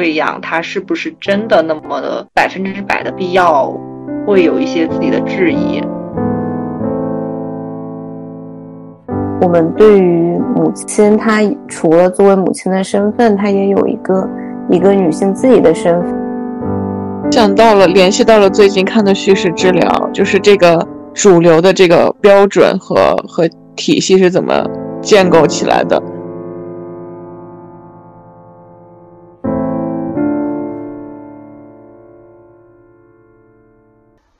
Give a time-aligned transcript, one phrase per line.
[0.00, 3.70] 喂养它是不是真的那么的百分之百的必要，
[4.26, 5.82] 会有一些自己的质疑。
[9.42, 14.26] 我们对于母亲，她除了作为母亲的身份，她也有一个
[14.70, 16.14] 一个女性自己的身份。
[17.30, 20.82] 想到了，联系到了最近看的叙事治疗，就是这个
[21.12, 23.46] 主流的这个标准和和
[23.76, 24.66] 体系是怎么
[25.02, 26.02] 建构起来的。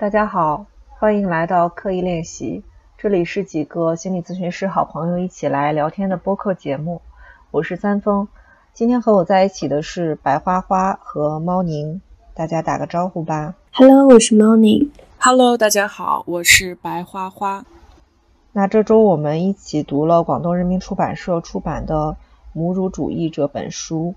[0.00, 2.64] 大家好，欢迎来到刻意练习。
[2.96, 7.02] 这里是几个心理咨询师好朋友一起来聊天的播客节目，
[7.50, 8.26] 我是三丰。
[8.72, 12.00] 今天和我在一起的是白花花和猫宁，
[12.32, 13.54] 大家打个招呼吧。
[13.74, 14.90] Hello，我是猫宁。
[15.18, 17.66] Hello，大家好，我是白花花。
[18.52, 22.12] 那这周我们一起读了广东人民出版社出版的
[22.54, 24.14] 《母乳主义》这本书。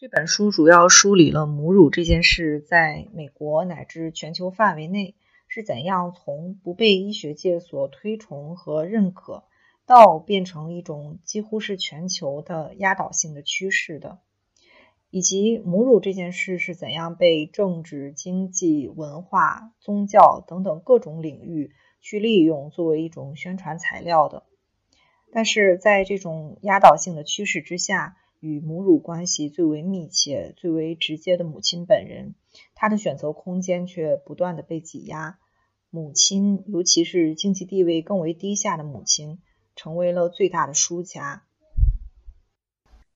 [0.00, 5.16] 这本书主要梳理了母乳这件事在美国乃至全球范围内。
[5.48, 9.42] 是怎样从不被医学界所推崇和认可，
[9.86, 14.20] 到变成一种几乎是全球的压倒性的趋势的？
[15.10, 24.44] 以及母乳这件事是怎样被政治、经济、文化、宗教等等各种领域去利用作为一种宣传材料的？
[25.32, 32.34] 但是在这种压倒性的趋势之下，与母乳关系最为密切、最为直接的母亲本人。
[32.74, 35.38] 她的选择空间却不断的被挤压，
[35.90, 39.38] 母亲，尤其是经济地位更为低下的母亲，
[39.74, 41.44] 成为了最大的输家。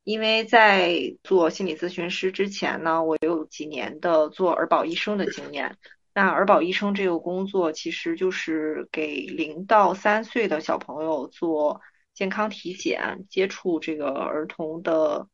[0.05, 5.77] 因为在做心理咨询师之前呢，我有几年的做儿保医生的经验。
[6.15, 11.81] 那儿保医生这个工作，其实就是给零到三岁的小朋友做
[12.15, 15.29] 健康体检，接触这个儿童的。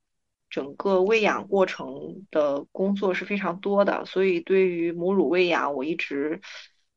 [0.50, 6.40] 整个喂养过程的工作是非常多的，所以对于母乳喂养，我一直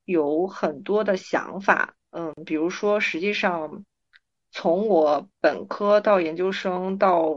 [0.05, 1.97] 有很多的想法。
[2.11, 3.83] 嗯，比如说，实际上
[4.51, 7.35] 从我本科到研究生到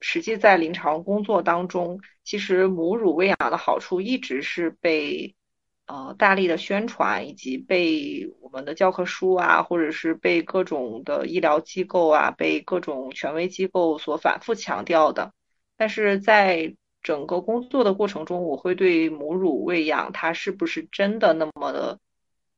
[0.00, 5.32] 实际在临床工作当中，其实母乳喂养的好处一直是被
[5.92, 15.34] 呃大力的宣传，以及被我们的教科书啊，或者是被各种的医疗机构啊，被各种权威机构所反复强调的。
[15.76, 21.98] 但是在整个工作的过程中，我会对母乳喂养它是不是真的那么的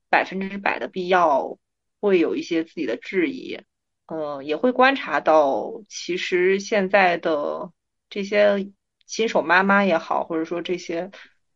[0.09, 1.59] 百分之百的必要，
[2.01, 3.59] 会有一些自己的质疑。
[4.07, 7.73] 嗯，也会观察到，其实现在的
[8.09, 8.71] 这些
[9.07, 11.11] 新手妈妈也好，或者说这些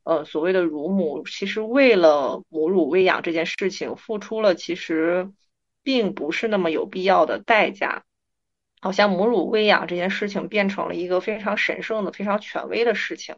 [0.08, 5.30] 呃所谓的乳母，其实为了母乳喂养这件事情，付出了其实
[5.82, 8.04] 并不是那么有必要的代价。
[8.80, 13.34] 好像母乳喂养这件事情变成了一个非常神圣的、非常权威的事情，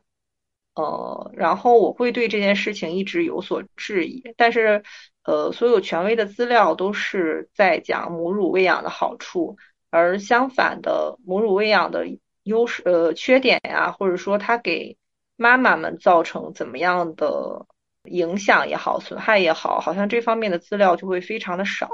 [0.75, 4.22] 呃，然后我会对这件事情一直有所质疑。
[4.37, 4.84] 但是，
[5.25, 9.56] 呃，所有权威的资料都是在讲母乳喂养的好处，
[9.88, 12.06] 而相反的，母乳喂养的
[12.42, 14.98] 优势、呃缺点呀，或者说它给
[15.40, 17.66] 妈妈们造成怎么样的
[18.04, 21.88] 影响也好、损害也好，好像这方面的资料就会非常的少。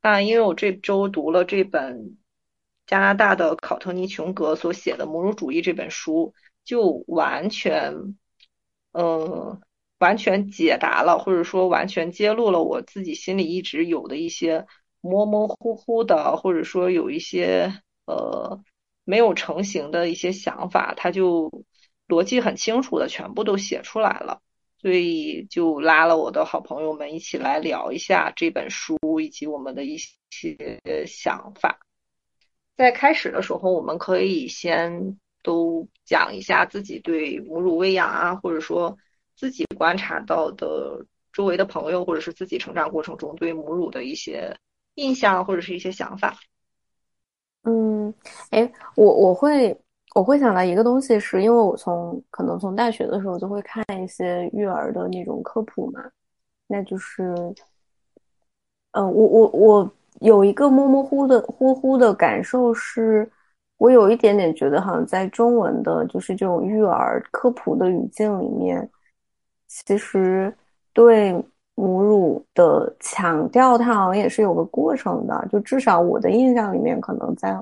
[0.00, 2.16] 那因为我这周读了这本。
[2.86, 6.34] 加拿大的考特尼·琼格所写的《母乳主义》这本书，
[6.66, 7.94] 就完全，
[8.92, 9.58] 呃，
[9.98, 14.66] 完全解答了，或者说完全揭露了我自己心里一直有的一些
[15.00, 17.72] 模模糊糊的，或者说有一些
[18.04, 18.60] 呃
[19.04, 21.64] 没有成型的一些想法，他就
[22.08, 24.42] 逻辑很清楚的全部都写出来了，
[24.78, 29.96] 所以就拉了我的好朋友们一起来聊一下这本书以及我们的一
[30.30, 31.78] 些想法。
[32.76, 38.98] 在开始的时候，我们可以先都讲一下自己对母乳喂养啊，或者说
[39.36, 44.56] 自己观察到的周围的朋友，或者是自己成长过程中对母乳的一些
[44.96, 46.36] 印象或者是一些想法。
[47.62, 48.12] 嗯，
[48.50, 49.80] 哎，我我会
[50.14, 56.02] 我会想到一个东西，是因为我从可能从大学的时候就会看一些育儿的那种科普嘛，
[56.66, 57.34] 那就是，
[58.92, 59.92] 嗯，我我我。
[60.20, 63.28] 有一个模模糊的、糊糊的感受，是
[63.78, 68.88] 我有一点点觉得，好像在中文的，就是这种育儿科普的语境里面，
[69.66, 70.56] 其实
[70.92, 71.34] 对
[71.74, 75.46] 母乳的强调，它好像也是有个过程的。
[75.50, 77.52] 就至少我的印象里面，可能在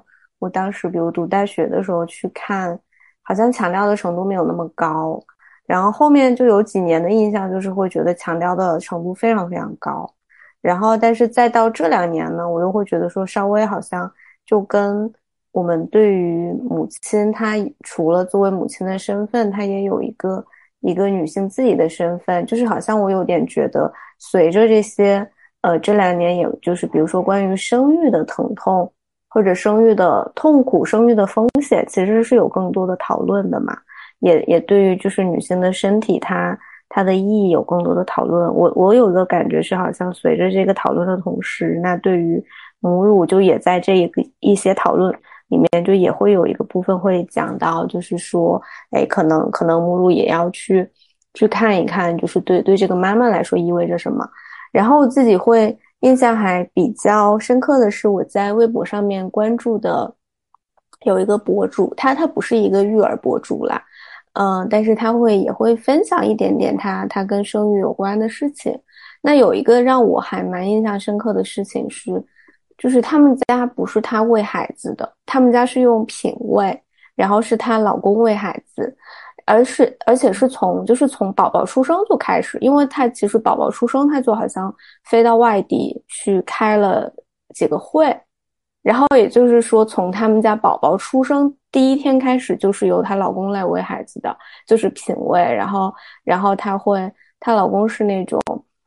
[0.42, 2.76] 我当时，比如读大学的时候去看，
[3.22, 5.22] 好像强调的程度没有那么高。
[5.66, 10.12] 然后后面就有几年的印象，就是会觉得强调的程度非常非常高。
[10.60, 14.12] 然后，但是再到这两年呢，我又会觉得说，稍微好像
[14.44, 15.08] 就跟
[15.52, 17.54] 我们对于母亲，她
[17.84, 20.44] 除了作为母亲的身份，她也有一个
[20.80, 25.24] 一个女性自己的身份，就是好像我有点觉得，随着这些
[25.60, 28.92] 呃这两年，也就是比如说关于生育的疼痛
[29.32, 33.76] 或者生育的痛苦、生育的风险，其实是有更多的讨论的嘛，
[34.20, 36.58] 也也对于就是女性的身体，它。
[36.94, 42.44] 它的意义有更多的讨论，我我有一个感觉是，好像随着这个讨论的同时，那对于
[42.80, 45.10] 母乳就也在这一个一些讨论
[45.48, 50.86] 里面，就也会有一个部分会讲到，就是说，哎，可能可能母乳也要去
[51.32, 54.28] 去看一看，就是对对这个妈妈来说意味着什么。
[54.70, 60.14] 然后自己会印象还比较深刻的是，我在微博上面关注的
[61.04, 63.82] 有一个博主，他他不是一个育儿博主啦。
[64.34, 68.78] 嗯，但是他会也会分享一点点他他跟生育有关的事情。
[69.20, 72.10] 那有一个让我还蛮印象深刻的事情是，
[72.78, 76.82] 就是他们家不是他喂孩子的，他们家是用品喂，
[77.14, 78.96] 然后是她老公喂孩子，
[79.46, 84.74] 而是而且是从就是从宝宝出生就开始，因为他其实宝宝出生他就好像
[85.04, 87.12] 飞到外地去开了
[87.54, 88.16] 几个会。
[88.82, 94.36] 然后也就是说，从他们家宝宝出生第一天开始，就是由她老公来喂孩子的，
[94.66, 95.40] 就是品喂。
[95.40, 98.40] 然后，然后她会，她老公是那种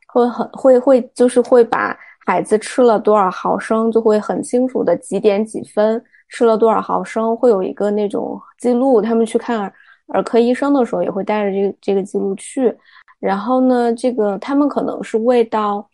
[0.08, 9.02] 会很会会，就是会把孩子吃了多少毫升，就会很清楚的几点几分吃了多少毫升，会有一个那种记录。
[9.02, 9.72] 他们去看
[10.08, 12.76] 儿科医生的时候，也会带着这个这个记录去。
[13.20, 15.88] 然后呢，这个他们可能是喂到。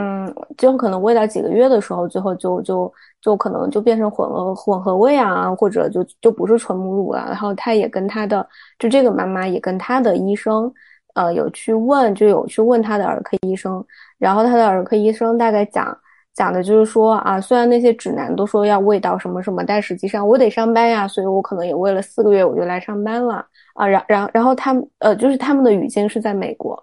[0.00, 7.24] 嗯，最后可能喂到几个月的时候，最后就就就可能就变成混合混合喂啊，或者就就不是纯母乳了。
[7.26, 8.46] 然后他也跟他的
[8.78, 10.72] 就这个妈妈也跟他的医生，
[11.14, 13.84] 呃，有去问，就有去问他的儿科医生。
[14.18, 15.98] 然后他的儿科医生大概讲
[16.38, 23.44] 讲的就是说啊，虽然那些指南都说要喂到什么什么，但实际上我得上班呀，所以我可能也喂了四个月我就来上班了
[23.74, 23.84] 啊。
[23.84, 26.80] 然然然后他们呃，就是他们的语境是在美国。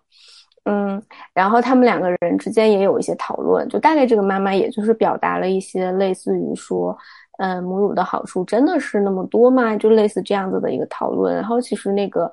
[0.65, 1.01] 嗯，
[1.33, 6.97] 然后他们两个人之间也有一些讨论，就大概这个妈妈也就是表达了一些类似于说，
[7.37, 9.77] 嗯，母乳的好处真的是那么多吗？
[9.77, 11.33] 就类似这样子的一个讨论。
[11.33, 12.29] 然后其实那个，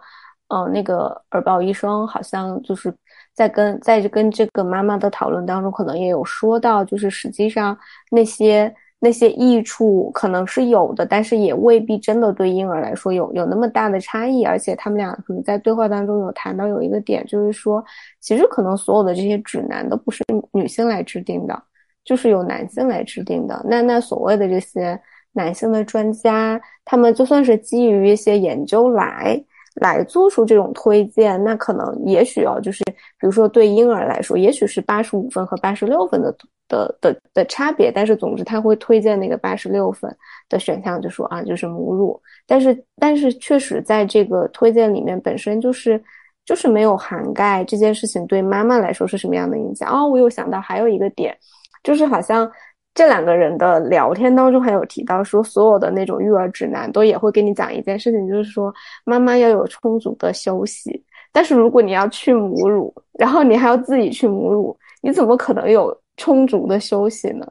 [0.48, 2.92] 嗯，那个儿保医生好像就是
[3.34, 7.76] 在跟在跟这个妈妈的讨论当中，可能也有说到，就是实际上
[8.10, 8.74] 那些。
[9.04, 14.44] 那些益处可能是有的，但是也未必真的对婴儿来说有有那么大的差异。
[14.44, 17.84] 而且他们俩可能在对话当中有谈到有一个点，就是说，
[18.20, 21.62] 其实可能所有的这些指南都不是女性来制定的，
[22.04, 23.60] 就是由男性来制定的。
[23.68, 24.96] 那那所谓的这些
[25.32, 29.44] 男性的专家，他们就算是基于一些研究来。
[29.76, 36.36] 来做出这种推荐，那可能也许啊，就是比如说对婴儿来说，也许是八十五分和八十六分的
[36.68, 40.14] 的的的差别，但是总之他会推荐那个八十六分
[40.48, 42.20] 的选项，就说啊，就是母乳。
[42.46, 46.02] 但是但是确实在这个推荐里面本身就是
[46.44, 49.90] 就是没有涵盖这件事情对妈妈来说是什么样的影响。
[49.90, 51.36] 哦，我又想到还有一个点，
[51.82, 52.50] 就是好像。
[52.94, 58.74] 这两个人的聊天当中还有提到说，所有的那种育儿指南都也会跟你讲一件事情，就是说
[59.04, 61.02] 妈妈要有充足的休息。
[61.32, 67.50] 但是如果你要去母乳，然后你还要自己去母乳，你怎么可能有充足的休息呢？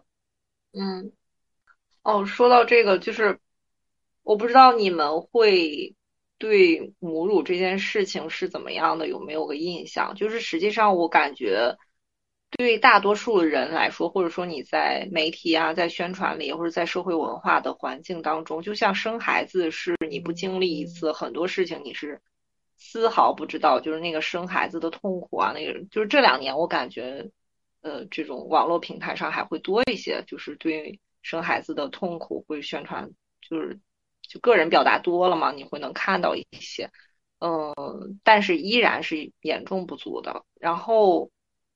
[0.74, 1.12] 嗯，
[2.04, 3.36] 哦，说到这个，就是
[4.22, 5.96] 我不知道你们会
[6.38, 10.13] 对母乳这件事情是怎么样的，有没有个印象？
[10.13, 11.75] 就是实际上我感觉。
[12.58, 22.22] 对大多数人来说，或者说你在媒体啊，在宣传里，或者在社会文化的环境当中，就像生孩子是你不经历一次，很多事情你是
[22.77, 27.25] 丝毫不知道，就是那个生孩子的痛苦啊，那个就是这两年我感觉，
[27.81, 33.10] 呃，这种网络平台上还会多一些，就是对生孩子的痛苦会宣传，
[33.41, 33.79] 就是
[34.24, 36.91] 就个人表达多了嘛，你会能看到一些，
[37.39, 41.31] 嗯，但是依然是严重不足的，然后。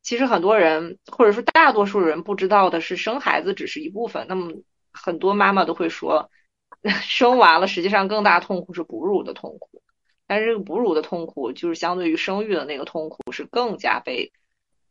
[0.05, 4.27] 其实很多人，或者说大多数人不知道的是，生孩子只是一部分。
[4.29, 4.53] 那么
[4.93, 6.29] 很多妈妈都会说，
[7.01, 9.81] 生完了实际上更大痛苦是哺乳的痛苦。
[10.27, 14.31] 但是这个哺乳的痛苦，就是相对于生育的那个痛苦，是更加被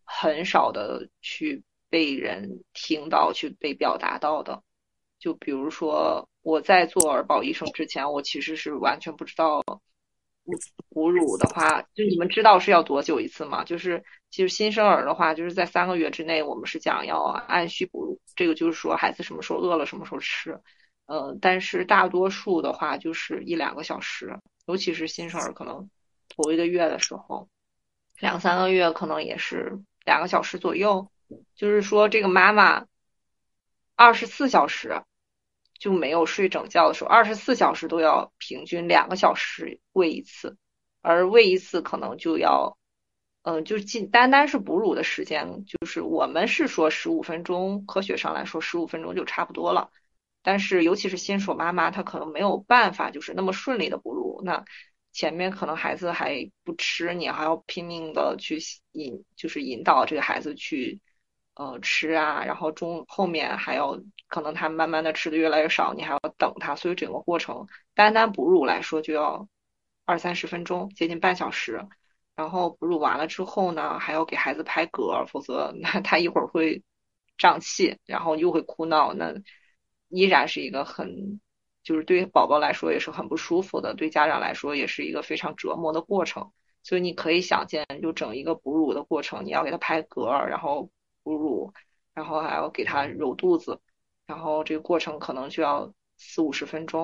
[0.03, 4.65] 很少的去被人听到、去被表达到的。
[5.21, 9.63] 就比如说我在做儿保医生之前，我其实是完全不知道。
[10.91, 13.65] 哺乳的话，就你们知道是要多久一次吗？
[13.65, 18.21] 就是其实新生儿的话，就是在三个月之内，我们是讲要按需哺乳。
[18.35, 20.61] 这个就是说孩子什么时候饿了什么时候吃。
[21.07, 24.37] 呃，但是大多数的话就是一两个小时，
[24.67, 25.89] 尤其是新生儿可能
[26.29, 27.49] 头一个月的时候，
[28.19, 31.09] 两三个月可能也是两个小时左右。
[31.55, 32.87] 就是说这个妈妈
[33.95, 35.01] 二十四小时。
[35.79, 40.57] 就没有睡整觉的时候，二十四小时都要平均两个小时喂一次，
[41.03, 42.77] 而喂一次可能就要，
[43.45, 49.91] 嗯，就是仅单单是哺乳的时间，就是我们是说十五分钟，科学上来说十五分钟就差不多了。
[50.43, 54.65] 但是尤其是新手妈妈，她可能没有办法就是那么顺利的哺乳，那
[55.13, 58.59] 前面可能孩子还不吃，你还要拼命的去
[58.93, 61.01] 引，就是引导这个孩子去。
[61.57, 63.97] 呃，吃啊，然后中后面还要
[64.27, 69.49] 可能他慢慢的吃的越来越少，你还要等他，所以整个过程单单哺乳来说就要
[70.05, 71.87] 二三十分钟，接近半小时。
[72.37, 76.83] 然后哺乳完了之后呢，还要给孩子拍嗝，否则那他一会儿会
[77.39, 79.35] 胀气，然后又会哭闹，那
[80.09, 81.41] 依然是一个很
[81.83, 86.53] 就是对宝宝来说也是很不舒服的，对家长来说也是一个非常折磨的过程。
[86.83, 90.91] 所以你可以想见，就整一个哺乳的过程，你要给他拍嗝，然后。
[91.27, 91.73] 哺乳，
[92.13, 93.81] 然后还要给他揉肚子，
[94.27, 97.03] 然后这个过程可能就要四五十分钟，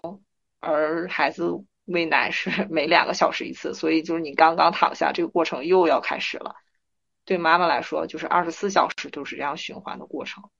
[0.58, 6.54] 而孩子喂奶是 每两个小时一次，所以就是你刚刚躺下，这个过程又要开始了。
[7.24, 10.50] 对妈妈来说，就是二十四小时都是这样循环的过程。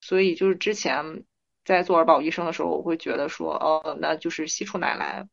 [0.00, 1.24] 所以就是之前
[1.64, 5.28] 在做儿保医生的时候，我会觉得说，哦，那就是吸出奶来，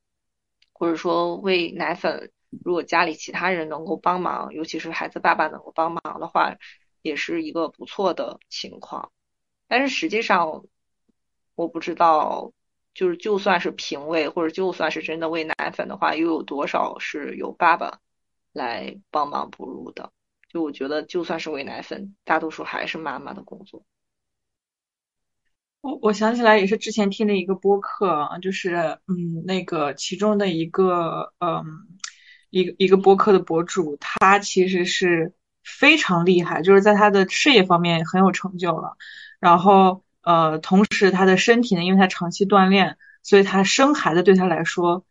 [0.73, 2.31] 或者说喂奶粉，
[2.63, 6.55] 如果家里其他人能够帮忙，尤其是孩子爸爸能够帮忙的话。
[7.01, 9.11] 也是一个不错的情况，
[9.67, 10.65] 但是实际上
[11.53, 12.51] 我不知道，
[12.95, 17.99] 就是就算是平喂，或者就算是真的喂奶粉的话，又有多少是由爸爸
[18.53, 20.11] 来帮忙哺乳的？
[20.49, 23.83] 就我觉得，就算是喂奶粉，大多数还是妈妈的工作。
[25.81, 31.63] 我我想起来也是之前听的一个播客，就是嗯，那个其中的一个嗯，
[32.49, 35.33] 一个一个播客的博主，他其实是。
[35.67, 38.97] 非常厉害，就是在他的事业方面很有成就了。
[39.39, 45.05] 然后，呃，同时他的身体呢，因为他长期锻炼，所以他生孩子对他来说，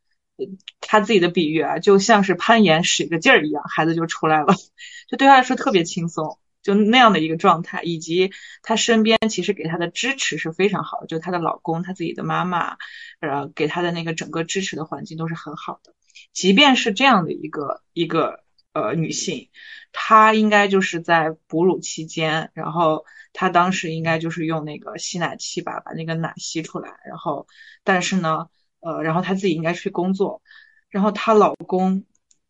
[0.81, 4.55] 他自己的比喻啊，就像是攀岩使个劲儿一样，孩子就出来了，
[5.09, 7.83] 就对他来说特别轻松，就那样的一个状态。
[7.83, 12.77] 以及他身边其实给他的支持是非常好的，就他的老公、他自己的妈妈，
[13.21, 15.95] 呃，给他的那个整个支持的环境都是很好的。
[16.33, 18.44] 即便是这样的一个一个
[18.75, 19.49] 呃女性。
[19.93, 27.47] 她应该就是在哺乳期间，然后她当时应该就是用那个吸奶器吧把那个奶吸出来，然后
[27.85, 28.49] 但是呢，
[28.81, 30.43] 呃，然后她自己应该去工作，
[30.91, 32.05] 然后她老公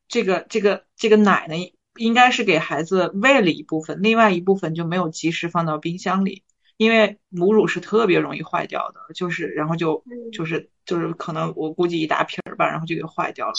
[0.08, 1.54] 这个这个这个奶呢，
[1.96, 6.44] 应该是给孩子喂了一部分，另外一部分就没有及时放到冰箱里，
[6.78, 10.02] 因为母乳是特别容易坏掉的，就是然后就
[10.32, 13.54] 就是就是可能我估计一大瓶儿吧，然后就给坏掉了。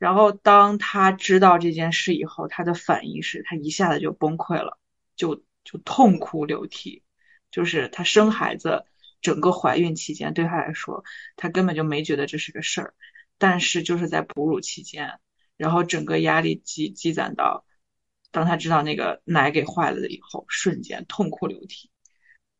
[0.00, 4.78] 然后当他知道这件事以后，他的反应是他一下子就崩溃了，
[5.14, 7.02] 就就痛哭流涕。
[7.50, 8.86] 就是他生孩子
[9.20, 11.04] 整个怀孕期间，对他来说，
[11.36, 12.94] 他根本就没觉得这是个事儿。
[13.36, 15.20] 但是就是在哺乳期间，
[15.58, 17.66] 然后整个压力积积攒到，
[18.30, 21.90] 当他知道那个奶给坏了以后，瞬间痛哭流涕。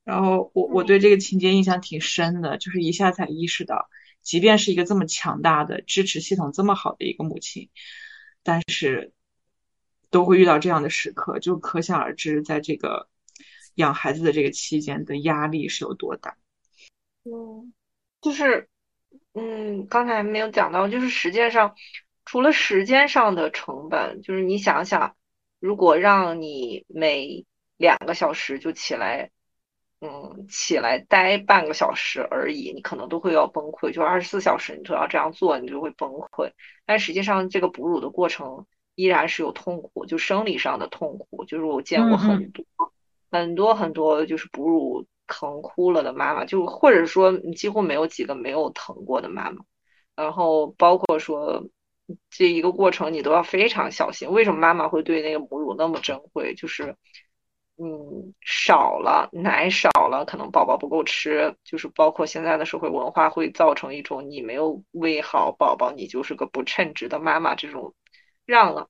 [0.04, 3.88] 然后我我对这个情节印象挺深的，就是一下才意识到。
[4.22, 7.70] 即便是一个这么强大的支持系统这么好的一个母亲，
[8.42, 9.12] 但是
[10.10, 13.08] 都会遇到这样的时刻，就可想而知，在这个
[13.74, 16.36] 养孩子的这个期间的压力是有多大。
[17.24, 17.72] 嗯，
[18.20, 18.68] 就是，
[19.34, 21.74] 嗯，刚才没有讲到，就是实际上
[22.24, 25.16] 除了时间上的成本，就是你想想，
[25.58, 27.46] 如果让你每
[27.76, 29.30] 两个小时就起来。
[30.02, 33.92] 嗯，起来待半个小时而已，你可能都会要崩溃。
[33.92, 36.52] 就二十四小时你都要这样做，你就会崩溃。
[36.86, 38.64] 但实际上，这个哺乳的过程
[38.94, 41.44] 依然是有痛苦，就生理上的痛苦。
[41.44, 42.64] 就是我见过很多
[43.30, 49.62] 很多很多，就是哺乳疼哭了的妈妈，就或者说几乎没有几个没有疼过的妈妈。
[50.16, 51.62] 然后包括说
[52.30, 54.30] 这一个过程，你都要非常小心。
[54.30, 56.54] 为什么妈妈会对那个母乳那么珍贵？
[56.54, 56.96] 就是。
[57.82, 67.94] 嗯，少了奶少了，可能宝宝不够吃，就是包括现在的社会文化会造成一种你没有喂好宝宝，你就是个不称职的妈妈这种，
[68.44, 68.88] 让了，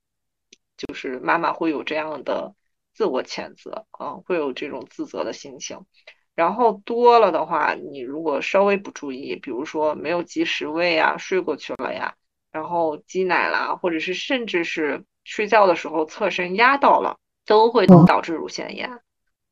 [0.77, 2.53] 就是妈妈会有这样的
[2.93, 5.87] 自我谴责啊，会有这种自责的心情。
[6.35, 12.17] 然后多了的话，你如果稍微不注意，比如说没有及时喂啊，睡过去了呀，
[12.51, 17.19] 然后挤奶啦，或者是甚至是睡觉的时候侧身压到了。
[17.51, 19.01] 都会导致乳腺炎，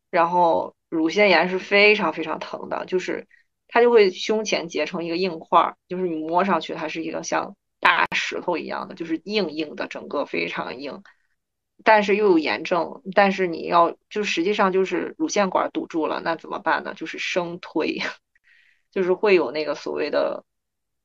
[0.09, 3.27] 然后乳腺炎是非常非常疼的，就是
[3.67, 11.03] 它就会胸前结成一个硬块，就是你摸上去它是一个像大石头一样的，就是硬硬的，整个非常硬，
[11.83, 16.95] 但是又有炎症，但是你要就实际上就是乳腺管堵住了，那怎么办呢？
[16.95, 17.99] 就是生推，
[18.93, 20.45] 就是会有那个所谓的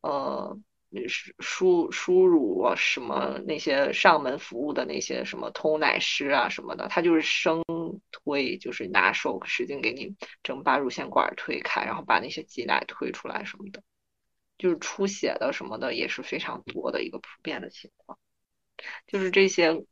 [0.01, 0.55] 呃
[1.07, 7.63] 输输输乳什么那些上门服务的那些什么偷奶师啊什么的，他就是生
[8.11, 13.83] 推，就是拿手使劲给你整把乳腺管推开，然后把那些挤奶推出来什么的，
[14.57, 18.17] 就是出血的什么的也是非常多的一个普遍的情况，
[19.07, 19.83] 就是这些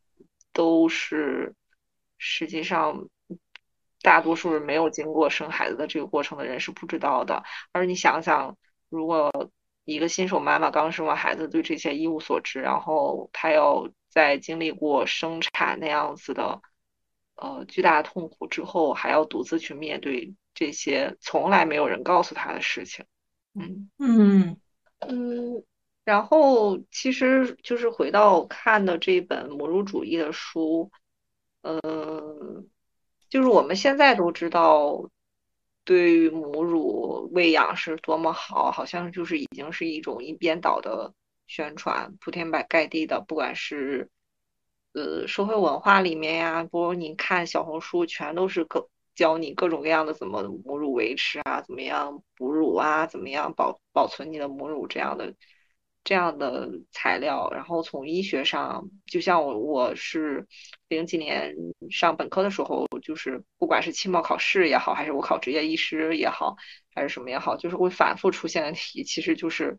[0.53, 1.53] 都是
[2.17, 3.07] 实际上。
[4.03, 7.43] 大多数人没有经过生孩子的这个过程的人是不知道的。
[7.71, 8.57] 而你想想，
[8.89, 9.31] 如果
[9.93, 16.61] 一个新手妈妈刚生完孩子，对这些一无所知，然后她要在经历过生产那样子的
[17.35, 23.05] 呃巨大的痛苦之后，还要独自去面对这些从来没有人告诉她的事情，
[23.53, 23.89] 嗯。
[23.99, 24.57] 嗯。
[24.99, 25.63] 嗯，
[26.03, 30.91] 然后其实就是回到看的这本母乳主义的书，
[31.61, 32.67] 嗯。
[33.29, 35.09] 就是我们现在都知道，
[35.83, 41.13] 对于母乳喂养是多么好，好像就是已经是一种一边倒的
[41.47, 44.09] 宣传，铺天盖地的，不管是
[44.93, 55.33] 呃社会文化里面呀，不如你看小红书，全都是各教你各种各样的怎么母乳维持啊，怎么样哺乳啊，怎么样保保存你的母乳这样的。
[56.03, 60.47] 这样的材料，然后从医学上，就像我我是
[60.89, 61.55] 零几年
[61.91, 66.55] 上本科的时候，就是不管是期末考试也好，还是我考职业医师也好，
[66.95, 69.77] 还是什么也好，就是会反复出现的题，其实就是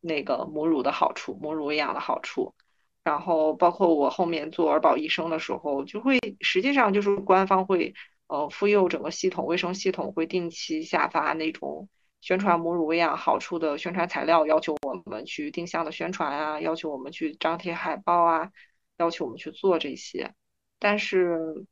[0.00, 2.54] 那个母乳的好处，母乳喂养的好处。
[3.02, 7.94] 然后包括我后面做儿保医生的时候，就会实际上就是官方会
[8.26, 11.88] 呃妇幼整个系统卫生系统会定期下发那种。
[12.20, 18.50] 宣传母乳喂养好处的宣传材料，要求我们去定向的宣传啊，要求我们去张贴海报啊，
[18.98, 20.34] 要求我们去做这些。
[20.78, 21.64] 但是，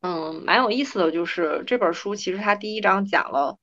[0.00, 3.58] 嗯，蛮有意思的就是这本书，其实它第一章讲了，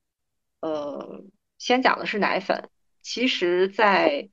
[0.60, 1.24] 呃，
[1.56, 2.68] 先讲的是奶粉。
[3.00, 4.28] 其实，在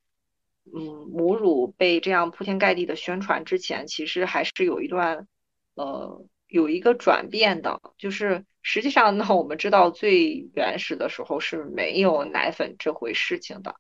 [0.66, 5.28] 嗯母乳被这样铺天盖地的宣传之前，其实还是有一段，
[5.76, 8.46] 呃，有一个转变的，就是。
[8.70, 13.76] 实际上呢，我们知道最原始的时候是没有奶粉这回事情的。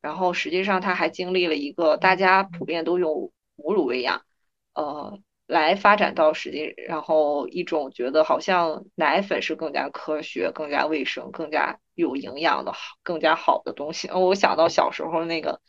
[0.00, 4.22] 然后实际上它还经历了一个大家普遍都用母乳喂养，
[4.74, 14.10] 呃，来发展到实际，然后一种觉得好像奶粉是更加科学、更加卫生、更加有营养的好、更加好的东西。
[14.12, 15.60] 我想到小时候那个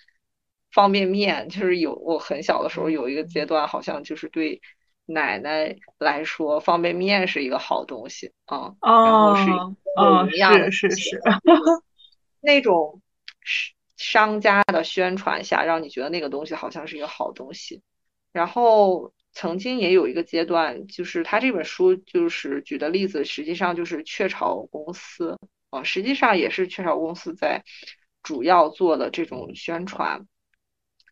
[0.71, 4.62] 方便面，就是有我很小的时候有一个阶段，好像就是对。
[5.06, 11.22] 奶奶来说，方便面是一个好东西啊，然后是有营养的，是是是，
[12.39, 13.02] 那种
[13.98, 17.82] 商家的宣传下，让你觉得那个东西好像是一个好东西。
[18.32, 25.38] 然后曾经也有一个阶段，就是他这本书就是举的例子，实际上就是雀巢公司
[25.70, 27.62] 啊，实际上也是雀巢公司在
[28.24, 30.26] 主要做的这种宣传，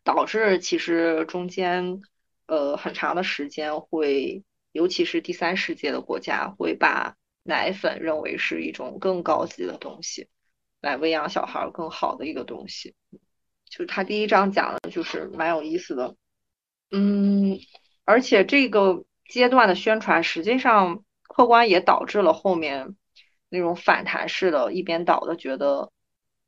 [0.02, 2.00] 导致其实中间。
[2.46, 10.28] 呃，很长的时间会，尤其是第三世界的国家，会把奶粉认为是一种更高级的东西，
[10.80, 12.94] 来喂养小孩更好的一个东西。
[13.70, 16.16] 就是他第一章讲的，就是蛮有意思的。
[16.90, 17.58] 嗯，
[18.04, 22.96] 而且这个阶段的宣传，实际上客观也导致了后面
[23.48, 25.90] 那种反弹式的一边倒的觉得。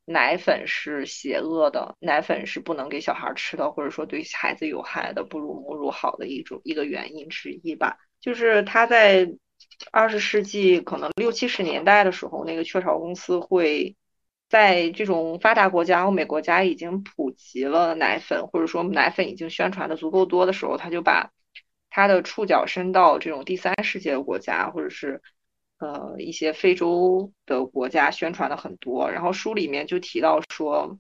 [0.07, 7.97] 奶粉是邪恶的，奶粉是不能给小孩吃的，或者说对孩子有害的，不如母乳好的一种一个原因之一吧。
[8.21, 9.33] 就是他在
[9.93, 13.97] 二十世纪可能六七十年代的时候，那个雀巢公司会
[14.49, 21.31] 在这种发达国家、欧美国家已经普及了奶粉，或者说奶粉已经宣传的足够多的时候，他就把
[21.88, 25.23] 他的触角伸到这种第三世界的国家，或者是。
[25.85, 30.99] 呃，一些非洲的国家宣传的很多，然后书里面就提到说，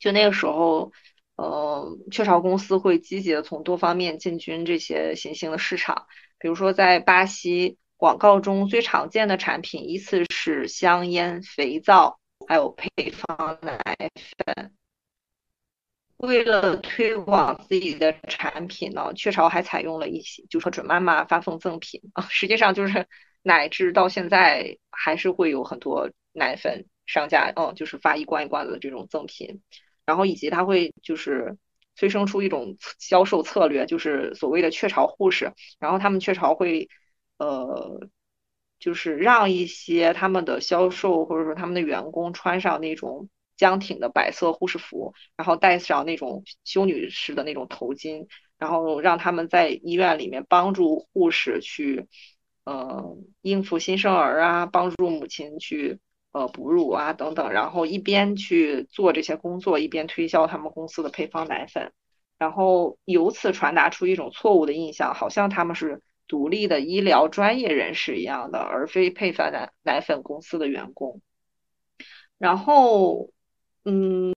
[0.00, 0.90] 就那个时候，
[1.36, 6.06] 呃，雀巢公司会积极的从多方面进军这些新兴的市场，
[6.40, 12.18] 比如说在巴西广告中最常见的产品依次是香烟、肥皂，
[12.48, 13.80] 还有配方奶
[14.36, 14.72] 粉。
[16.16, 23.06] 为了推广自己的产品呢，雀巢还采用了一些，就说准妈妈发送赠品啊，实际上就是。
[23.42, 29.62] 乃至到现在还是会有很多奶粉商家，嗯，就是发一罐一罐的这种赠品，
[30.04, 31.56] 然后以及他会就是
[31.94, 36.88] 催生出一种销售策略，就是所谓的雀巢护士，然后他们雀巢会
[37.38, 38.08] 呃，
[38.78, 52.06] 就是让一些他们的销售或者说他们的员工穿上那种僵挺的白色护士服，然后戴上那种修女式的那种头巾，然后让他们在医院里面帮助护士去。
[52.70, 55.98] 呃，应付新生儿啊，帮助母亲去
[56.30, 61.90] 呃哺乳啊等等，然后一边去做这些工作，一边推销他们公司的配方奶粉，
[62.38, 71.20] 然后由此传达出一种错误的印象，好像他们是独立的医疗专业人士一样的，而非配方奶奶粉公司的员工。
[72.38, 73.30] 然后，
[73.84, 74.32] 嗯，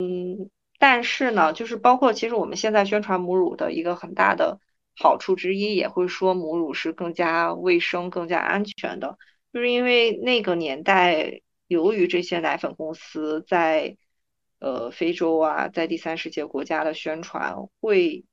[0.79, 4.57] 但是呢，就是包括其实我们现在宣传母乳的一个很大的
[4.95, 9.17] 好处之一，也会说母乳是更加卫生、更加安全的，
[9.51, 13.97] 就是因为那个年代，由于这些奶粉公司在
[14.59, 18.25] 呃非洲啊，在第三世界国家的宣传，会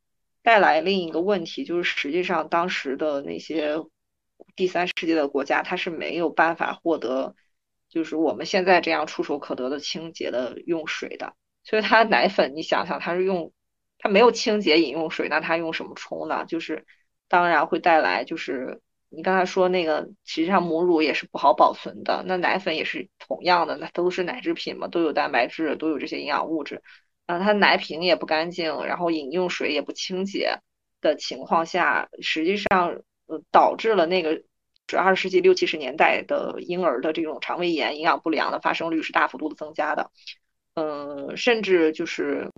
[0.43, 3.77] 带来另一个问题，就是实际上当时的那些
[4.57, 7.35] 第三世界的国家，它是没有办法获得。
[7.89, 13.53] 就是我们现在这样触手可得的清洁的用水的，所以它奶粉，你想想，它是用
[14.01, 16.45] 它没有清洁饮用水，那它用什么冲呢？
[16.47, 16.85] 就是
[17.29, 26.83] 当然会带来，就是你刚才说那个，实际上母乳也是不好保存的，那奶粉也是同样的，那都是奶制品嘛，都有蛋白质，都有这些营养物质，
[27.27, 30.59] 啊，它奶瓶也不干净，然后饮用水也不清洁
[31.01, 34.43] 的情况下，实际上呃导致了那个。
[34.89, 40.11] 是二十世纪六七十年代的婴儿的这种肠胃炎、营养不良的发生率是大幅度的增加的，
[40.75, 42.51] 嗯，甚至就是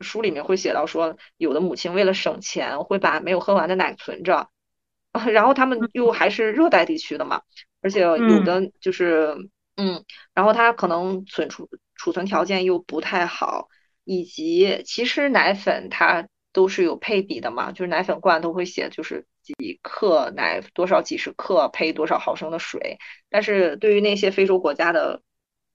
[0.00, 4.48] 书里面会写到说，有的母亲为了省钱会把没有喝完的奶存着，
[5.32, 7.42] 然后他们又还是热带地区的嘛，
[7.80, 9.36] 而且有的就是
[9.76, 10.04] 嗯，
[10.34, 13.68] 然后他可能存储储存条件又不太好，
[14.04, 19.26] 以及其实奶粉它都是有配比的嘛，就是奶粉罐都会写就是。
[19.46, 22.98] 几克奶多少几十克配多少毫升的水，
[23.30, 25.22] 但是对于那些非洲国家的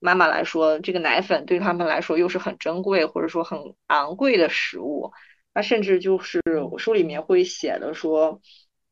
[0.01, 5.13] 妈妈来说，这个奶粉对他们来说又是很珍贵或者说很昂贵的食物。
[5.53, 8.41] 那甚至就是我书里面会写的说，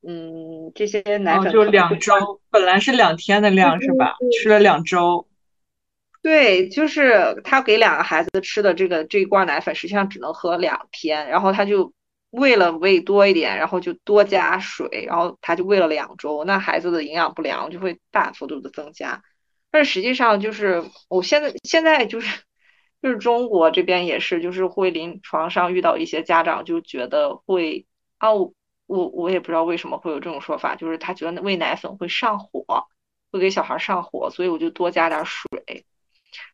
[0.08, 4.16] 嗯，这些奶粉就两周，本来是两天的量是吧？
[4.42, 5.28] 吃了两周。
[6.22, 11.92] 对，就是他给两个孩子吃的这个这一罐奶粉，实际上只能喝两天，然后他就。
[12.32, 19.24] 为了喂多一点，然后就多加水，然后他就喂了两周，那孩子的营养不良就会大幅度的增加。
[19.72, 22.44] 但是实际上就是，我现在现在就是
[23.02, 27.86] 就是中国这边也是，就是会临床上遇到一些家长就觉得会
[28.18, 28.54] 啊，我
[28.88, 32.64] 我也不知道为什么会有这种说法，就是他觉得喂奶粉会上火，
[33.32, 35.86] 会给小孩上火，所以我就多加点水，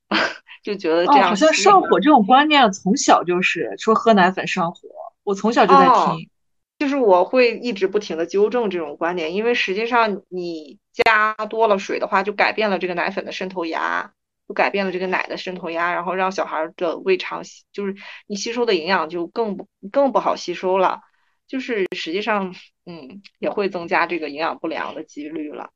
[0.63, 1.29] 就觉得这样。
[1.29, 4.79] 好像上火这种观念从小就是说喝奶粉上火。
[5.23, 6.29] 我从小就在听，
[6.77, 14.13] 就是我会一直不停的纠正这种观点，因为实际上你加多了水的话，就改变了这个奶粉的渗透压，
[14.47, 17.95] 就改变了这个奶的渗透压，然后让小孩的胃肠就是
[18.27, 21.01] 你吸收的营养就更不更不好吸收了，
[21.47, 22.53] 就是实际上
[22.85, 25.69] 嗯也会增加这个营养不良的几率了。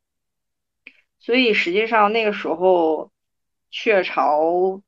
[1.18, 3.10] 所以实际上那个时候
[3.72, 4.82] 雀巢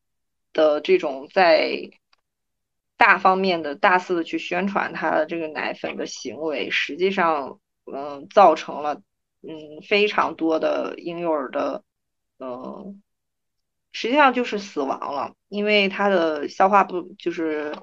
[0.52, 1.89] 的这种在。
[3.01, 7.59] 大方面的大肆的去宣传它的这个奶粉的行为，实际上，
[7.91, 9.01] 嗯，造成了，
[9.41, 11.83] 嗯，非常多的婴幼儿的，
[12.37, 13.01] 嗯，
[13.91, 17.75] 实际上就是死亡了，因为它的消化不就是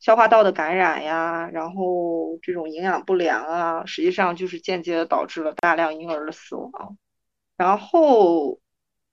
[0.00, 6.98] 消化道的感染呀，然后这种营养不良啊，实际上就是间接的导致了大量婴儿的死亡。
[7.56, 8.58] 然后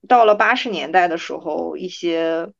[0.07, 2.51] 到了八十年代的时候，一些。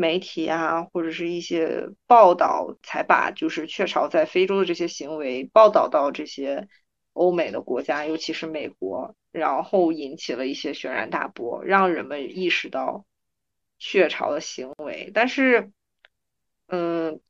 [0.00, 6.68] 媒体啊，或者是一些报道，才把就是雀巢在非洲的这些行为报道到这些
[7.12, 13.04] 欧美的国家，尤其是美国，然后引起了一些轩然大波，让人们意识到
[13.78, 15.10] 雀巢的行为。
[15.12, 15.70] 但是，
[16.68, 17.20] 嗯，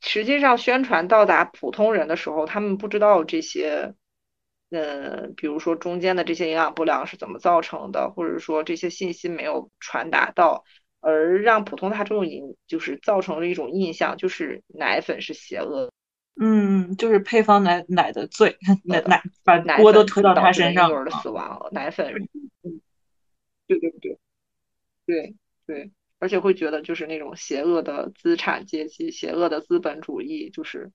[0.00, 3.94] 实际上宣传到达普通人的时候，他们不知道这些，
[4.70, 10.64] 嗯，比如说中间的这些营养不良是怎么造成的，或者说这些信息没有传达到。
[11.00, 15.92] 而让普通大众引就是造成了一种印象，就是奶粉是邪恶，
[16.40, 22.28] 嗯，就是配方奶奶的罪， 奶奶把锅都推到他身上，婴儿的死亡，奶粉，
[22.62, 22.80] 嗯，
[23.68, 24.18] 对对对，
[25.06, 30.90] 对对，而且会觉得就是那种邪恶的资产阶级，邪恶的资本主义，就是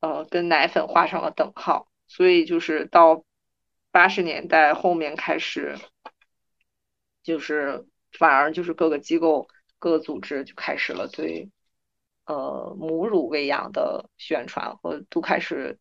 [0.00, 3.24] 呃跟奶粉画上了等号，所以就是到
[3.92, 5.76] 八十年代后面开始，
[7.22, 7.86] 就是。
[8.18, 9.48] 反而就是各个机构、
[9.78, 11.50] 各个组织就开始了对
[12.24, 15.78] 呃母乳喂养的宣传，和都开始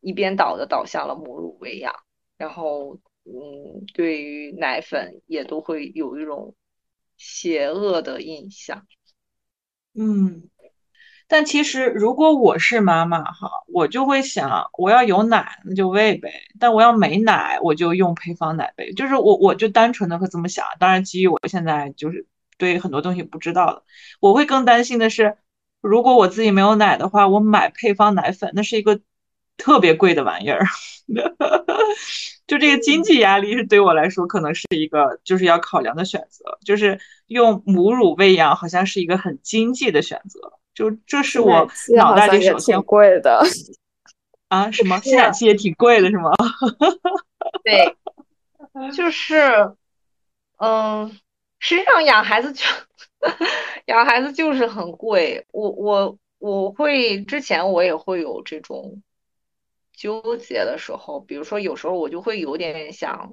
[0.00, 1.94] 一边倒的倒向了母乳喂养，
[2.36, 6.54] 然后嗯，对于奶粉也都会有一种
[7.16, 8.86] 邪恶的印象。
[9.94, 10.50] 嗯，
[11.26, 18.92] 但其实如果我是妈妈哈，我就会想，我要有奶那就喂呗，但我要没奶我就用配方奶呗。
[18.92, 20.64] 就是我我就单纯的会这么想。
[20.78, 22.26] 当然，基于我现在就是
[22.58, 23.82] 对很多东西不知道的，
[24.20, 25.36] 我会更担心的是，
[25.80, 29.00] 如果我自己没有奶的话，我买配方奶粉那是一个
[29.56, 30.66] 特别贵的玩意儿。
[32.46, 40.52] 就这个经济压力是对我来说可能是一个就是要考量的选择，就是用母乳喂养好像是一个很经济的选择。
[40.74, 43.40] 就这是我脑袋里首先贵的
[44.48, 46.32] 啊，什么吸奶器也挺贵的，是吗？
[47.62, 47.96] 对，
[48.92, 49.72] 就是，
[50.58, 51.16] 嗯，
[51.60, 52.64] 实际上养孩子就
[53.86, 55.46] 养孩子就是很贵。
[55.52, 59.02] 我我我会之前我也会有这种
[59.92, 63.32] 纠结的时候，比如说有时候我就会有点想，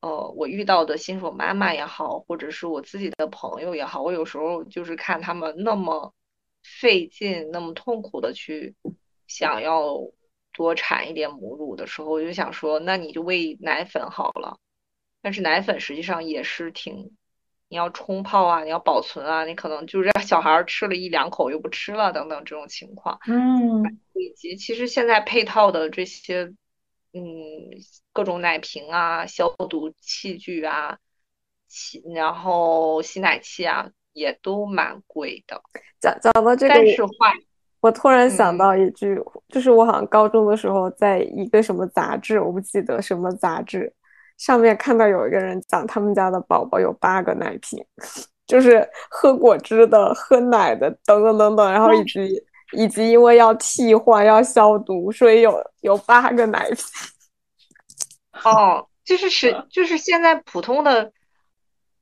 [0.00, 6.12] 呃，我遇到的新手妈妈也好，或者是我自己的朋友也好，我有时候就是看他们那么。
[6.62, 8.74] 费劲那么痛苦的去
[9.26, 9.98] 想要
[10.52, 14.58] 多产一点母乳的时候，我就想说，那你就喂奶粉好了。
[15.20, 17.16] 但是奶粉实际上也是挺，
[17.68, 23.18] 你要冲泡啊，你要保存啊，你可能就是让 小孩吃了一两口又不吃了等等这种情况。
[23.26, 26.52] 嗯，以及其实现在配套的这些，
[27.12, 27.22] 嗯，
[28.12, 30.98] 各种奶瓶啊、消毒器具啊、
[31.68, 33.90] 吸然后吸奶器啊。
[34.12, 35.60] 也都蛮贵的。
[36.00, 37.32] 讲讲到这个，但是话，
[37.80, 43.92] 我突然想到一句，就是我好像高中的时候，在一个什么杂志，我不记得什么杂志，
[44.38, 47.84] 上面看到有一个人讲他们家的宝宝有八个奶瓶，
[48.46, 56.78] 就是喝果汁的、喝奶的等等等等，然后以及以及因为要替换、要消毒，所以有有八个奶瓶。
[58.44, 61.12] 哦，就是是就是现在普通的。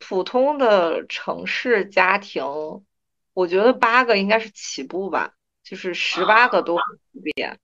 [0.00, 2.42] 普通的城市家庭，
[3.34, 7.56] 我觉得八个应该是起步吧，就是十八个都很普遍，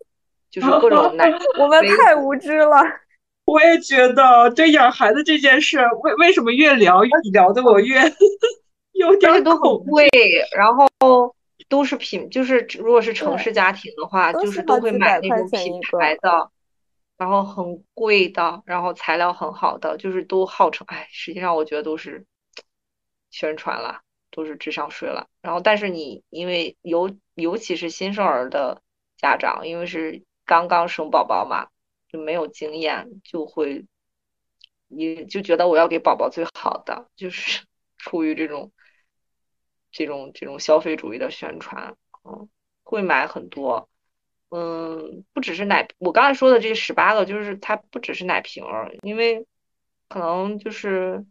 [0.50, 1.28] 就是各种奶。
[1.58, 2.76] 我们太无知了。
[3.46, 8.00] 我也觉得，对养孩子这件事，为为什么越聊越聊的我越
[8.92, 10.08] 有点都很贵，
[10.56, 10.88] 然后
[11.68, 16.50] 都是品，就是如果是城市家庭的话，就是都会买那种品牌的。
[17.16, 22.26] 然后很贵的，然后材料很好的，就是都号称哎，实际上我觉得都是
[23.30, 25.28] 宣传了，都是智商税了。
[25.40, 28.82] 然后，但是你因为尤尤其是新生儿的
[29.16, 31.68] 家长，因为是刚刚生宝宝嘛，
[32.08, 33.86] 就没有经验，就会
[34.88, 37.64] 你就觉得我要给宝宝最好的，就是
[37.96, 38.72] 出于这种
[39.90, 42.48] 这种这种消费主义的宣传，嗯，
[42.82, 43.88] 会买很多。
[44.50, 49.46] 嗯，不只是奶，我刚才说的这十八个，就是它不只是奶瓶儿，因为
[50.08, 51.24] 可能就是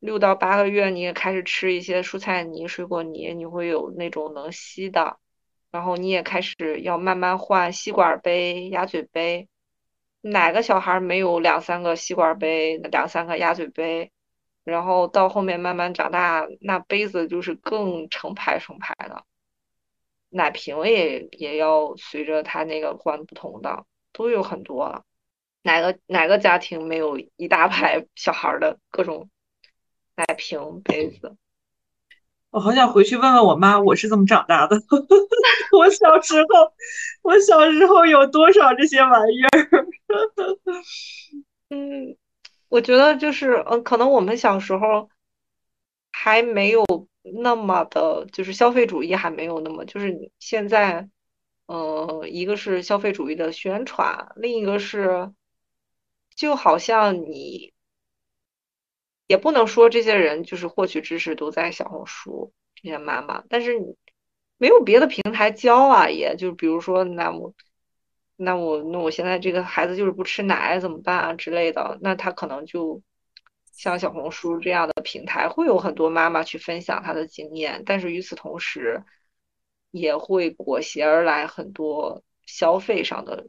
[0.00, 5.18] 六到八个月，你也开始吃一些蔬菜泥、水果泥，你会有那种能吸的，
[5.70, 9.48] 然后你也开始要慢慢换吸管杯、鸭嘴杯。
[10.20, 14.10] 哪个小孩没有两三个吸管杯、两三个鸭嘴杯？
[14.64, 19.24] 然后到后面慢慢长大，那杯子就是更成排成排的。
[20.30, 25.04] 奶瓶也也要随着他那个换不同的，都有很多了。
[25.62, 29.28] 哪个哪个家庭没有一大排 小孩的各种
[30.14, 31.36] 奶瓶杯子？
[32.50, 34.76] 我好想回去问问我妈，我是怎么长大的？
[35.76, 36.72] 我小时候，
[37.22, 39.86] 我小时候有多少这些玩意儿？
[41.70, 42.16] 嗯，
[42.68, 45.10] 我觉得就是，嗯，可能我们小时候
[46.12, 46.84] 还没有。
[47.34, 51.08] 那么的，就是消费主义还没有那么，就是现在，
[51.66, 55.32] 呃，一个是消费主义的宣传，另一个是，
[56.34, 57.72] 就好像你
[59.26, 63.96] 也不能说这些人就是获取知识都在小红书这些妈妈，但是你
[64.58, 67.54] 没有别的平台教啊，也就比如说，那我，
[68.36, 73.02] 那我，那我现在这个孩子就是不吃奶怎么办啊之类的，那他可能就。
[73.76, 79.02] 像小红书这样的平台，会有很多妈妈去分享她的经验，但是与此同时，
[79.90, 83.48] 也会裹挟而来很多消费上的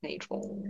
[0.00, 0.64] 那种。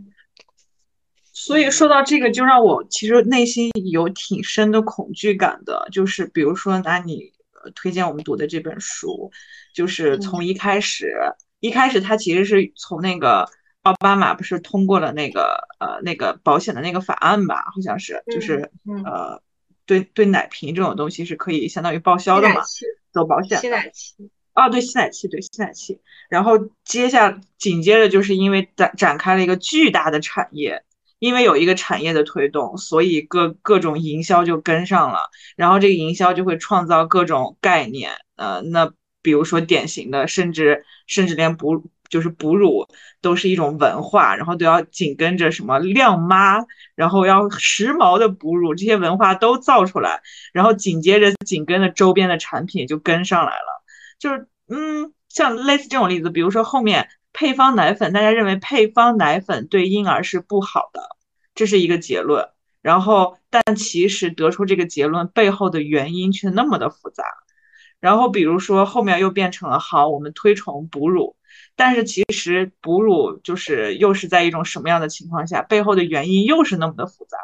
[1.32, 7.32] 所以说到这个，就让我其实内心有挺深的恐惧感的，就是比如说拿你
[7.74, 9.32] 推荐我们读的这本书，
[9.74, 11.14] 就是从一开始，
[11.60, 13.48] 一开始它其实是从那个。
[13.82, 17.64] 奥巴马不是通过了那个呃那个保险的那个法案吧？
[17.74, 18.70] 好像是，就是
[19.04, 19.40] 呃
[19.86, 22.62] 对对奶瓶这种东西是可以相当于报销的嘛，
[23.12, 23.58] 走保险。
[23.58, 24.14] 吸奶器
[24.52, 26.00] 啊，对吸奶器，对吸奶器。
[26.28, 30.84] 然后接下紧接着就是因为展展开了一个巨大的产业，
[31.18, 42.86] 因为有一个产业的推动，所以各各种营销就跟上了，然后这个营销就会创造各种概念，呃，那比如说典型的，甚至甚至连哺就是哺乳
[43.22, 46.58] 都是一种文化，然后都要紧跟着什么靓妈，
[46.94, 50.20] 然后要时髦的哺乳，这些文化都造出来，
[50.52, 53.82] 然后紧接着紧跟着周边的产品就跟上来了，
[54.18, 61.00] 就是嗯，像类似这种例子，比如说后面配方奶粉，大家认为配方奶粉对婴儿是不好的，
[61.54, 62.48] 这是一个结论，
[62.82, 67.24] 然后但其实得出这个结论背后的原因却那么的复杂。
[68.00, 71.36] 然后比如说后面又变成了好，我们推崇哺乳，
[71.80, 77.38] 但是其实哺乳就是又是在一种什么样的情况下，背后的原因又是那么的复杂。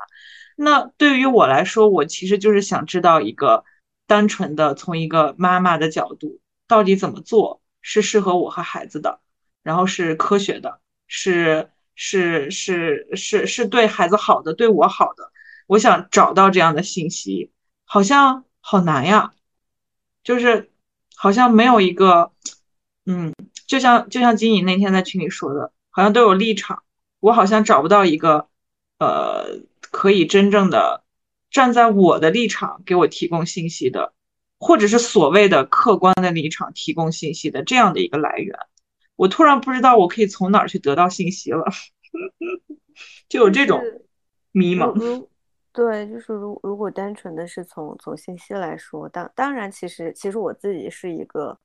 [0.56, 3.64] 那对于我来说，我其实就是想知道一个
[4.06, 9.20] 单纯的从一个妈妈的角度，到底怎么做是适合我和孩子的，
[9.62, 15.32] 然后是科学的，是是是是是对孩子好的，对我好的。
[15.66, 17.52] 我想找到这样的信息，
[17.86, 19.32] 好像好难呀。
[20.22, 20.70] 就是
[21.14, 22.32] 好像没有一个，
[23.06, 23.32] 嗯，
[23.66, 26.82] 就像就像金颖那天在群里说的，好像都有立场，
[27.20, 28.48] 我好像找不到一个，
[28.98, 31.04] 呃，可以真正的
[31.50, 34.12] 站在我的立场给我提供信息的，
[34.58, 38.56] 或者是所谓的客观的立场提供信息的这样的一个来源，
[39.16, 41.64] 我突然不知道我可以从哪儿去得到信息了，
[43.28, 43.80] 就有这种
[44.52, 45.26] 迷茫。
[45.72, 51.58] 对，就是如如果单纯的是从从信息来说，当当然，其实其实我自己是一个，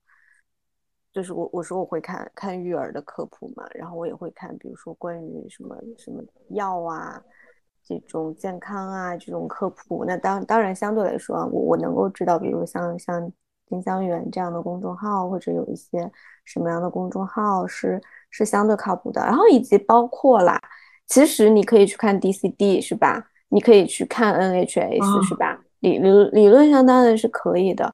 [1.12, 7.22] 就是我我说我会看看育儿的科普嘛，然后我也会看，比如说关于什么什么药啊，
[7.84, 10.04] 这种健康啊这种科普。
[10.06, 13.30] 那当当然相对来说，我我能够知道，比如像像
[13.66, 16.10] 丁香园这样的公众号，或者有一些
[16.44, 20.58] 什么样的公众号是是相对靠谱的，然后以及包括啦，
[21.06, 23.28] 其实你可以去看 DCD 是吧？
[23.48, 25.60] 你可以去看 NHS 是吧？
[25.80, 27.92] 理理理论上当然是可以的，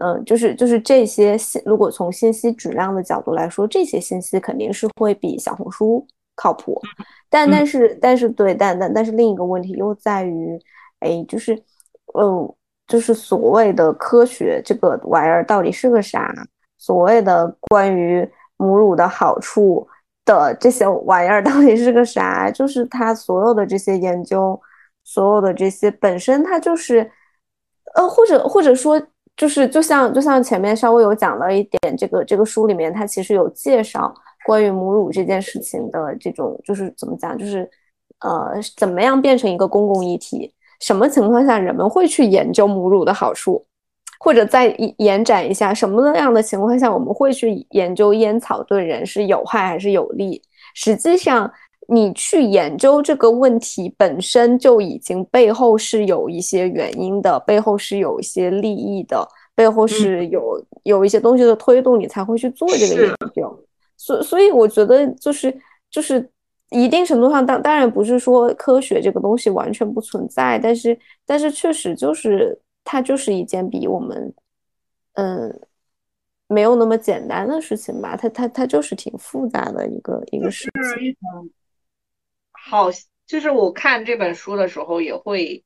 [0.00, 6.80] 嗯，就是就是这些信，如果从信息质量的角度来说，这些信息肯定是会比小红书靠谱。
[7.28, 10.58] 但但是但是对，但但但是另一个问题又在于，
[11.00, 11.54] 哎，就是
[12.18, 12.54] 嗯，
[12.86, 16.34] 就是所谓的科学这个玩意儿到底是个啥？
[16.78, 19.86] 所谓的关于母乳的好处
[20.24, 22.50] 的这些玩意儿到底是个啥？
[22.50, 24.60] 就是它所有的这些研究。
[25.02, 27.10] 所有的这些本身它就是，
[27.94, 29.00] 呃，或者或者说
[29.36, 34.14] 就是就像就像前面稍微有讲了一点，这个这个书里面它其实有介绍
[34.44, 37.68] 关于母乳这件事情的这种就是怎么讲，就是
[38.20, 43.64] 呃怎么样变成一个公共议题，什么情况下人们会去研究母乳的好处，
[44.18, 50.42] 或者再延展一下，什么样的情况下我们会去研究烟草对人是有害还是有利？
[50.74, 51.50] 实际上。
[51.92, 63.64] 你去研究这个问题本身就已经背后是有一些原因的，背后是有一些利益的，背后是有有一些东西的推动，你才会去做这个研究。
[63.96, 65.54] 所所以，我觉得就是
[65.90, 66.30] 就是
[66.70, 74.32] 一定程度上，当当然不是说科学这个东西完全不存在，但是但是确实就是它就是一件比我们
[75.14, 75.60] 嗯
[76.46, 81.50] 没有那么简单的事情吧，它它它就是挺复杂的一个一个事情。
[82.70, 82.88] 好，
[83.26, 85.64] 就是我看这本书的时候，也会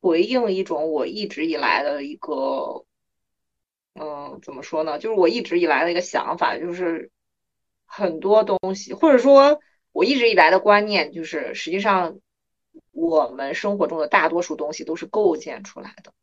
[0.00, 2.86] 回应一种我一直以来的一个，
[3.92, 4.98] 嗯，怎么说呢？
[4.98, 7.10] 就是我一直以来的一个想法，就是
[7.84, 9.60] 很多东西，或者说
[9.92, 12.20] 我一直以来的观念，就是实际上
[12.90, 16.14] 我们生活中的大多数东西都是构建出来的。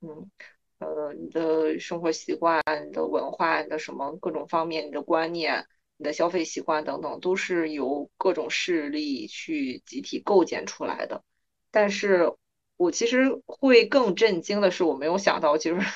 [0.00, 0.30] 嗯，
[0.78, 5.66] 呃，你的生活习惯、你的文化、你的什么各种方面、你的观念。
[5.96, 11.22] 你的消费习惯等等，都是由各种势力去集体构建出来的。
[11.70, 12.34] 但是
[12.76, 15.86] 我其实会更震惊的是，我没有想到，就是，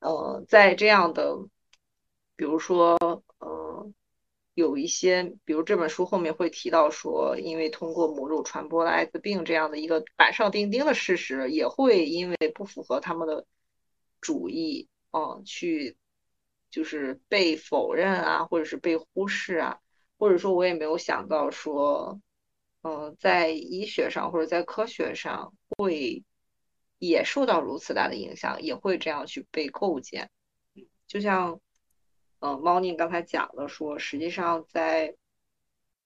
[0.00, 1.36] 呃，在这样的，
[2.36, 2.98] 比如说，
[3.38, 3.90] 呃，
[4.54, 13.46] 有一些，比如这本书后面会提到说，因为通过母乳传播了艾滋病这样的一个板上钉钉的事实，也会因为不符合他们的
[14.20, 15.96] 主义，嗯，去。
[16.70, 19.80] 就是被否认啊，或者是被忽视啊，
[20.18, 22.20] 或者说我也没有想到说，
[22.82, 26.22] 嗯，在医学上或者在科学上会
[26.98, 30.30] 也受到如此大的影响，也会这样去被构建。
[31.06, 31.60] 就像，
[32.38, 35.16] 嗯，猫宁刚才讲的说，实际上在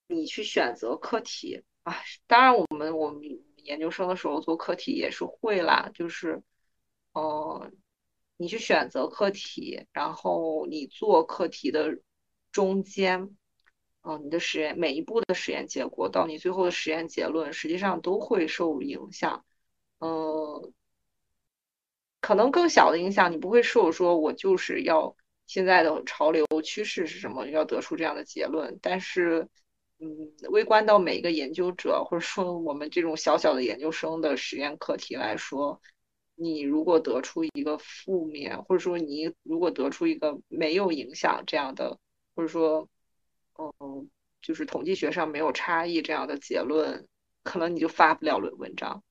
[0.06, 1.94] 你去选择课题啊，
[2.26, 3.22] 当然我们我们
[3.56, 6.42] 研究生的时候做课题也是会啦，就是，
[7.12, 7.76] 嗯。
[8.45, 11.99] 你去选择课题，然后你做课题的
[12.53, 13.34] 中间，
[14.03, 19.47] 嗯，你的实验每一步的实验结果到你最后的实验结论，实际上都会受影响。
[20.01, 20.74] 嗯，
[22.20, 25.16] 可能更小的影响你不会受，说我就是要
[25.47, 28.78] 现在的潮流趋势是什么，要得出这样的结论。
[28.82, 29.49] 但是，
[30.01, 35.80] 嗯，微观到每一个研究者或者说我们这种小小的研究生的实验课题来说，
[36.37, 41.99] 你如果得出一个负面，或者说你如果得出一个没有影响这样的，
[42.35, 42.89] 或者说，
[43.59, 44.09] 嗯，
[44.43, 47.07] 就是统计学上没有差异这样的结论，
[47.43, 49.03] 可能你就发不了论文章，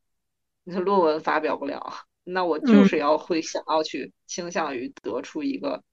[0.64, 2.06] 你的论文发表不了。
[2.26, 5.84] 那我就是要会想要去倾向于得出一个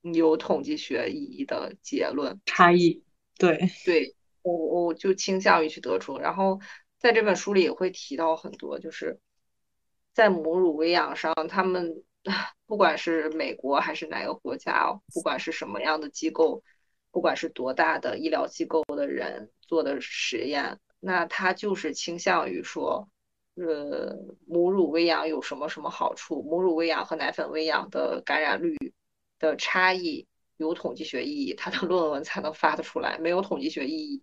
[0.00, 3.02] 有统计学意义的结论差异，
[3.38, 6.18] 对对，我我就倾向于去得出。
[6.18, 6.58] 然后
[6.98, 9.20] 在这本书里也会提到很多，就是
[10.12, 12.02] 在母乳喂养上，他们
[12.66, 16.62] 不管是美国还是哪个国家，不管是什么样的机构，
[17.10, 23.08] 不管是多大的医疗机构的人做的实验，那他就是倾向于说。
[23.54, 26.42] 呃，母乳喂养有什么什么好处？
[26.42, 28.74] 母乳喂养和奶粉喂养的感染率
[29.38, 33.18] 的差异有统计学意义，它的论文才能发得出来。
[33.18, 34.22] 没有统计学意义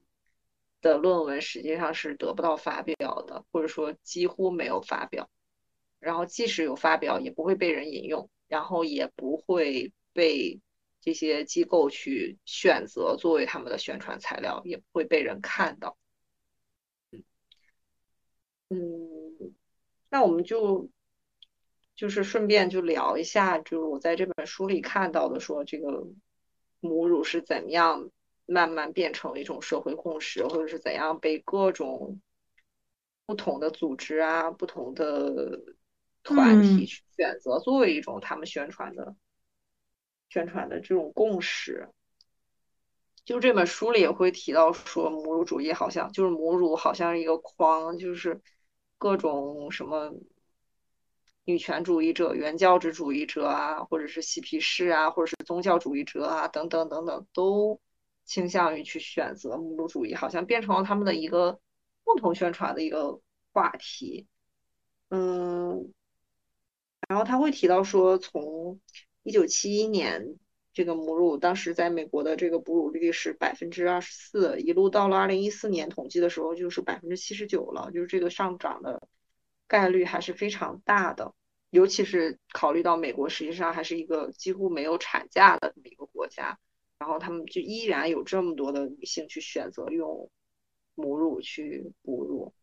[0.82, 5.30] 的论文实际上是得不到发表的，或者说几乎没有发表。
[6.00, 10.60] 然后即使有发表，也不会被人引用，然后也不会被
[11.02, 15.98] 这些机构去选择作为他们的宣传材料，也不会被人看到。
[18.70, 19.56] 嗯，
[20.10, 20.90] 那我们就
[21.96, 26.08] 就是顺便就聊一下，就是我在这本书里看到的，说这个
[26.80, 28.10] 母乳是怎样
[28.46, 32.22] 慢慢变成一种社会共识，或者是怎样被各种
[33.26, 35.60] 不同的组织啊、不同的
[36.24, 39.16] 团体去选择作为一种他们宣传的
[40.30, 41.90] 宣传的这种共识。
[43.26, 48.42] 就这本书里也会提到说，母乳主义好像就是母乳好像一个框，就是。
[49.02, 50.14] 各种什么
[51.46, 57.80] 女权主义者、原教旨主义者啊，或者是嬉皮士啊，或者是宗教主义者啊，等等等等，都
[58.26, 61.62] 倾向于去选择母乳主义，好像变成了他们的一个
[62.04, 63.22] 共同宣传的一个
[63.54, 64.28] 话题。
[65.08, 65.94] 嗯，
[67.10, 68.80] 然后他会提到说，从
[69.24, 70.38] 一九七一年。
[70.72, 79.02] 这个母乳当时在美国的这个哺乳率是百分之二十四，一路到了二零一四年统计的时候就是百分之七十九了，就是这个上涨的
[79.68, 81.34] 概率还是非常大的。
[81.72, 86.58] 尤其是考虑到美国实际上还是一个几乎没有产假的这么一个国家，
[87.00, 90.30] 然后他们就依然有这么多的女性去选择用
[90.96, 92.54] 母乳去哺乳。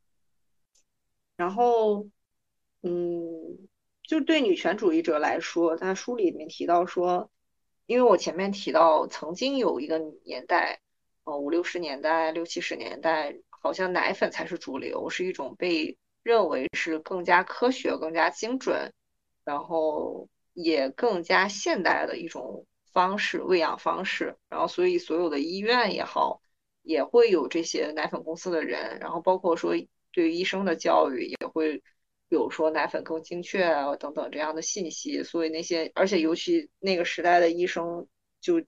[1.37, 2.07] 然后，
[2.83, 3.69] 嗯，
[4.07, 7.31] 就对女权主义者来说，他书里面提到说。
[7.89, 10.81] 因为我前面提到，曾经有一个年代，
[11.23, 18.93] 呃，五六十年代、六七十年代，好像奶粉才是主流，是一种被认为是更加科学、更加精准，
[19.45, 24.37] 然后也更加现代的一种方式喂养方式。
[24.49, 26.43] 然后，所以所有的医院也好，
[26.83, 29.77] 也会有这些奶粉公司的人，然后包括说
[30.11, 31.85] 对于医生的教育也会。
[32.29, 38.09] 比如说奶粉更精确啊等等这样的信息，所以那些而且尤其那个时代的医生
[38.41, 38.61] 就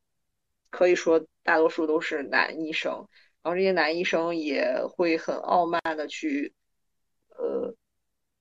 [0.71, 2.93] 可以说大多数都是男医生，
[3.43, 6.55] 然后这些男医生也会很傲慢的去
[7.31, 7.75] 呃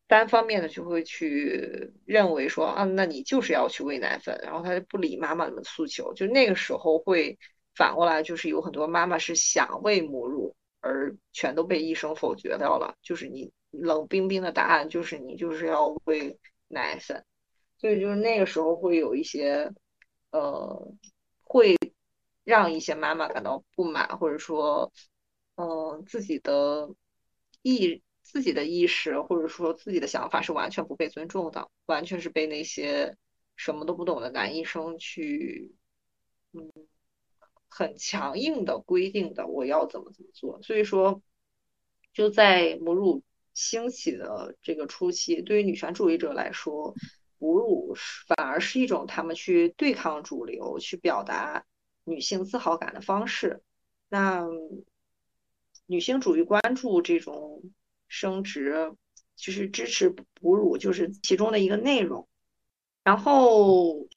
[0.06, 7.40] 单方面的就会去认为说啊那你就是要去喂奶粉，然后他就不理妈妈的诉求，就那个时候会
[7.74, 13.52] 反过来就是有很多妈妈是想喂母乳，而全都被医生否决掉了，就是你。
[13.80, 17.24] 冷冰冰的答案就是你就是要喂奶粉，
[17.78, 19.72] 所以就是那个时候会有一些，
[20.32, 20.92] 呃，
[21.44, 21.78] 会
[22.44, 24.92] 让一些妈妈感到不满，或者说，
[25.56, 26.90] 嗯，自己的
[27.62, 33.16] 意自己的意识或者说自己的想法是完全不被尊重的，完全是被那些
[33.56, 35.72] 什么都不懂的男医生去，
[36.52, 36.72] 嗯，
[37.70, 41.22] 很强硬的规定的我要怎么怎么做，所以说
[42.12, 43.24] 就在母乳。
[43.58, 46.94] 兴起的这个初期，对于女权主义者来说，
[47.40, 47.96] 哺乳
[48.28, 51.66] 反而是一种他们去对抗主流、去表达
[52.04, 53.64] 女性自豪感的方式。
[54.10, 54.46] 那
[55.88, 57.64] 女性主义关注这种
[58.08, 58.94] 生殖，
[59.36, 62.28] 就是支持哺乳，就是其中的一个内容。
[63.04, 64.08] 然后，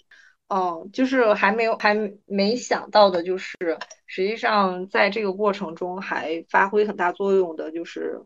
[0.48, 1.94] 嗯，就是还没有还
[2.26, 3.56] 没想到的，就是
[4.04, 8.22] 实际上在这个过程中还发挥很大作用的，就是。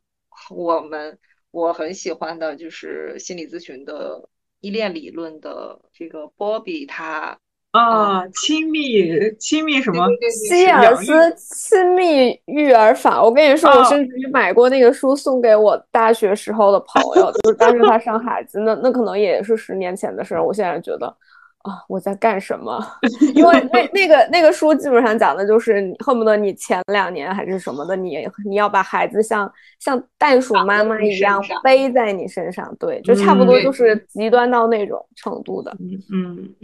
[0.50, 1.18] 我们
[1.50, 4.28] 我很喜欢的就是心理咨询的
[4.60, 7.36] 依恋理论的这个波比，他
[7.72, 10.06] 啊，亲密亲密什么？
[10.48, 13.20] 希尔斯亲密育儿法。
[13.20, 20.44] 我跟你说，我甚至于买过那个书送给我大学时候的朋友，就是当时他生孩子，那那可能也是十年前的事儿。
[20.44, 21.16] 我现在觉得，
[21.64, 22.78] 啊，我在干什么？
[23.34, 29.50] 因为那那个那个书基本上讲的就是恨不得你前两年还是什么的，你你要把孩子像
[29.80, 35.74] 像袋鼠妈妈一样背在你身上，对，就差不多就是极端到那种程度的。
[36.12, 36.54] 嗯，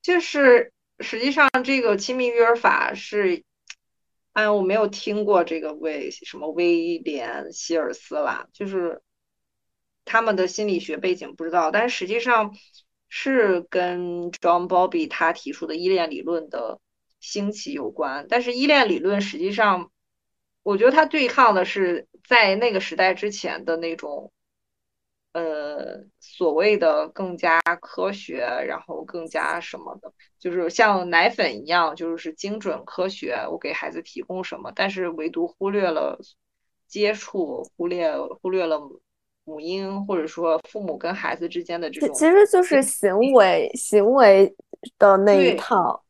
[0.00, 3.42] 就是实际上这个亲密育儿法是，
[4.32, 9.02] 哎，我没有听过这个威什么威廉希尔斯啦，就是
[10.06, 12.54] 他们的心理学背景不知道，但是实际上。
[13.16, 16.80] 是跟 John Bobby 他提出的依恋理论的
[17.20, 19.92] 兴起有关，但是依恋理论实际上，
[20.64, 24.32] 我觉得它对抗的是在那个时代之前的那种，
[25.30, 36.18] 呃，所谓的更加科学，然后更加什么的，就是像奶粉一样，就是精准科学，我给孩子提供什么，但是唯独忽略了
[36.88, 38.12] 接触，忽略
[38.42, 38.80] 忽略了。
[39.44, 44.54] 母婴或者说父母跟孩子之间的这种，其实就是行为行为
[44.98, 46.02] 的那一套，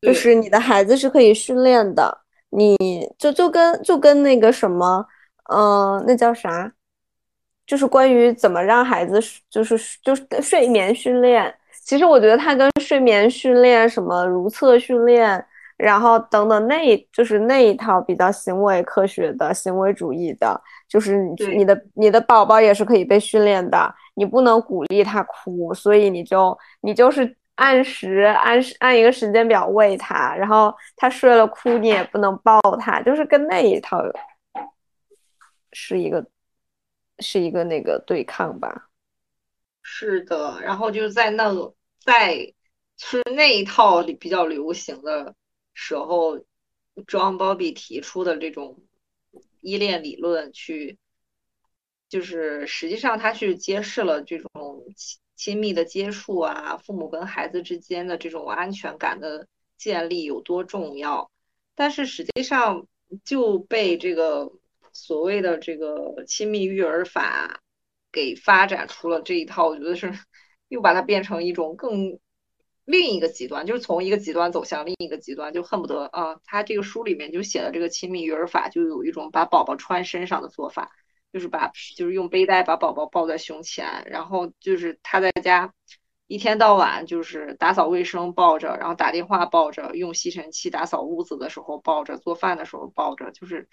[0.00, 2.18] 就是你的孩子是可以训练的，
[2.50, 2.76] 你
[3.18, 5.06] 就就跟就跟那个什么，
[5.52, 6.72] 嗯，那叫啥？
[7.66, 11.54] 就是关于怎么让孩子就是就是睡眠训练。
[11.84, 15.44] 其实我觉得它跟睡眠训练、什么如厕训练。
[15.76, 20.60] 然后等等，那就是那一套比较行为科学的行为主义的，
[20.90, 34.02] 就是你你的你的宝宝也是可以被训练的，你不能鼓励他哭，所以你就你就是按时按时按一个时间表喂他，然后他睡了哭你也不能抱他，就是跟那一套
[35.72, 36.26] 是一个
[37.20, 38.88] 是一个那个对抗吧。
[39.82, 41.72] 是的，然后就在那个
[42.04, 42.52] 在
[42.98, 45.34] 是那一套里比较流行的。
[45.72, 46.36] 时候
[47.06, 48.76] ，John Bowlby 提出的这种
[49.60, 50.98] 依恋理论，去
[52.08, 54.48] 就是实际上他去揭示了这种
[54.96, 59.46] 亲亲密的接触啊，父母跟孩子之间的这种安全感的
[59.78, 61.30] 建立有多重要。
[61.74, 62.86] 但是实际上
[63.24, 64.52] 就被这个
[64.92, 67.62] 所谓的这个亲密育儿法
[68.12, 70.12] 给发展出了这一套，我觉得是
[70.68, 72.18] 又把它变成一种更。
[72.90, 80.90] 另一个极端就是从一个极端走向另一个极端，就恨不得啊，他这个书里面就写的这个亲密育儿法，就有一种把宝宝穿身上的做法，
[81.32, 85.72] 就是把就是用背带把宝宝抱在胸前，然后就是他在家
[86.26, 93.68] 一天到晚就是打扫卫生抱着，然后打电话抱着，用吸尘器打扫屋子的时候抱着，做饭的时候抱着，就是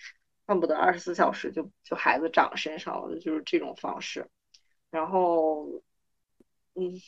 [0.46, 4.30] 恨不得二十四小时就就孩子长身上了，就是这种方式，
[4.92, 5.82] 然后
[6.76, 7.02] 嗯。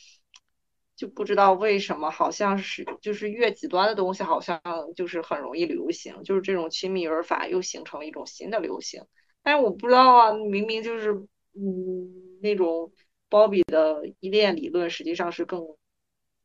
[1.00, 4.60] 就不知道为什么，好像是就是越极端的东西，好像
[4.94, 9.02] 就是很容易流行，就是这种亲密育儿法又形成了一种新的流行。
[9.42, 11.14] 但是我不知道啊，明明就是
[11.54, 12.92] 嗯那种
[13.30, 15.74] 包比的依恋理论，实际上是更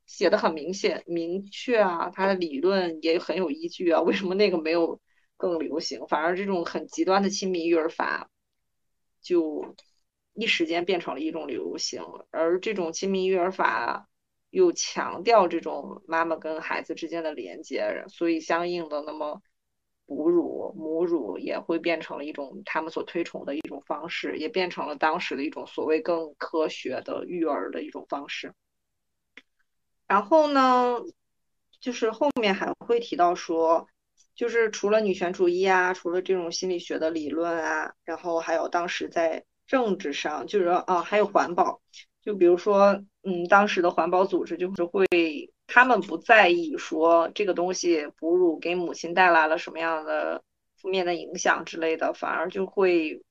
[0.05, 5.01] 写的很明显明确啊，他的理论也很有依据啊，为什么那个没有
[5.35, 8.29] 更流行，反而这种很极端的亲密育儿法
[9.21, 9.75] 就
[10.33, 12.01] 一时间变成了一种流行，
[12.31, 14.07] 而这种亲密育儿法。
[14.55, 19.41] 又强调这种妈妈跟孩子之间的连接，所以相应的，那么
[20.05, 28.53] 哺乳、母乳也会变成了一种他们所推崇的一种方式，也变成了当时的一种所谓更科学的育儿的一种方式。
[30.07, 31.01] 然后呢，
[31.81, 33.87] 就是后面还会提到说，
[34.35, 41.81] 就是除了女权主义啊，除了这种心理学的理论啊，然后还有当时在政治上，就是啊，还有环保。
[42.21, 45.07] 就比如说，嗯，当时的环保组织就是会，
[45.65, 50.43] 他们不在意说这个东西哺乳给母亲带来了什么样的
[50.77, 53.23] 负面的影响之类的，反而就会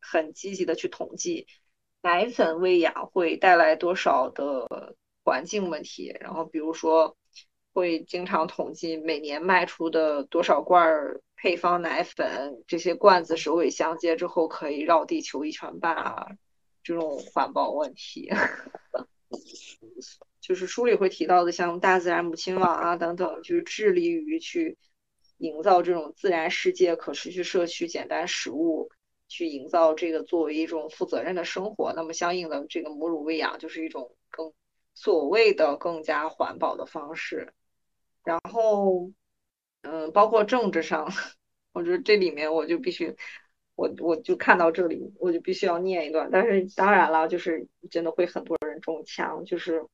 [0.00, 1.46] 很积极的去统计
[2.00, 7.14] 奶粉喂养会带来多少的环境问题，然后比如说
[7.74, 16.26] 会经常统计每年卖出的多少罐儿配方奶粉，这些罐子首尾相接之后可以绕地球一圈半啊。
[16.82, 18.28] 这种环保问题，
[20.40, 24.76] 就是书里会提到的，像大自然母亲网啊等等，就是致力于去
[25.38, 28.90] 营造这种自然世界、可持续社区、简单食物，
[29.28, 31.92] 去营造这个作为一种负责任的生活。
[31.94, 34.52] 那么相应的，这个母乳喂养就是一种更
[34.94, 37.52] 所谓的更加环保的方式。
[38.24, 39.10] 然后，
[39.82, 41.08] 嗯，包括政治上，
[41.72, 43.16] 我觉得这里面我就必须。
[43.82, 46.28] 我我就看到这里，我就必须要念一段。
[46.30, 49.44] 但是当然了，就是真的会很多人中枪。
[49.44, 49.84] 就是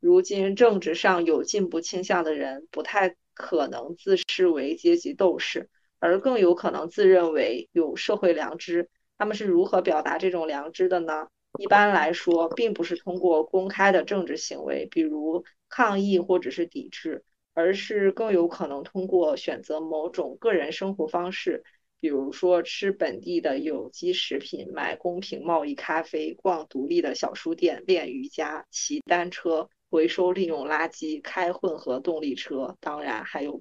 [0.00, 5.68] 如今政治上有进步倾向的人，不太可能自视为阶级斗士，
[5.98, 8.88] 而更有可能自认为有社会良知。
[9.18, 11.28] 他们是如何表达这种良知的呢？
[11.58, 17.22] 一般来说，并不是通过公开的政治行为，比如抗议或者是抵制，
[17.52, 21.64] 而是更有可能通过选择某种个人生活方式，
[22.00, 33.60] 比如说吃本地的有机食品、买公平贸易咖啡、逛独立的小书店、练瑜伽、骑单车、回收利用垃圾、开混合动力车，当然还有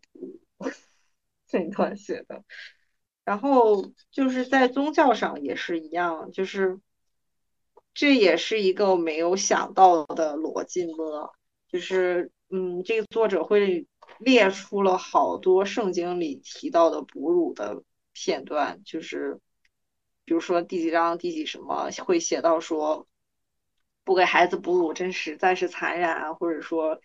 [1.47, 2.43] 这 段写的。
[3.23, 6.79] 然后就是在宗教上也是一样，就是
[7.93, 10.93] 这也是一个没有想到的逻辑呢。
[11.67, 13.87] 就是嗯，这个作者会
[14.19, 17.81] 列出了好多圣经里提到的哺乳的
[18.15, 19.39] 片段，就是
[20.23, 23.07] 比如说第几章第几什么会写到说
[24.03, 26.99] 不给孩子哺乳真实在是残忍啊，或者说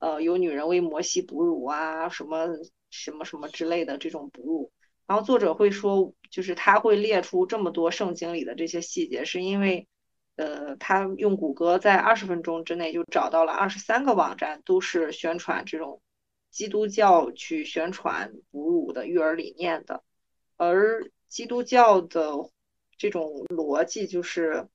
[0.00, 2.48] 呃有女人为摩西哺乳啊，什么
[2.90, 4.72] 什么什么之类的这种哺乳。
[5.06, 9.88] 然后作者会说，就是他会列出这么多圣经里的这些细节，是因为，
[10.36, 16.00] 呃，他用谷歌在二十分钟之内就找到了二十三个网站，都是宣传这种
[16.52, 20.04] 基督教去宣传哺乳的育儿理念的。
[20.60, 22.50] 而基督教的
[22.98, 24.68] 这种逻辑就是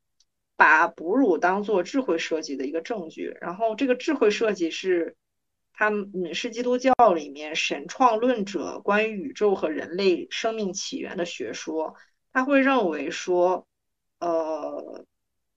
[0.55, 5.15] 把哺乳当做智慧设计的一个证据，然后这个智慧设计是。
[5.77, 11.95] 他们是基督教里面神创论者关于宇宙和人类生命起源的学说，
[12.31, 13.67] 他会认为说，
[14.21, 15.03] 呃，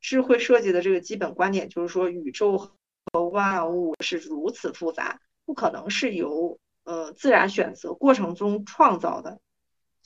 [0.01, 9.39] 智慧设计的这个基本观点就是说，宇宙和万物是如此复杂，不可能是由呃自然选择过程中创造的，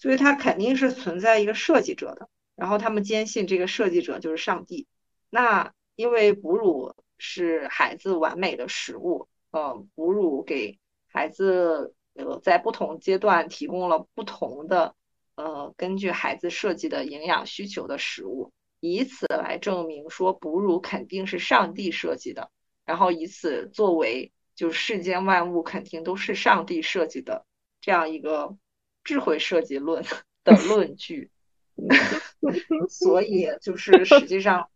[0.02, 2.28] 所以它肯定是存在一个设计者的。
[2.56, 4.88] 然后他们坚信这个设计者就是上帝。
[5.30, 9.28] 那因为哺乳是孩子完美的食物。
[9.52, 14.96] 呃，哺乳给孩子呃在不同阶段提供了不同的
[15.36, 18.50] 呃根据孩子设计的营养需求的食物，
[18.80, 22.50] 以此来证明说哺乳肯定是上帝设计的，
[22.84, 27.44] 然后以此作为就世间万物肯定都是上帝设计的
[27.80, 28.56] 这样一个
[29.04, 30.04] 智慧设计论
[30.44, 31.30] 的论据，
[32.88, 34.68] 所以就是实际上。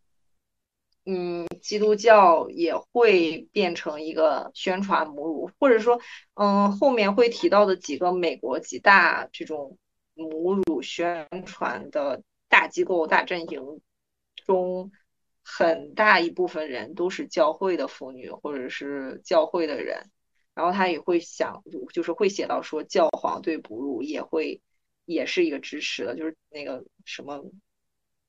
[1.09, 6.01] 嗯，基督教也会变成一个宣传母乳，或者说，
[6.33, 9.77] 嗯，后面会提到的几个美国几大这种
[10.13, 13.79] 母乳宣传的大机构、大阵营
[14.45, 14.91] 中，
[15.41, 20.09] 很大一部分人都是教会的妇女或者是教会的人，
[20.57, 24.61] 然后他也会想，就是会写到说，教皇对哺乳也会
[25.05, 27.45] 也是一个支持的，就是那个什么，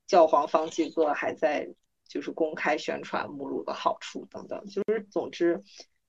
[0.06, 1.74] 教皇方济各还在。
[2.10, 5.62] 就是公开宣传母乳的好处等等，就是总之，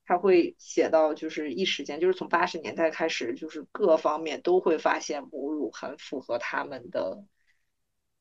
[0.06, 7.26] 他会写到，就是一时间，就是从八十年代开始，就是各方面都会发现母乳很符合他们的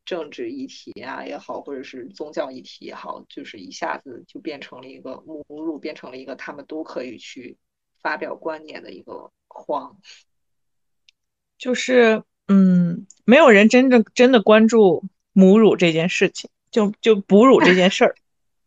[0.04, 7.56] 政治议题啊也好，或者是宗教议题也好，就是一下子就变成了一个母乳变成了一个他们都可以去
[8.02, 9.98] 发表观点的一个框。
[11.56, 16.50] 就是嗯，没有人真正真的关注母乳这件事情。
[16.70, 18.14] 就就哺乳这件事儿，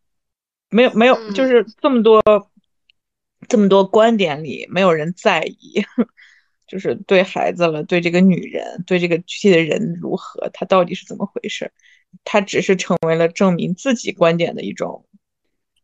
[0.71, 2.19] 没有没有，就是这么多
[3.47, 5.85] 这么多观点里，没有人在意，
[6.65, 11.71] 就是对孩子了，对这个女人，对这个具体的人如何，他到底是怎么回事？
[12.23, 15.05] 他只是成为了证明自己观点的一种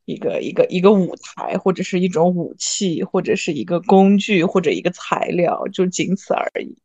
[0.08, 6.78] 一个一个一个舞台，或者是一种武器，或者是一个工具，或者一个材料，就仅此而已。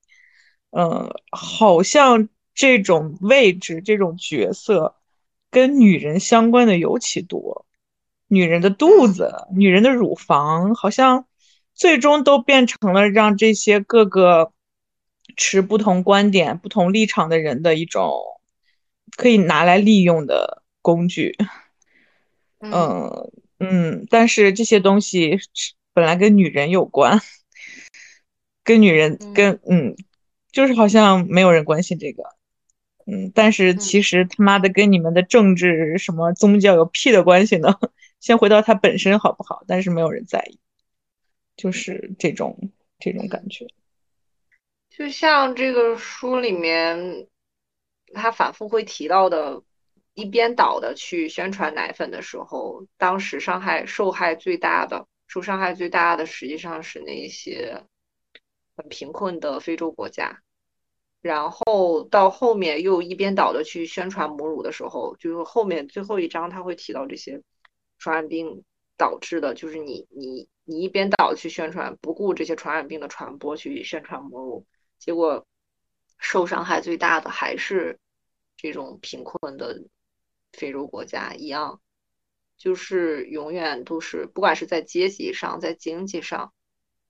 [0.70, 4.96] 嗯，好像这种位置，这种角色。
[5.50, 7.66] 跟女人相关的尤其多，
[8.26, 11.26] 女人的肚子、女人的乳房，好像
[11.74, 14.52] 最终都变成了让这些各个
[15.36, 18.14] 持不同观点、不同立场的人的一种
[19.18, 21.36] 可以拿来利用的工具。
[22.70, 25.38] 嗯嗯，但是这些东西
[25.92, 27.20] 本来跟女人有关，
[28.64, 29.96] 跟女人跟嗯，
[30.52, 32.22] 就是好像没有人关心这个。
[33.04, 37.74] 嗯，但是其实他妈的跟你们的政治什么宗教有屁的关系呢？
[38.20, 39.64] 先回到它本身好不好？
[39.66, 40.60] 但是没有人在意，
[41.56, 43.66] 就是这种这种感觉。
[44.88, 47.26] 就像这个书里面，
[48.14, 49.62] 他反复会提到的，
[50.14, 57.82] 一边倒的去宣传奶粉的时候，当时伤害受害最大的，受伤害最大的实际上是那些
[58.76, 60.42] 很贫困的非洲国家。
[61.22, 67.40] 然后到后面又一边倒的去宣传母乳的时候，就是后面最后一章他会提到这些
[67.98, 68.64] 传染病
[68.98, 74.66] 导致的，就是你你你一边倒的去宣传，不顾这些传染病的传播去宣传母乳，
[74.98, 75.46] 结果
[76.18, 77.98] 受伤害最大的还是
[78.56, 79.80] 这种贫困的
[80.52, 81.80] 非洲国家一样，
[82.56, 86.52] 就是永远都是，不管是在阶级上，在经济上，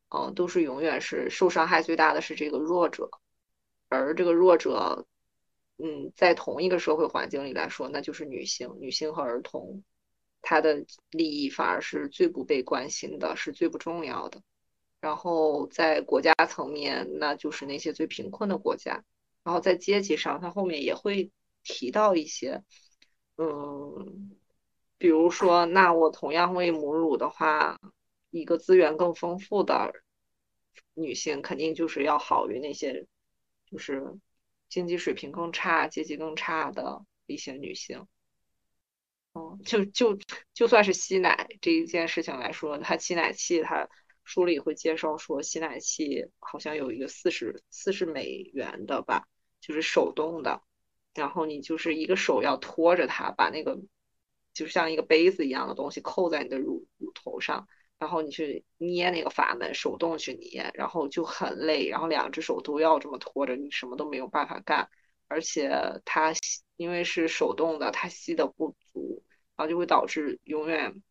[0.09, 3.11] 嗯，都是永远是受伤害最大的是这个弱者，
[3.89, 5.07] 而这个弱者，
[5.79, 9.83] 嗯，在同一个社会环境里来说，那就是女性，女性和儿童，
[10.41, 14.41] 她的利益反而是最不被关心的，是最不重要的。
[15.01, 19.05] 然后在国家层面，那就是那些最贫困的国家。
[19.43, 21.33] 然后在阶级上，他后面也会
[21.65, 22.63] 提到一些，
[23.37, 24.37] 嗯，
[24.99, 27.81] 比如说，那我同样喂母乳的话，
[28.31, 29.93] 一个资源更丰富的
[30.95, 33.07] 女性，肯定就是要好于那些
[33.67, 34.19] 就是
[34.69, 38.07] 经济水平更差、阶级更差的一些女性。
[39.35, 40.19] 嗯，就就
[40.53, 43.89] 就算是吸奶这一件事情来说，它吸奶器它。
[44.25, 49.27] 书里会介绍说，吸奶器好像有一个四十四十美元的吧，
[49.61, 50.63] 就是手动的，
[51.15, 53.79] 然后你就是一个手要托着它，把那个
[54.53, 57.67] 就像一个杯子一样的东西扣在你的乳乳头上，
[57.99, 64.89] 然后你去捏那个阀门，手动去捏，然后就很累，然后两只手都要这么拖着，你什么都没有办法干，
[65.29, 65.71] 而且
[66.05, 66.33] 它
[66.77, 69.23] 因为是手动的，它吸的不足，
[69.57, 71.03] 然后就会导致永远。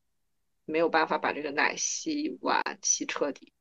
[0.64, 3.52] 没有办法把这个奶吸完、吸彻底，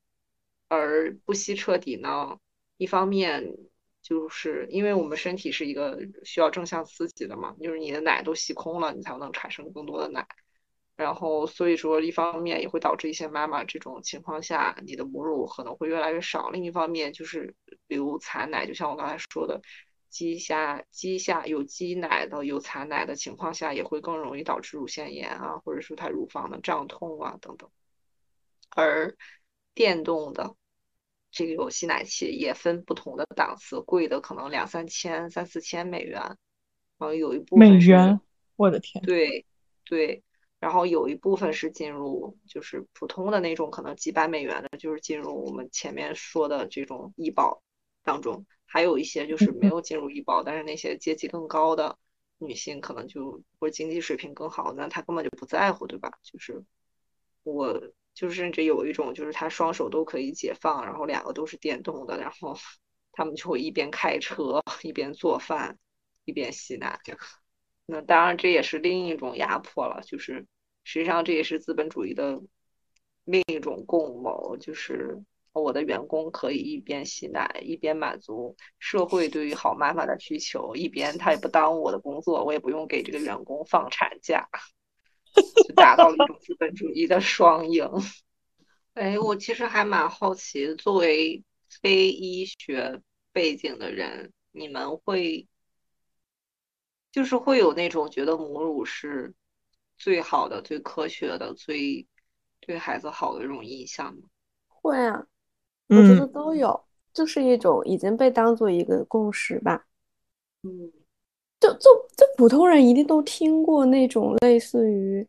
[0.69, 2.39] 而不吸彻底呢？
[2.77, 3.57] 一方面
[4.11, 10.27] 就是因为我们身体是一个需要正向刺激的嘛，就是你的奶都吸空了，你才能产生更多的奶。
[10.97, 17.55] 然后所以说，一方面也会导致一些妈妈这种情况下，你的母乳可能会越来越少；另一方面就是
[17.87, 19.63] 流残奶，就像我刚才说的。
[20.09, 27.71] 鸡下鸡下有鸡奶的有残奶的情况下，也会更容易导致乳腺炎啊，或者说她乳房的胀痛啊等等。
[28.71, 29.17] 而
[29.73, 30.57] 电动的
[31.31, 36.37] 这个有吸奶器也分不同的档次，贵的可能两三千、三四千美元，然
[36.99, 38.21] 后有一部分美元，
[38.57, 39.47] 我的天，对
[39.85, 40.23] 对，
[40.59, 47.63] 然后有一部分是进入就是普通的那种，可能几百美元的，就是进入我们前面说的这种医保
[48.03, 48.45] 当中。
[48.73, 51.99] 还有一些就是没有进入医保，但是那些阶级更高的
[52.39, 56.13] 女性可能就或者经济水平更好，那她根本就不在乎，对吧？
[56.23, 56.63] 就是
[57.43, 57.81] 我
[58.21, 62.55] 就是甚至有一种就是他双手都可以解放，然后两个都是电动的，然后
[63.13, 65.79] 他们就会一边开车一边做饭
[66.27, 67.01] 一边吸奶。
[67.87, 70.47] 那当然这也是另一种压迫了，就是
[70.85, 72.43] 实际上这也是资本主义的
[73.25, 75.23] 另一种共谋，就是。
[75.53, 84.49] 我的员工可以一边吸奶，一边满足社会对于好妈妈的需求，一边他也不耽误我的工作，我也不用给这个员工放产假，
[85.67, 87.89] 就达到了一种资本主义的双赢。
[88.95, 91.43] 哎，我其实还蛮好奇，作为
[91.83, 93.01] 非医学
[93.33, 95.47] 背景的人，你们会
[97.13, 99.35] 就是会有那种觉得母乳是
[99.97, 102.07] 最好的、最科学的、最
[102.61, 104.23] 对孩子好的这种印象吗？
[104.69, 105.27] 会啊。
[105.89, 109.87] 我觉得都有，就是一种已经被当做一个共识吧。
[110.63, 110.93] 嗯，
[111.61, 115.27] 就就就普通人一定都听过那种类似于，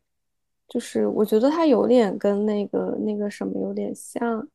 [0.68, 4.46] 就是我觉得它有点跟那个那个什么有点像，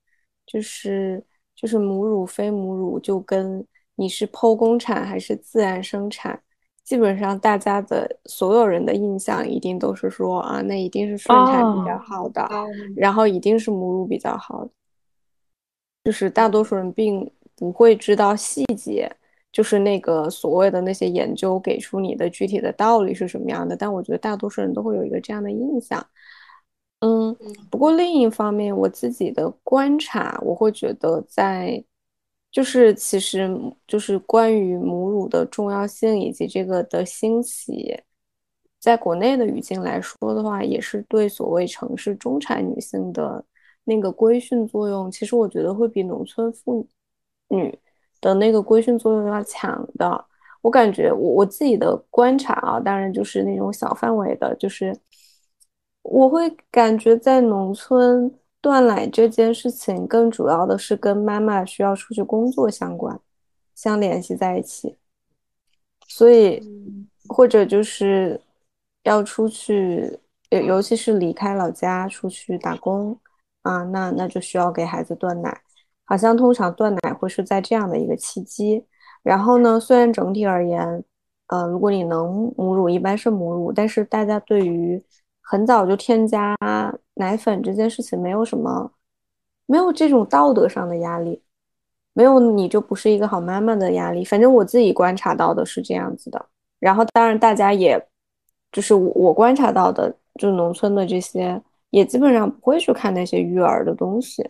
[0.46, 1.24] 就是
[1.56, 3.66] 就是母乳非母乳，就跟
[3.96, 6.42] 你是剖宫产还是自然生产，
[6.84, 12.48] 基本上大家的所有人的印象一定都是说啊，那一定是顺产比较好的，
[12.96, 14.72] 然后一定是母乳比较好的。
[16.04, 19.12] 就是大多数人并不会知道细节，
[19.58, 23.76] 就是那个所谓的那些研究给出你的具体的道理是什么样的。
[23.76, 26.06] 但我觉得大多数人都会有一个这样的印象。
[27.00, 27.36] 嗯，
[27.72, 31.84] 不过另一方面，我自己的观察，我会觉得在，
[32.52, 33.50] 就是其实
[33.88, 38.00] 就是关于母乳的重要性以及这个的兴起，
[38.80, 43.44] 在国内的语境来说的话，也是对所谓城市中产女性的。
[43.90, 46.86] 那个规训作用，其实我觉得会比农村妇
[47.48, 47.80] 女
[48.22, 50.26] 的那个规训作用要强的。
[50.62, 54.96] 我感觉我我自己的观察啊，当然就是那种小范围的，就是
[56.02, 63.20] 我会感觉在农村断奶这件事情，更主要的是跟妈妈需要出去工作相关，
[63.76, 64.98] 相联系在一起。
[66.08, 66.62] 所以
[67.28, 68.42] 或者就是
[69.04, 73.18] 要出去，尤尤其是离开老家出去打工。
[73.64, 75.62] 啊，那那就需要给孩子断奶，
[76.08, 78.86] 好像通常断奶会是在这样的一个契机。
[79.24, 81.04] 然后呢，虽然整体而言，
[81.48, 85.04] 呃，如果你能母乳，一般是母乳，但是大家对于
[85.42, 86.56] 很早就添加
[87.16, 88.90] 奶粉这件事情没有什么，
[89.66, 91.44] 没有这种道德上的压力，
[92.14, 94.24] 没有你就不是一个好妈妈的压力。
[94.24, 96.46] 反正我自己观察到的是这样子的。
[96.80, 98.02] 然后当然大家也
[98.72, 104.48] 就是我我观察到的，就农村的这些，也基本上不会去看那些育儿的东西。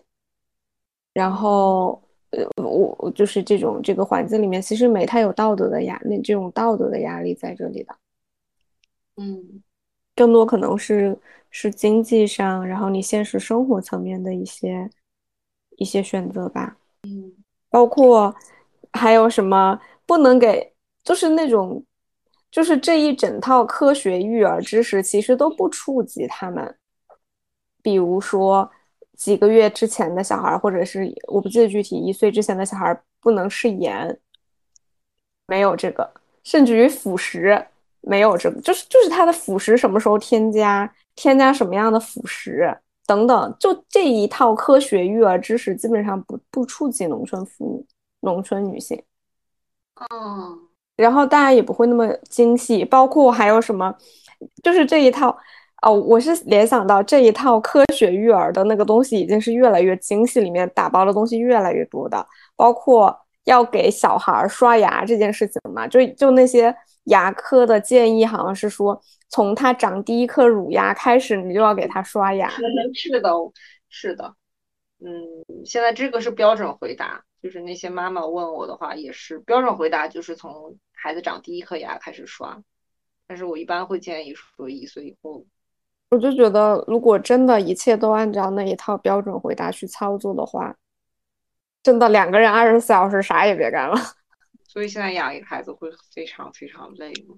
[1.18, 2.00] 然后，
[2.30, 7.96] 呃，我我就是这种这个环境里面，其实没太有道德的压，那这种道德的压力在这里的。
[9.16, 9.64] 嗯，
[10.16, 11.18] 更多可能是
[11.50, 14.88] 是经济上，然后你现实生活层面的一些
[15.78, 16.78] 一些选择吧。
[17.02, 17.34] 嗯，
[17.72, 18.36] 包括
[18.94, 20.72] 还有什么不能给，
[21.04, 21.84] 就是那种，
[22.52, 26.78] 就是这一整套科学育儿知识其实都不触及他们。
[27.82, 28.70] 比如说
[29.18, 34.18] 几个月之前的小孩，或者是我不记得具体一岁之前的小孩不能吃盐，
[35.46, 36.10] 没有这个，
[36.46, 37.68] 甚至于辅食。
[38.02, 42.74] 没有这个，就是就是他的辅食什么时候添加，添加什么样的辅食
[43.06, 47.86] 等等，就这一套科学育儿知识基本上不不触及农村妇女、
[48.22, 49.04] 农村女性。
[50.10, 50.58] 嗯，
[50.96, 53.94] 然后大家也不会那么精细，包括还有什么，
[54.64, 55.38] 就是这一套
[55.82, 62.26] 哦，我是联想到这一套科学育儿的那个东西已经是越来越精细，里面打包的东西越来越多的，
[62.56, 66.76] 包括要给小孩刷牙这件事情嘛，就就那些。
[67.08, 72.50] 牙科的建议好像是说，从他长第一颗乳牙开始，你就要给他刷牙。
[72.50, 72.62] 是
[73.22, 73.32] 的，
[73.88, 74.36] 是的，
[75.00, 75.24] 嗯，
[75.66, 82.62] 现在这个是标准回答，就是那些妈妈问我的话，也是标准回答，就是从孩子长第一颗牙开始刷。
[83.26, 85.46] 但是我一般会建议说一岁以后。
[86.10, 90.76] 我就觉得，如果真的一切都按照那一套标准回答去操作的话，
[91.84, 93.96] 真的两个人二十四小时啥也别干了。
[94.64, 97.36] 所以现在养一个孩子会非常非常累吗？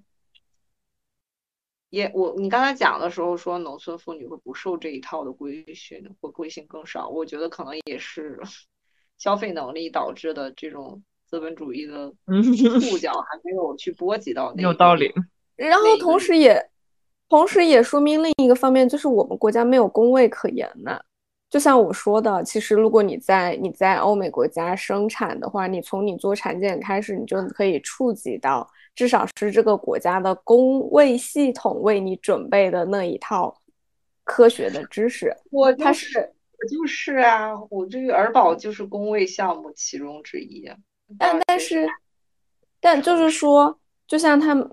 [1.89, 7.09] 也我你刚才讲的时候说农村妇女会不受这一套的规训，会规训更少。
[7.09, 8.39] 我觉得可能也是
[9.17, 12.13] 消费能力导致的这种资本主义的
[12.79, 14.61] 触角还没有去波及到那。
[14.61, 15.11] 有道理。
[15.55, 16.69] 然后同时也
[17.29, 20.99] 同时也说明另一个方面，就是我们国家没有工位可言呢。
[21.49, 33.55] 就像我说的，其实如果你在你在欧美国家生产的话，你从你做产检开始，你就可以触及到至少是这个国家的工位系统为你准备的那一套
[34.23, 35.35] 科学的知识。
[35.49, 40.69] 我他是我就是啊，我这个儿保就是工位项目其中之一。
[41.17, 41.87] 但但是
[42.79, 44.69] 但就是说，就像他们。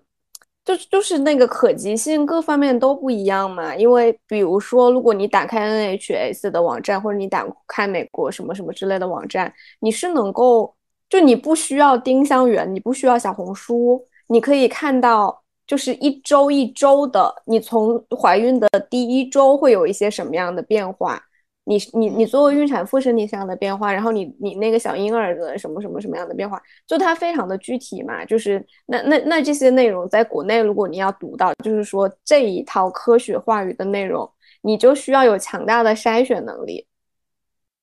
[0.66, 10.74] 就就是那个可及性各方面都不一样嘛，因为比如说，如果你打开 NHS 的网站，或者你打开美国什么什么之类的网站，你是能够，
[11.08, 21.22] 就你不需要丁香园，你不需要小红书，你可以看到，就是一周一周的，你从怀孕的第一周会有一些什么样的变化。
[21.68, 36.86] 你你你作为孕产妇身体上的变化，然后你你那个小婴儿的什么什么什么样的变化，就它非常的具体嘛，就是那那那这些内容在国内，如果你要读到，就是说这一套科学话语的内容，你就需要有强大的筛选能力，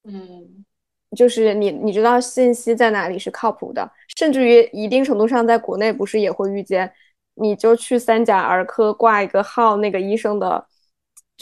[0.05, 0.63] 嗯，
[1.17, 6.89] 就是你你知道信息在哪里是靠谱的，甚至于一定程度上，在国内不是也会遇见，
[7.35, 10.65] 你就去三甲儿科挂一个号，那个医生的。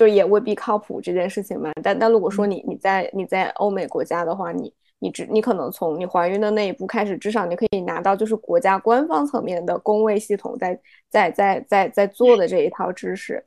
[0.01, 13.45] 就也未必靠谱这件事情嘛，但但如果说你你在你在欧美国家的话，你你只你可能从你怀孕的那一步开始，至少你可以拿到就是国家官方层面的工位系统在在在在在做的这一套知识。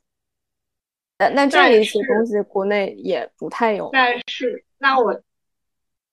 [1.18, 3.90] 那那这一些东西国内也不太有。
[3.92, 5.20] 但是那我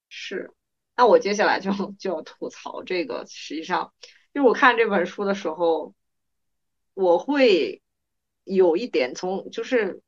[0.09, 0.49] 是
[0.97, 3.93] 那我接下来就就要吐槽这个，实际上
[4.33, 5.93] 就我看这本书的时候，
[6.95, 7.79] 我会
[8.43, 10.01] 有一点从就是。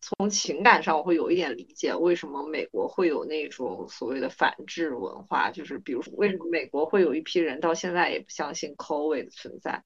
[0.00, 9.82] 从情感上，我会有一点理解为什么美国会有那种所谓的反制文化，就是比如说为什么美国会有一批人到现在也不相信 COVID 的存在，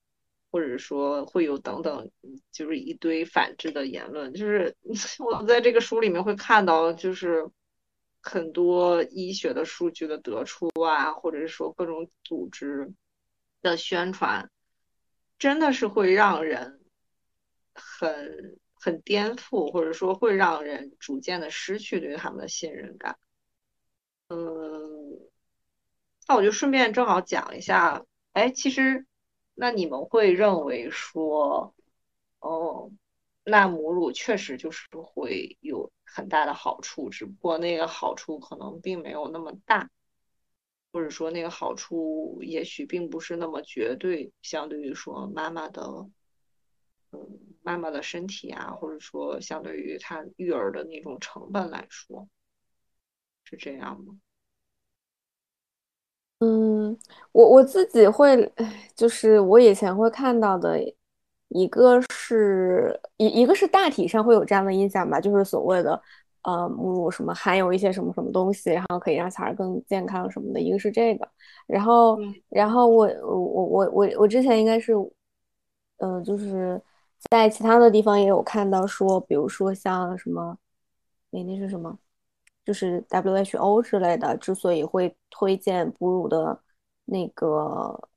[0.50, 2.10] 或者说会有等等，
[2.52, 4.34] 就是一堆反制的言论。
[4.34, 4.76] 就是
[5.18, 7.48] 我在这个书里面会看到，就是
[8.20, 12.92] 很多医学的数据的得出啊，或者是说各种组织
[13.62, 14.50] 的宣传，
[15.38, 16.80] 真的是会让人
[17.72, 18.58] 很。
[18.82, 23.16] 很颠覆，或者说会让人逐渐的失去对他们的信任感。
[24.26, 25.20] 嗯，
[26.26, 29.06] 那我就顺便正好讲一下，哎，其实
[29.54, 31.72] 那你们会认为说，
[32.40, 32.90] 哦，
[33.44, 39.90] 那母乳确实就是会有很大的好处，只不过那个好处可能并没有那么大，
[40.90, 46.10] 或者说那个好处也许并不是那么绝对，相对于说妈妈的。
[47.12, 47.18] 嗯，
[47.62, 52.28] 妈妈的身体啊，或者说相对于她育儿的那种成本来说，
[53.44, 54.14] 是这样吗？
[56.40, 56.98] 嗯，
[57.30, 58.50] 我我自己会，
[58.96, 60.76] 就是我以前会看到的
[61.48, 66.02] 一个是一一个是大体上会有这样的印象吧，就是所谓的
[66.42, 71.28] 呃母乳什么含有一些什么什么东西，然后可以让小孩更健康什么的，一个是这个，
[71.68, 74.92] 然后然后我我我我我之前应该是，
[75.98, 76.80] 嗯，就是
[77.30, 80.56] 在其他的地方也有看到说，比如说像什么，
[81.30, 81.98] 那那是什么，
[82.64, 86.60] 就是 WHO 之类的，之所以会推荐哺乳的
[87.04, 88.08] 那个。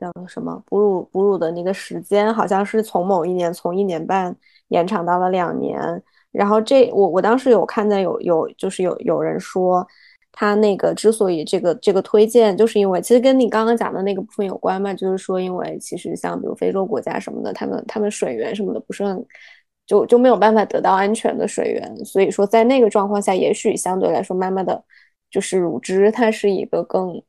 [0.00, 4.34] 叫什么哺乳哺乳的那个时间，好像是从某一年从一年半
[4.68, 6.02] 延长到了两年。
[6.32, 9.86] 然后这我我当时有看见有有就是有有人说，
[10.32, 19.24] 他那个之所以这个这个推荐，就是因为其实跟你刚刚讲的那个部分有关嘛，就是说因为其实像比如非洲国家什么的，他们他们水源什么的不是很
[19.86, 24.82] 就就没有办法得到安全的水源，所以说在那个状况下，也许相对来说妈妈的
[25.30, 27.22] 就是乳汁它是一个更。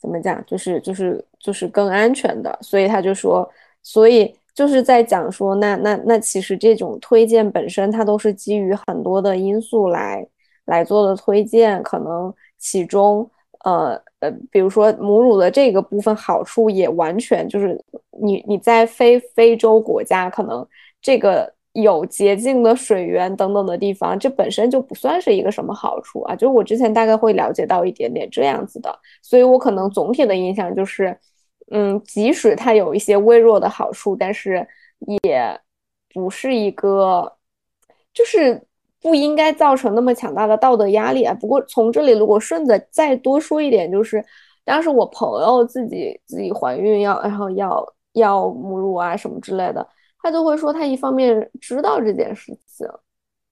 [0.00, 0.40] 怎么讲？
[0.46, 3.50] 就是就是就是更安全的，所以他就说，
[3.82, 10.24] 所以就是在讲说，那那那其实这种推荐本身，它都是基于很多的因素来
[10.68, 13.28] 来做的推荐，可能其中
[13.64, 17.76] 呃呃，比如说母乳的这个部分好处也完全就是
[18.22, 20.66] 你你在非非洲国家，可能
[21.02, 21.52] 这个。
[21.74, 26.34] 有洁净的水源等等的地方，这本身就不算是一个什么好处啊。
[26.34, 31.16] 就我之前大概会了解到一点点这样子的，所以我可能总体的印象就是，
[31.70, 34.66] 嗯，即使它有一些微弱的好处，但是
[35.22, 35.60] 也
[36.12, 37.32] 不是一个，
[38.12, 38.60] 就是
[39.00, 41.34] 不应该造成那么强大的道德压力啊。
[41.34, 44.24] 不过从这里如果顺着再多说一点，就是
[44.64, 49.86] 当时我朋友自己自己怀孕要，然后要要母乳啊什么之类的。
[50.20, 52.86] 他就会说，他一方面知道这件事情，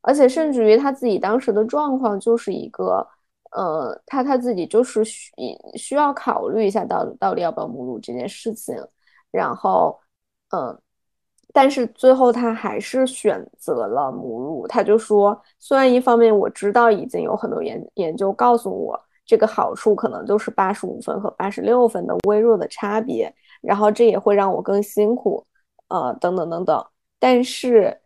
[0.02, 3.06] 而且甚至于他自己当时的状况就是一个，
[3.52, 5.32] 呃，他他自己就是需
[5.76, 8.74] 需要考虑一下到到底要不要母乳这件事情，
[9.30, 9.96] 然后，
[10.50, 10.76] 嗯，
[11.52, 14.66] 但是最后他还是选择了母乳。
[14.66, 25.44] 他就说，虽然一方面我知道已经有很多研研究告诉我这个好处可能就是八十五分和八十六分的微弱的差别，然后这也会让我更辛苦。
[25.88, 26.84] 呃，等等等等，
[27.20, 28.00] 但是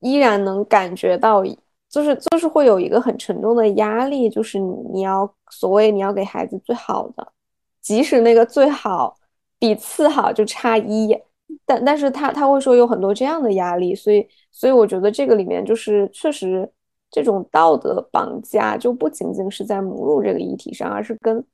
[0.00, 1.42] 依然能感觉到，
[1.88, 7.32] 就是就是会有一个很沉重的压力，就是你要所谓你要给孩子最好的，
[7.80, 9.16] 即使那个最好
[9.58, 11.18] 比次好就差一，
[11.64, 16.70] 但但是他他会说有很多这样的压力，所以所以我觉得这个里面就是确实
[17.10, 21.44] 这种道德绑架就不仅仅是在母乳这个议题上，而是跟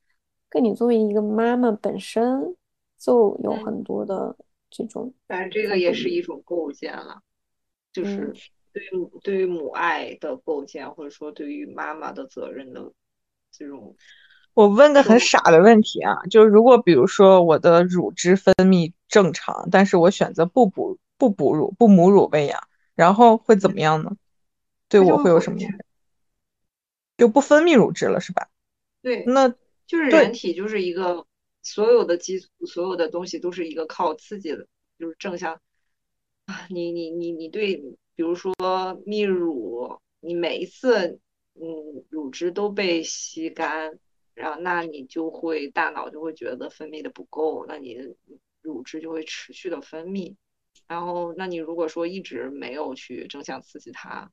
[0.48, 2.56] 跟你作为一个妈妈本身
[2.98, 4.36] 就有很多的。
[4.76, 7.20] 这种，反正这个也是一种构建了，
[7.92, 8.34] 就是
[8.72, 12.90] 对于对于母爱的构建，或者说对于妈妈的责任的
[13.52, 13.94] 这种。
[14.54, 22.60] 我问个很傻的问题啊，就是如果比如说我的乳汁分泌正常，但是我选择不哺不哺乳不母乳喂养，
[22.94, 24.16] 然后会怎么样呢？
[24.88, 25.58] 对我会有什么？
[27.18, 28.48] 就不分泌乳汁了是吧？
[29.02, 29.48] 对，那
[29.86, 31.26] 就是人体就是一个。
[31.66, 34.66] 所有的激素，所有的东西都是一个靠刺激的，
[34.98, 35.54] 就是正向
[36.44, 37.76] 啊，你你你你对，
[38.14, 38.52] 比如说
[39.06, 41.18] 泌乳，你每一次
[41.54, 43.98] 嗯乳汁都被吸干，
[44.34, 48.14] 然后那你就会大脑就会觉得分泌的不够，那你
[48.60, 50.36] 乳汁就会持续的分泌，
[50.86, 54.30] 然后那你如果说一直没有去正向刺激它，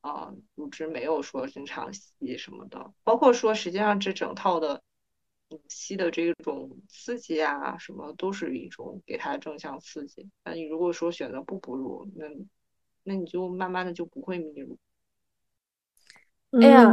[0.00, 4.82] 啊乳汁没有说经常吸什么的，包括说实际上这整套的。
[5.68, 10.28] 吸的这种刺激啊，什么都是一种给它正向刺激。
[10.42, 12.26] 那你如果说选择不哺乳，那
[13.04, 14.76] 那你就慢慢的就不会泌乳。
[16.50, 16.92] 哎呀，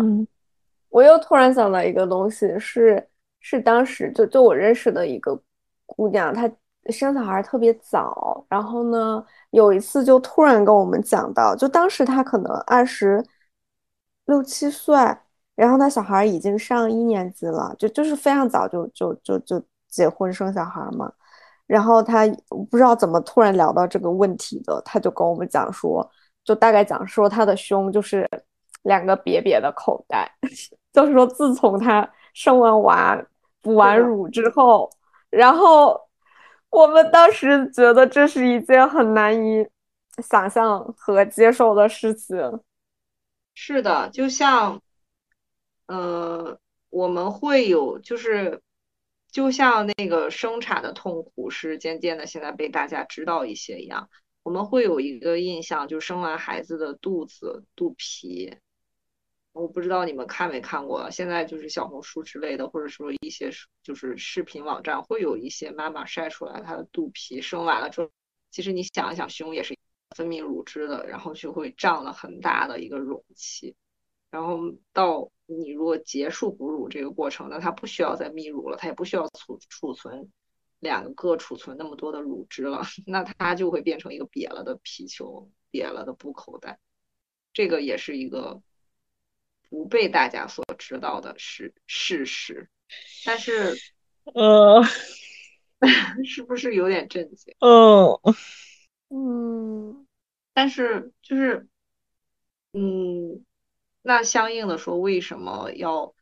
[0.92, 5.38] 我又突然想到一个东西，是是当时就就我认识的一个
[5.86, 6.50] 姑娘，她
[6.90, 13.26] 生小孩特别早，然后呢有一次就突然跟我们讲到，就当时她可能二十
[14.26, 14.96] 六七岁。
[15.56, 21.12] 然后她小孩已经上一年级了，就就是非常早就就就就结婚生小孩嘛。
[21.68, 22.28] 然后他
[22.70, 26.10] 不知道怎么突然聊到这个问题的，他就跟我们讲说，
[26.44, 28.28] 就大概讲说他的胸就是
[28.84, 30.36] 两个瘪瘪的口袋，
[30.94, 33.26] 就是说自从他生完娃
[33.62, 34.90] 哺完乳之后，
[35.30, 36.00] 然后
[36.70, 39.68] 我们当时觉得这是一件很难以
[40.24, 42.38] 想象和接受的事情。
[43.54, 44.82] 是的，就像。
[45.88, 46.58] 呃，
[46.90, 48.62] 我们会有，就是，
[49.30, 54.08] 就像那个生产的痛苦是渐渐的现在被大家知道一些一样，
[54.42, 58.56] 我们会有一个印象，就生完孩子的肚子、肚皮，
[59.54, 63.52] 我不知道你们看没看过，现在就是小红书之类的，或者说一些
[63.84, 68.10] 就是视频网站会有一些妈妈晒出来她的肚皮，生完了之后
[68.50, 69.78] 其实你想一想，胸也是
[70.16, 73.76] 分泌乳汁的，然后就会胀了很大的一个容器。
[74.30, 74.60] 然后
[74.94, 80.32] 到你如果结束哺乳这个过程，那它不需要再泌乳了，它也不需要储储存
[80.80, 86.80] 两个储存那么多的乳汁了， 那它就会变成一个瘪了的皮球，瘪了的布口袋。
[87.52, 88.62] 这个也是一个
[89.72, 92.70] 不被大家所知道的事事实，
[93.26, 93.74] 但是，
[94.36, 94.84] 呃，
[96.26, 97.56] 是不是有点震惊？
[97.60, 98.20] 嗯
[99.10, 100.06] 嗯，
[100.54, 101.68] 但是就是，
[102.74, 103.46] 嗯。
[104.04, 106.14] 那相应的说，为什么要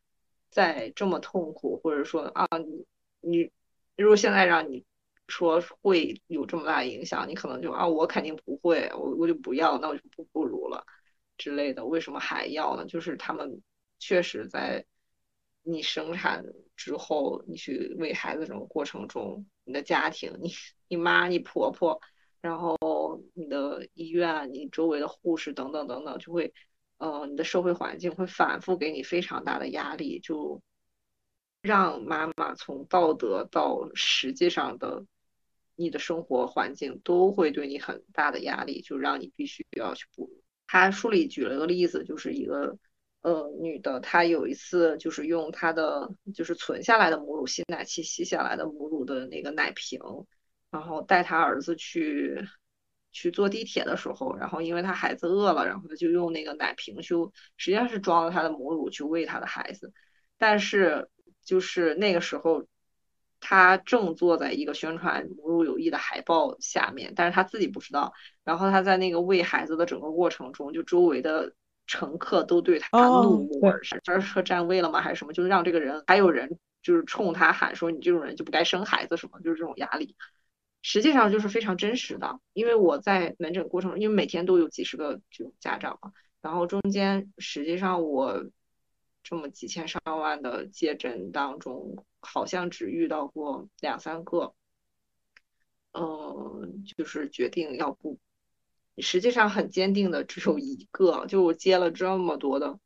[0.52, 2.86] 在这么痛苦，或者说啊，你
[3.22, 3.50] 你
[3.98, 4.84] 如果现在让你
[5.30, 10.86] 说会有这么大影响，你可能就啊，我肯定不会，我我就不要，那我就不不如了
[11.40, 11.84] 之类的。
[11.84, 12.86] 为什么还要呢？
[12.86, 13.64] 就是他们
[13.98, 14.86] 确实在
[15.64, 20.52] 你生产之后，你去喂孩子这种过程中，你的家庭，你
[20.88, 22.00] 你妈、你婆婆，
[22.42, 22.78] 然后
[23.34, 26.54] 你的医院、你周围的护士等等等等，就会。
[27.02, 30.62] 呃，你的社会环境会反复给你非常大的压力，就
[31.62, 35.06] 让妈妈从道德到实际上的
[35.76, 40.44] 你的生活环境都会对你很大的压力，就让你必须要去哺乳。
[40.72, 42.78] 他书里举了个例子，就是一个
[43.22, 50.00] 呃女的，她有一次就是用她的就是存下来的母乳吸奶器吸下来的母乳的那个奶瓶，
[50.70, 52.48] 然后带她儿子去。
[53.12, 57.16] 去坐地铁的时候，然后因为他孩子饿了，然后他就用那个奶瓶去，
[57.58, 59.92] 实际上是装了他的母乳去喂他的孩子。
[60.38, 61.10] 但是
[61.44, 62.64] 就是那个时候，
[63.40, 68.14] 他正坐在一个宣传母乳有益的海报下面，但是他自己不知道。
[68.44, 71.54] 然后他在那个喂孩子的整个过程中，就周围的
[71.88, 75.02] 乘客都对他怒目而视，这车占位了吗？
[75.02, 75.34] 还是什么？
[75.34, 80.16] 就是让这个人还有人就是冲他喊说：“你这种人就不该生孩子什么？”就是这种压力。
[80.82, 88.46] 实际上就是非常真实的，因为我在门诊过程中，因为每天都有几十个这种家长嘛，然后中间实际上我
[89.24, 94.54] 这么几千上万的接诊当中，好像只遇到过两三个，
[95.94, 98.20] 嗯，就是决定要不，
[98.98, 102.80] 实际上很坚定的只有一个，就我接了这么多的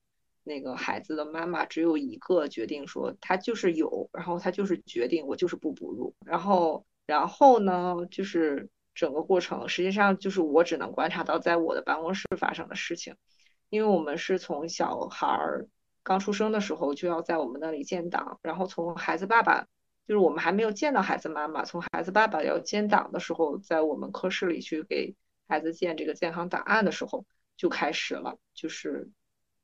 [0.43, 6.85] 那个孩子的妈妈，只有一个决定说她就是有，然后她就是决定我就是不哺乳，然后。
[7.05, 13.17] 然后呢，就是整个过程，实际上就是我只能观察到在我的办公室发生的事情，
[13.69, 15.67] 因为我们是从小孩儿
[16.03, 19.67] 刚出生的时候就要在我们那里建档，然后从孩子爸爸，
[20.07, 25.15] 就是我们还没有见到孩子妈妈，从孩子爸爸要建档的时候，在我们科室里去给
[25.47, 27.25] 孩子建这个健康档案的时候
[27.57, 29.09] 就开始了，就是，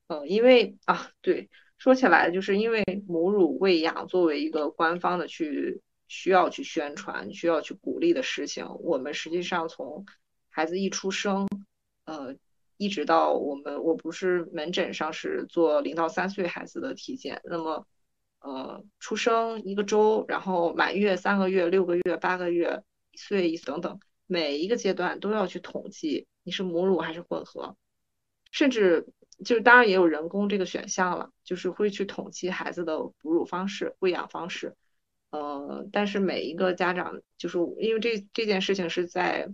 [0.08, 5.82] 呃，因为啊，对，说起来就是因为母乳喂养作为一个官方的去。
[6.12, 10.08] 需要去宣传、需要去鼓励的事情，我们实际上从
[10.50, 11.48] 孩子一出生，
[12.06, 12.36] 呃，
[12.80, 17.86] 一直到我们，我不是门诊上是做零到三岁孩子的体检，那么，
[18.40, 27.76] 呃，出生一个周，然后满月三个月、六个月、八个月、一岁一等等，每一个阶段都要去统计你是母乳还是混合，
[28.50, 29.08] 甚至
[29.44, 34.78] 就是当然也有人工这个选项了，就是会去统计孩子的哺乳方式、喂养方式。
[35.32, 39.50] 呃，但是每一个家长，就是因为这这件事情是在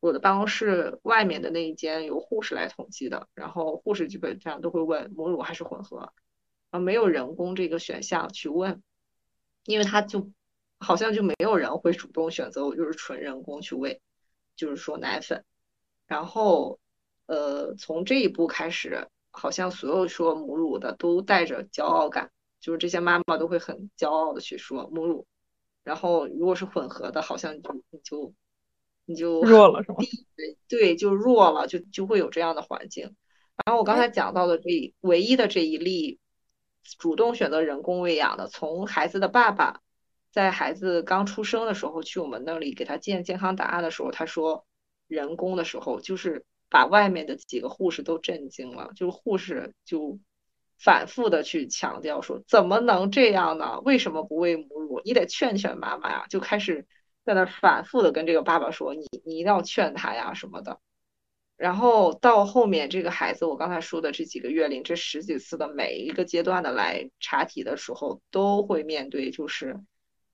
[0.00, 6.12] 我的办公室外面的那一间由护士来统计的，然后护士基本上都会问母乳还是混合，
[6.70, 8.82] 啊，没有人工这个选项去问，
[9.64, 10.30] 因为他就
[10.78, 14.00] 好像就没有人会主动选择我就是纯人工去喂，
[14.56, 15.44] 就是说奶粉，
[16.06, 16.80] 然后
[17.26, 22.30] 呃从这一步开始，好像所有说母乳的都带着骄傲感。
[22.60, 25.26] 就是这些妈妈都会很骄傲的去说母乳，
[25.82, 28.34] 然后如果是混合的，好像就你就
[29.10, 29.96] 你就弱了是吗？
[30.36, 33.16] 对 对，就弱了，就就会有这样的环境。
[33.64, 36.20] 然后我刚才讲到的这唯一的这一例
[36.98, 39.80] 主动选择人工喂养的，从孩子的爸爸
[40.32, 44.64] 在孩子刚出生的时候去我们那里给他建健康档案的时候，他说
[45.08, 50.18] 人工的时候，就是把外面的几个护士都震惊了，就是护士就。
[50.82, 53.80] 反复的去强调说，怎么能这样呢？
[53.80, 55.02] 为什么不喂母乳？
[55.04, 56.24] 你得劝劝妈妈呀！
[56.30, 56.86] 就开始
[57.24, 60.80] 在那反复的跟这个爸爸说，你你一定要劝他呀什么的。
[61.56, 69.78] 然后到后面这个孩子，我刚才说的这几个月龄，这十几次的每一个阶段的来查体的时候，都会面对就是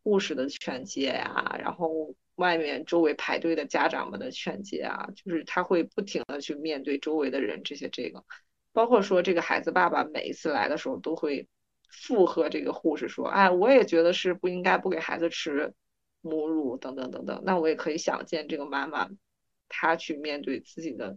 [0.05, 8.23] 护士的劝诫呀，然后外面周围排队的家长们的劝诫啊，就是他会不停的去面对周围的人这些这个。
[8.73, 11.49] 包括说这个孩子爸爸每一次来的时候都会
[11.91, 15.75] 附和这个护士说，哎，我也觉得是不应该不给孩子吃
[16.27, 17.43] 母乳等等等等。
[17.45, 19.09] 那我也可以想见这个妈妈
[19.69, 21.17] 她去面对自己的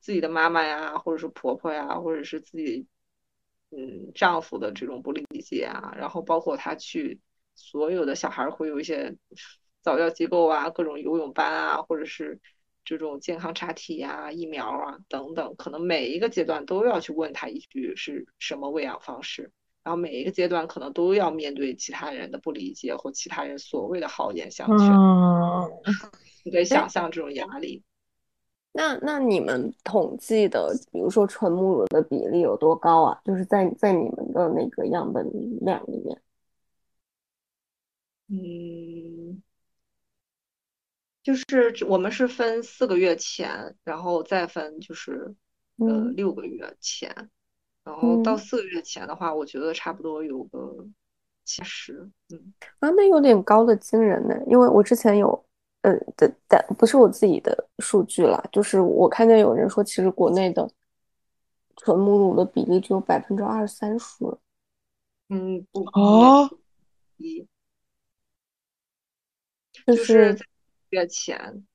[0.00, 2.86] 自己的妈妈呀，或者是婆婆呀，或者是自己
[3.70, 7.20] 嗯丈夫的这种不理解啊，然后包括她去
[7.54, 9.16] 所有的小孩会有一些
[9.82, 12.40] 早教机构啊，各种游泳班啊，或者是
[12.84, 19.50] 这种健康查体呀、疫苗啊等等，可能每一个阶段都要去问她一句是什么喂养方式。
[19.84, 24.88] 然后每一个阶段可能都要面对其他人的不理解或其他人所谓的好言相劝，
[26.42, 27.84] 你可以想象这种压力。
[28.72, 33.20] 那那你们统计的，比如说纯母乳的比例有多高啊？
[33.24, 35.30] 就是在在你们的那个样本
[35.60, 36.22] 量里面，
[38.28, 39.42] 嗯，
[41.22, 45.36] 就是我们是分四个月前，然后再分就是
[45.76, 45.86] 呃
[46.16, 47.30] 六个月前。
[47.84, 50.86] 然后到四个月前的话，我觉得差不多有个
[51.44, 54.34] 七十，嗯，啊，那有点高的惊人呢。
[54.46, 55.28] 因为我之前有，
[55.82, 60.66] 呃的，但不是我自己的数据啦，就是我看见有人说，其实国内的
[61.76, 64.24] 纯母乳的比例只有百分之二三十。
[65.28, 66.48] 嗯，不哦，
[67.18, 67.46] 一，
[69.86, 70.38] 就是
[70.88, 71.66] 月前，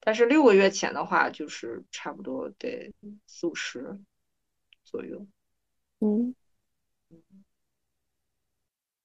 [0.00, 2.92] 但是六个月前的话，就是差不多得
[3.28, 3.96] 四五十
[4.84, 5.24] 左右。
[6.00, 6.34] 嗯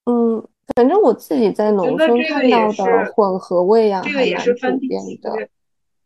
[0.06, 5.50] 嗯，反正我自己在农村看到的混合喂养这个也是分普遍的。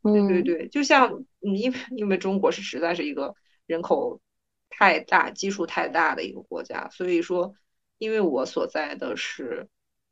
[0.03, 3.33] 对对对，就像因为因为中国是实在是一个
[3.65, 4.21] 人口
[4.69, 7.55] 太大、基数太大的一个国家，所以说，
[7.97, 9.67] 因为我所在的是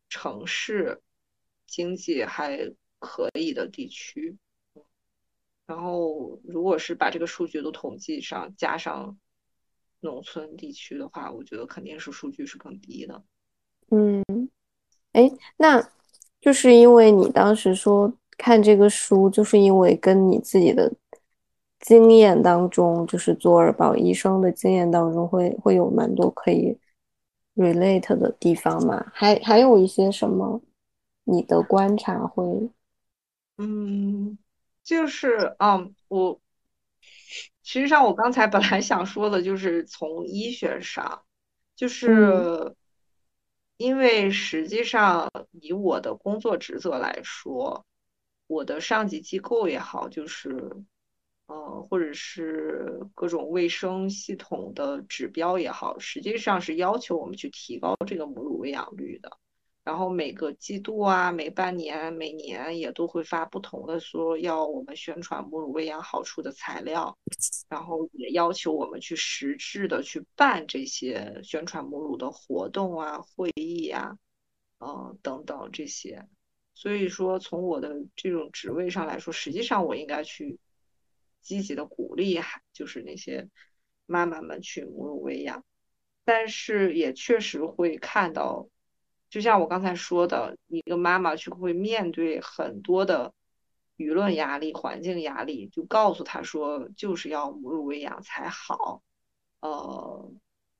[0.09, 1.01] 城市
[1.67, 4.37] 经济还可以的地区，
[5.67, 9.19] 然后如果是把这个数据都统计上加上。
[10.03, 13.23] 农村地区的话，我觉得肯定是数据是更低的。
[13.89, 14.23] 嗯，
[15.13, 15.81] 哎，那
[16.41, 20.93] 就是因为你当时说看这个书，就是因为跟你自己的
[21.79, 26.77] 经验当中，就是做儿保医生的经验当中，会会有蛮多可以
[27.55, 29.11] relate 的地方嘛？
[29.13, 30.61] 还还有一些什么
[31.23, 32.43] 你的观察会？
[33.57, 34.37] 嗯，
[34.83, 36.39] 就是嗯，我。
[37.63, 41.23] 实际上，我刚才本来想说的，就是从医学上，
[41.75, 42.75] 就是
[43.77, 47.85] 因为实际上以我的工作职责来说，
[48.47, 50.75] 我的上级机构也好，就是
[51.47, 59.37] 呃，或者是各种卫生系统的指标也好，实际上是要求我们去提高这个母乳喂养率的。
[59.83, 67.17] 然后每个季度啊，每半年、每年也都会发不同的说要我们宣传母乳喂养好处的材料，
[67.67, 74.17] 然后也要求我们去实质的去办这些宣传母乳的活动啊、会议啊，
[74.79, 76.25] 嗯等等这些。
[76.73, 80.57] 所以说，从我的这种职位上来说，实际上我应该去
[81.41, 82.39] 积极的鼓励，
[82.71, 83.49] 就是那些
[84.05, 85.65] 妈妈们去母乳喂养，
[86.23, 88.69] 但是也确实会看到。
[89.33, 93.33] 就像我刚才说的，一个妈妈去会面对很多的
[93.97, 99.01] 舆论压力、环境压力，就告诉她说，就是要母乳喂养才好，
[99.59, 100.31] 呃，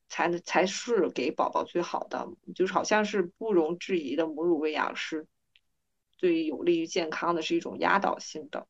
[0.07, 5.25] 才能才是给宝宝最好的，就是好像是不容置疑的，母乳喂养是
[6.15, 8.67] 最有利于健康的，是一种压倒性的。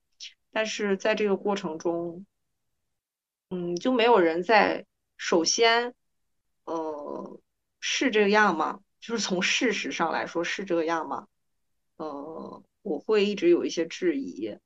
[0.54, 2.26] 但是在这个过程中，
[3.50, 4.86] 嗯，就没有人在
[5.18, 5.94] 首先，
[6.64, 7.38] 呃，
[7.82, 8.80] 是这样吗？
[9.04, 11.28] 就是从事实上来说是这样吗？
[11.98, 14.58] 呃，我会一直有一些质疑，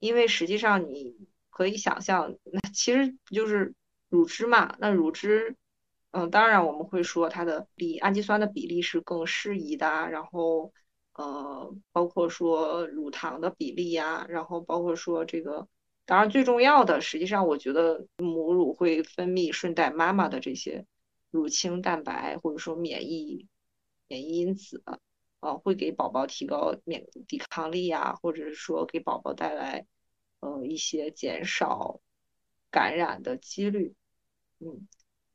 [0.00, 3.74] 因为实际上你可以想象，那其实就是
[4.08, 4.74] 乳汁嘛？
[4.80, 5.54] 那乳汁，
[6.10, 10.72] 嗯，当然我们会说它的比氨基酸的比例是更适宜的，然后
[11.12, 15.68] 呃，包括说乳糖的比例呀，然后包括说这个，
[16.06, 20.84] 当然最重要的，实际上我觉得母乳会分泌顺带妈妈的这些
[21.30, 23.46] 乳清蛋白，或者说免疫。
[24.08, 24.82] 免疫因子，
[25.40, 29.86] 呃，会给宝宝提高免抵抗力啊，或者是说给宝宝带来，
[30.40, 32.00] 呃，一些减少
[32.70, 33.94] 感染的几率，
[34.60, 34.86] 嗯，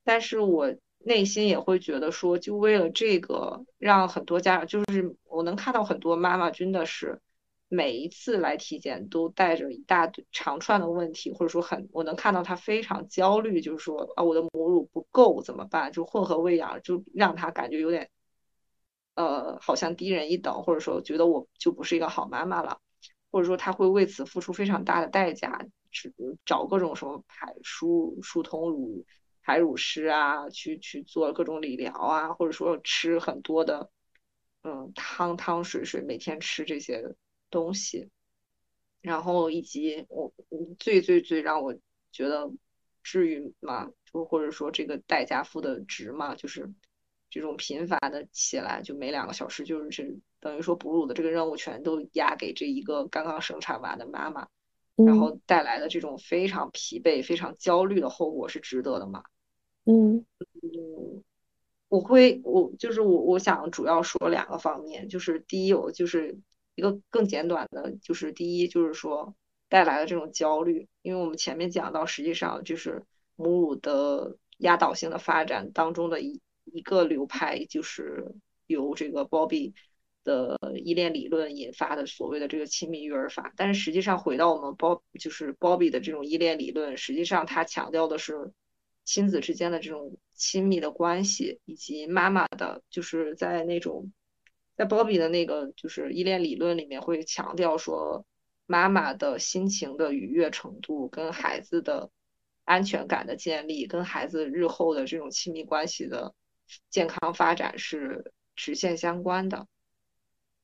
[0.03, 7.19] 但是我内心也会觉得说，就为了这个，让很多家长，就是我能看到很多妈妈真的是
[7.67, 15.91] 每一次来体检都带着一大堆长串的问题，或者说很，我能看到她非常焦虑，就是说啊，我的母乳不够怎么办？
[15.91, 18.09] 就混合喂养，就让她感觉有点。
[19.15, 22.79] 呃，好像低人一等，或者说觉得我就不是一个好妈妈了，
[23.31, 26.13] 或者说他会为此付出非常大的代价，去
[26.45, 29.05] 找各种什么排疏疏通乳
[29.41, 33.89] 排乳师啊，去去做各种理疗啊，或者说吃很多的
[34.63, 37.15] 嗯汤汤水水，每天吃这些
[37.49, 38.09] 东西。
[39.01, 40.31] 然后以及我
[40.77, 41.73] 最最最让我
[42.11, 42.51] 觉得
[43.01, 43.89] 至于吗？
[44.05, 46.35] 就或者说这个代价付的值吗？
[46.35, 46.71] 就是
[47.31, 50.03] 这种频繁的起来，就每两个小时，就是这
[50.39, 54.47] 等于说哺乳的这个任务全都压给这一个刚刚生产完的妈妈，
[54.97, 59.23] 然后带来的这种非常疲惫、非常焦虑的后果是值得的吗？
[59.85, 60.25] 嗯
[60.61, 61.23] 嗯，
[61.87, 66.37] 我会我就是我我想主要说两个方面，就是第一，我就是
[66.75, 69.33] 一个更简短的，就是第一就是说
[69.69, 73.03] 带来的这种焦虑，因为我们前面讲到，实际上就是
[73.35, 76.41] 母乳的压倒性的发展当中的一
[76.71, 78.33] 一个流派，就是
[78.67, 79.73] 由这个 Bobby
[80.23, 88.51] 的依恋理论引发的所谓的这个亲密育儿法，但是实际上回到我们 Bob 就是 Bobby 的这种依恋理论，实际上它强调的是。
[89.03, 94.13] 亲子之间的这种亲密的关系，以及妈妈的，就是在那种，
[94.75, 98.27] 在 Bobby 的那个就是依恋理论里面会强调说，
[98.67, 102.11] 妈妈的心情的愉悦程度跟孩子的
[102.63, 106.35] 安全感的建立，跟孩子日后的这种亲密关系的
[106.89, 109.67] 健康发展是直线相关的，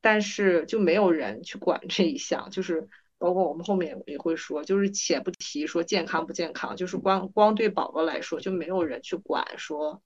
[0.01, 2.89] 但是就没有人去管这一项，就是。
[3.19, 10.03] 包括我们后面也会说，就是且不提说健康不健康，就是光光对宝宝来说，就没有人去管说，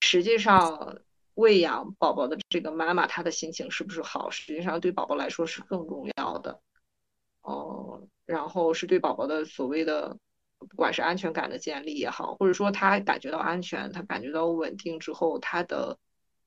[0.00, 0.98] 实际上
[1.34, 6.60] 喂养宝宝的这个妈妈她的心情是不是好，实际上对宝宝来说是更重要的。
[7.42, 10.18] 哦，然后是对宝宝的所谓的，
[10.58, 15.98] 不管是安全感的建立也好，或者说他感觉到安全，他感觉到稳定之后，他的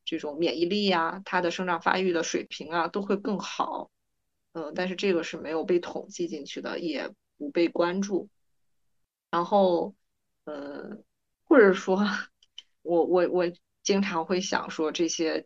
[0.04, 3.90] 这种免疫力呀，他的生长发育的水平啊，都会更好。
[4.54, 8.28] 嗯，但是这个是没有被统计进去的，也不被关注。
[9.30, 9.96] 然后，
[10.44, 11.06] 嗯，
[11.46, 12.06] 或者说，
[12.82, 13.46] 我我我
[13.82, 15.46] 经常会想说，这些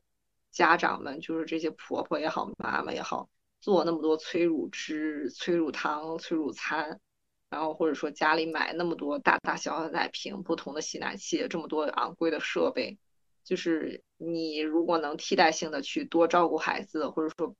[0.51, 3.29] 家长们，就是这些婆婆也好，妈妈也好，
[3.61, 6.99] 做那么多催乳汁、催乳汤、催乳餐，
[7.49, 12.97] 然后或者说家里买那么多大大小小的奶瓶、不同的吸奶器，这么多昂贵的设备，
[13.43, 17.55] 就是你如果能替代性的去多照顾孩子，或者说。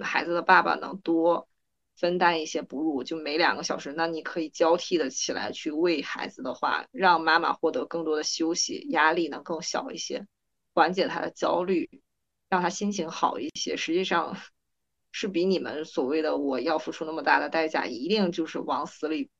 [0.00, 1.50] 孩子的爸爸能多
[1.96, 10.26] 分担一些哺乳，就每两个小时，那你可以交替的起来去喂孩子的话，让妈妈获得更多的休息，压力能更小一些，
[10.72, 12.00] 缓解他的焦虑，
[12.48, 13.76] 让他心情好一些。
[13.76, 14.34] 实际上
[15.12, 19.30] 是比你们所谓的我要付出那么大的代价，一定就是往死里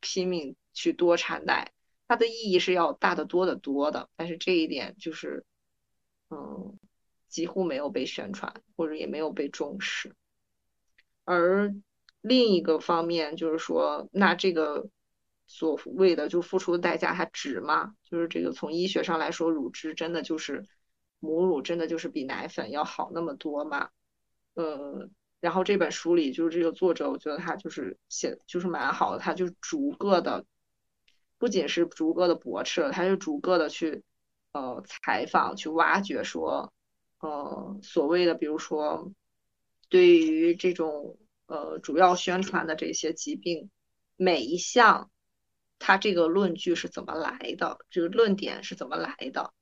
[0.00, 1.72] 拼命去多产奶，
[2.06, 4.08] 它的意义是要大得多得多的。
[4.16, 5.44] 但是这一点就是，
[6.30, 6.78] 嗯。
[7.28, 10.14] 几乎没有被宣传，或者也没有被重视。
[11.26, 11.74] 而
[12.22, 14.88] 另一个方面就是说，那这个
[15.46, 17.92] 所谓的就付出的代价它值吗？
[18.02, 20.64] 就是这个从医学上来说，乳汁真的就是
[21.20, 23.90] 母乳真的就是比奶粉要好那么多吗？
[24.54, 25.08] 呃，
[25.40, 30.44] 然后这本书里就是这个作者，我觉得他就是写就是蛮好的，他就逐个的，
[31.38, 34.02] 不仅是逐个的驳斥，他就逐个的去
[34.52, 36.72] 呃采访去挖掘说。
[37.20, 39.12] 呃，所谓的比如说，
[39.88, 43.70] 对于这种呃主要宣传的这些疾病，
[44.14, 45.10] 每一项，
[45.80, 47.78] 它这个论据是怎么来的？
[47.90, 49.52] 这个论点是怎么来的？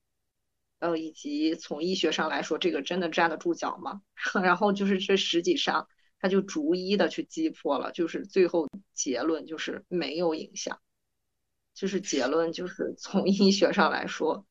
[0.78, 4.02] 呃，以及从医学上来说，这个真的站得住脚吗？
[4.42, 5.88] 然后就是这实际上，
[6.20, 10.80] 他就逐一的去击破了，就是最后结论就是没有影响，
[11.74, 14.46] 就是结论就是从医学上来说，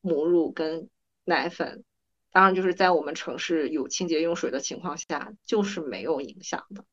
[0.00, 0.88] 母乳跟
[1.24, 1.84] 奶粉。
[2.30, 6.84] 当然，就是在我们城市有清洁用水的情况下，就是没有影响的。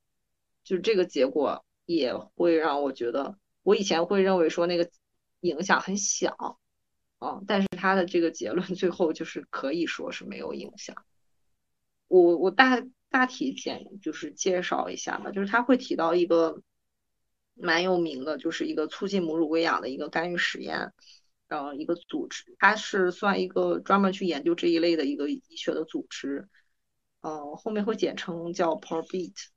[0.63, 4.89] 就是这个结果也会让我觉得，我以前会认为说那个
[5.41, 6.57] 影响很小，
[7.19, 10.95] 啊，但是他的这个结论最后就是可以说是没有影响。
[12.07, 16.61] 我我大大体简就是介绍一下吧，就是他会提到一个
[17.53, 20.91] 蛮有名的，就是一个促进母乳喂养的一个干预实验。
[21.47, 26.49] 然后，一个组织，它是算一个专门去研究这一类的一个医学的组织，
[27.21, 29.49] 呃，后面会简称叫 PORBIT。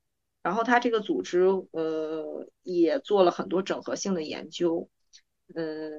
[0.42, 4.90] 然后它这个组织，呃，也做了很多整合性的研究，
[5.54, 5.90] 嗯，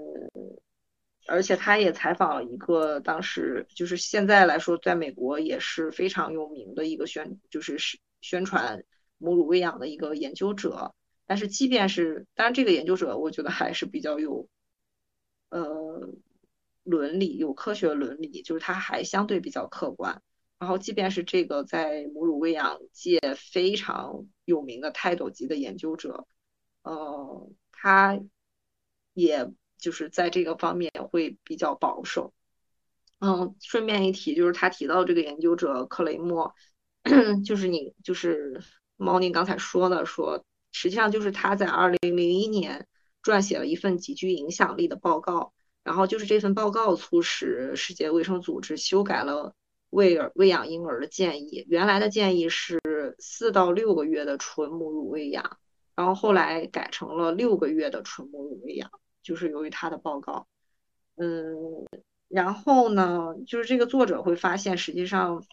[1.29, 7.77] 而且他也采访了一个当时就是现在来说，在美国也是非常有名的一个宣，就是
[8.21, 8.83] 宣传
[9.17, 10.93] 母乳喂养的一个研究者。
[11.25, 14.47] 但是即便是，当然这个研究者，我觉得还是比较有。
[15.49, 16.09] 呃，
[16.83, 20.21] 伦理有科学伦理，就是他还相对比较客观。
[20.59, 26.27] 然后，即便是这个在母乳喂养界非常有名的泰斗级的研究者，
[26.83, 28.19] 呃，他
[29.13, 32.33] 也就是在这个方面会比较保守。
[33.19, 36.53] 嗯，顺便一提，就是他提到这个研究者克雷默，
[37.45, 38.61] 就是你就是
[38.95, 42.87] 猫宁刚才说的，说实际上就是他在二零零一年
[43.21, 45.51] 撰写了一份极具影响力的报告，
[45.83, 49.53] 然后就是这份报告促使世界卫生组织修改了
[49.89, 52.79] 喂儿喂养婴儿的建议，原来的建议是
[53.19, 55.57] 四到六个月的纯母乳喂养，
[55.95, 58.89] 然后后来改成了六个月的纯母乳喂养，
[59.21, 60.47] 就是由于他的报告，
[61.15, 61.85] 嗯。
[62.29, 65.43] 然后呢，就是这个作者会发现，实际上，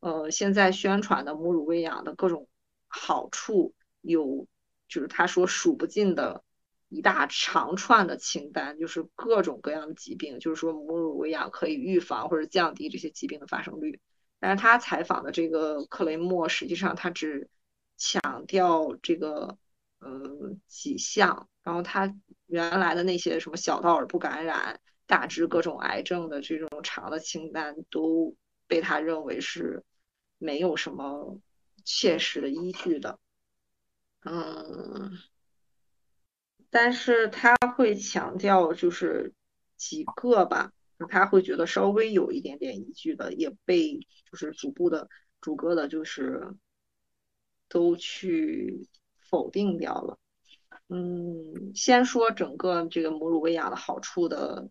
[0.00, 2.46] 呃，现在宣传的母乳喂养的各种
[2.86, 3.72] 好处
[4.02, 4.46] 有，
[4.88, 6.44] 就是他说数不尽的
[6.90, 13.98] 一大长串的清单，就是各种各样的疾病，就是说母乳喂养可以预防或者降低这些疾病的发生率。
[14.38, 17.48] 但是他采访的这个克雷默，实际上他只
[17.96, 19.56] 强调这个，
[20.00, 22.14] 嗯，几项，然后他
[22.46, 24.80] 原来的那些什么小到耳部感染。
[25.08, 29.82] 大致各种癌症的这种长的清单都被他认为是
[30.36, 31.40] 没有什么
[31.82, 33.18] 切实的依据的，
[34.26, 35.18] 嗯，
[36.68, 39.32] 但是他会强调就是
[39.78, 40.74] 几个吧，
[41.08, 43.98] 他会觉得稍微有一点点依据的也被
[44.30, 45.08] 就是逐步的
[45.40, 46.54] 逐个的，就是
[47.70, 48.86] 都去
[49.28, 50.18] 否定掉了。
[50.88, 54.68] 嗯，先说整个这个母乳喂养的好处的。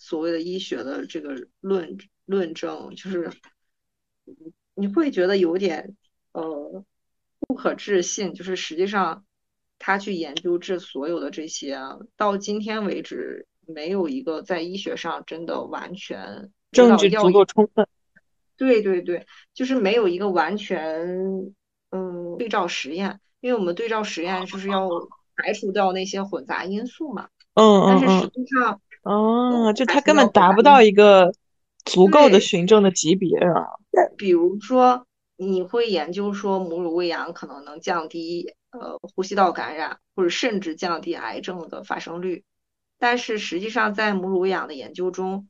[0.00, 3.32] 所谓的医学的这个论论证，就是
[4.74, 5.96] 你会觉得有点
[6.30, 6.84] 呃
[7.40, 9.24] 不可置信，就是实际上
[9.76, 11.80] 他去研究这所有的这些，
[12.16, 17.84] 到今天为止没有一个在医学上真的完全证据足够充分。
[18.56, 21.52] 对对对，就是没有一个完全
[21.90, 24.88] 嗯对照实验，因为我们对照实验就是要
[25.36, 27.28] 排除掉那些混杂因素嘛。
[27.54, 28.00] 嗯嗯嗯。
[28.00, 28.80] 但是实际上。
[29.02, 31.32] 哦，就它根本达不到一个
[31.84, 33.64] 足够的循证的级别啊。
[34.18, 35.06] 比如说，
[35.36, 42.44] 你会研究说母乳喂养可能能降低呃呼吸道感染，或者甚至降低癌症的发生率。
[42.98, 45.48] 但是实际上，在母乳喂养的研究中，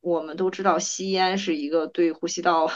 [0.00, 2.70] 我们都知道吸烟是一个对呼吸道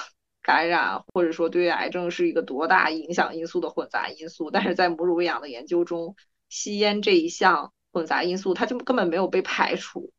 [0.45, 4.53] 感染或者说对癌症是一个多大影响因素的混杂因素。
[4.53, 6.15] 但是在母乳喂养的研究中，
[6.49, 7.73] 吸烟这一项。
[7.95, 10.11] 混杂因素，它就根本没有被排除。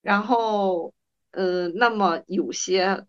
[0.00, 0.94] 然后，
[1.30, 3.04] 呃，那么有些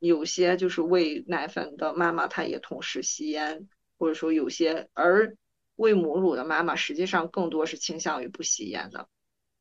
[0.00, 5.34] 有些就是喂奶粉的妈妈，她也同时吸烟，或者说有些而
[5.76, 9.08] 喂母乳的妈妈，实际上更多是倾向于不吸烟的。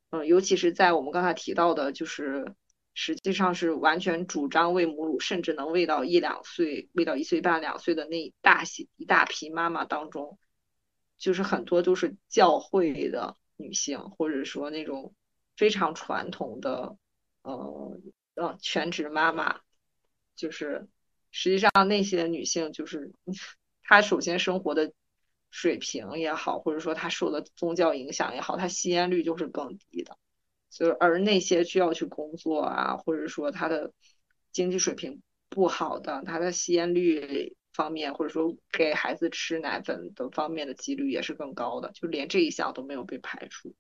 [0.09, 2.53] 嗯，尤其是在我们刚才提到的，就是
[2.93, 10.37] 实际上是完全主张喂母乳，甚至能喂到一两岁，喂到一岁半两岁的那大些一大批妈妈当中。
[11.15, 15.13] 就是很多都是教会的女性，或者说那种
[15.55, 16.97] 非常传统的，
[17.43, 17.97] 呃
[18.35, 19.61] 呃全职妈妈，
[20.35, 20.89] 就是
[21.31, 23.13] 实际上那些女性，就是
[23.83, 24.91] 她首先生活的
[25.49, 30.17] 水平也好，或者说她受的宗教影响也好，她吸烟率就是更低的。
[30.73, 33.93] 所以而那些需要去工作啊，或者说他的
[34.51, 37.55] 经济水平不好的，他的吸烟率。
[37.75, 43.73] 方面，或者说给孩子吃奶粉的方面的几率也是更高的，就连这一项都没有被排除。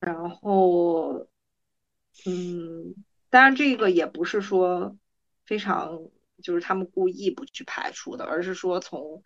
[0.00, 1.28] 然后，
[2.26, 2.96] 嗯，
[3.30, 4.96] 当然这个也不是说
[5.46, 6.08] 非常
[6.42, 9.22] 就是他们故意不去排除的，而是说从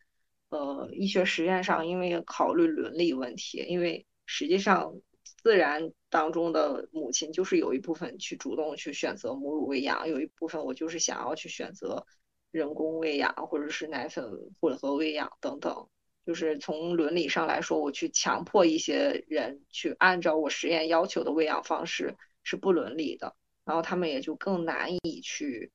[0.51, 4.93] 呃医学实验上，因为考虑伦理问题，因为实际上
[5.43, 12.07] 自然当中的母亲就是有一部分去主动去选择母乳喂养，有一部分我就是想要去选择。
[12.51, 14.25] 人工喂养或者是奶粉
[14.59, 15.87] 混合喂养等等，
[16.25, 23.37] 就是从伦理上来说，我去强迫一些人去按照我实验要求的喂养方式是不伦理的，
[23.67, 25.71] 然后他们也就更难以去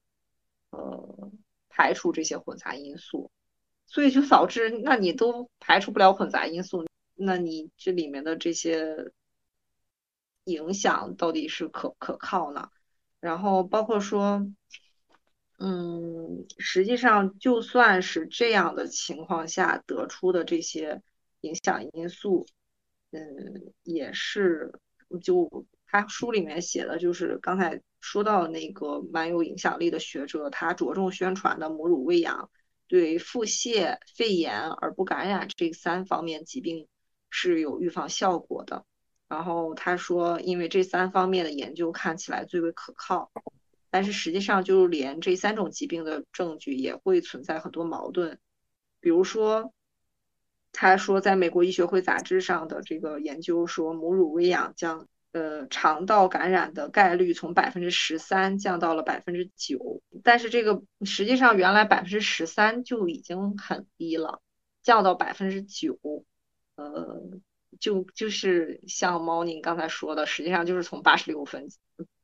[0.72, 1.32] 呃
[1.70, 3.30] 排除这些混杂因素，
[3.86, 9.12] 所以就导致那你都排除不了混杂因素，那你这里面的这些
[10.46, 12.70] 影响到底是可可靠呢？
[13.20, 14.48] 然后包括说。
[15.60, 21.02] 嗯，实际上就算是这样的情况下得出的这些
[21.42, 22.46] 影响因素，
[23.12, 24.74] 嗯，也是
[25.22, 32.50] 就他书里面写的，就是刚才说到那个蛮有影响力的学者，他着重宣传的母乳喂养
[32.88, 36.88] 对腹泻、肺炎、而不感染这三方面疾病
[37.30, 38.84] 是有预防效果的。
[39.34, 43.32] 然后他说，因为这三方面的研究看起来最为可靠。
[43.90, 48.38] 但是实际上，就连这三种疾病的证据也会存在很多矛盾。
[49.00, 49.74] 比如说，
[50.72, 64.44] 他说在美国医学会杂志上的这个研究说，母乳喂养将呃，肠道感染的概率从百分之十三降到了百分之九，但是这个实际上原来百分之十三就已经很低了，
[64.84, 65.98] 降到百分之九，
[66.76, 67.20] 呃，
[67.80, 71.68] 就就是像猫宁刚才说的，实际上就是从八十六分、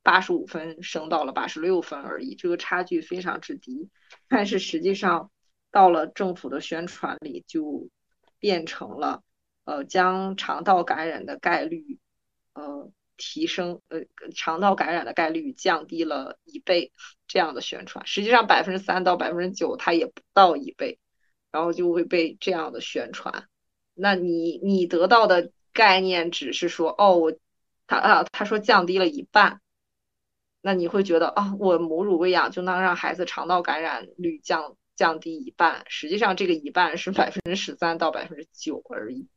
[0.03, 3.89] 八十五分升到了八十六分而已，这个差距非常之低。
[4.27, 5.31] 但是实际上
[5.71, 7.89] 到了政府的宣传里，就
[8.39, 9.23] 变成了
[9.65, 11.99] 呃，将肠道感染的概率，
[12.53, 12.91] 呃。
[13.21, 13.99] 提升呃
[14.33, 16.93] 肠道感染的概率降低了一倍，
[17.27, 20.99] 这样的宣传，实际上百分之三到百分之九它也不到一倍，
[21.51, 23.49] 然后就会被这样的宣传。
[23.99, 27.33] 那你你得到的概念只是说哦我
[27.87, 29.61] 他啊他说降低了一半，
[30.61, 39.27] 那你会觉得啊我母乳喂养就能让孩子肠道感染率降降低一半，实际上这个一半是百分之十三到百分之九而已。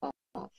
[0.00, 0.50] 哦，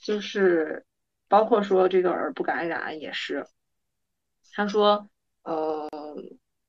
[0.00, 0.84] 就是。
[1.28, 3.48] 包括说这个儿不感染也是，
[4.52, 5.10] 他说，
[5.42, 5.88] 呃，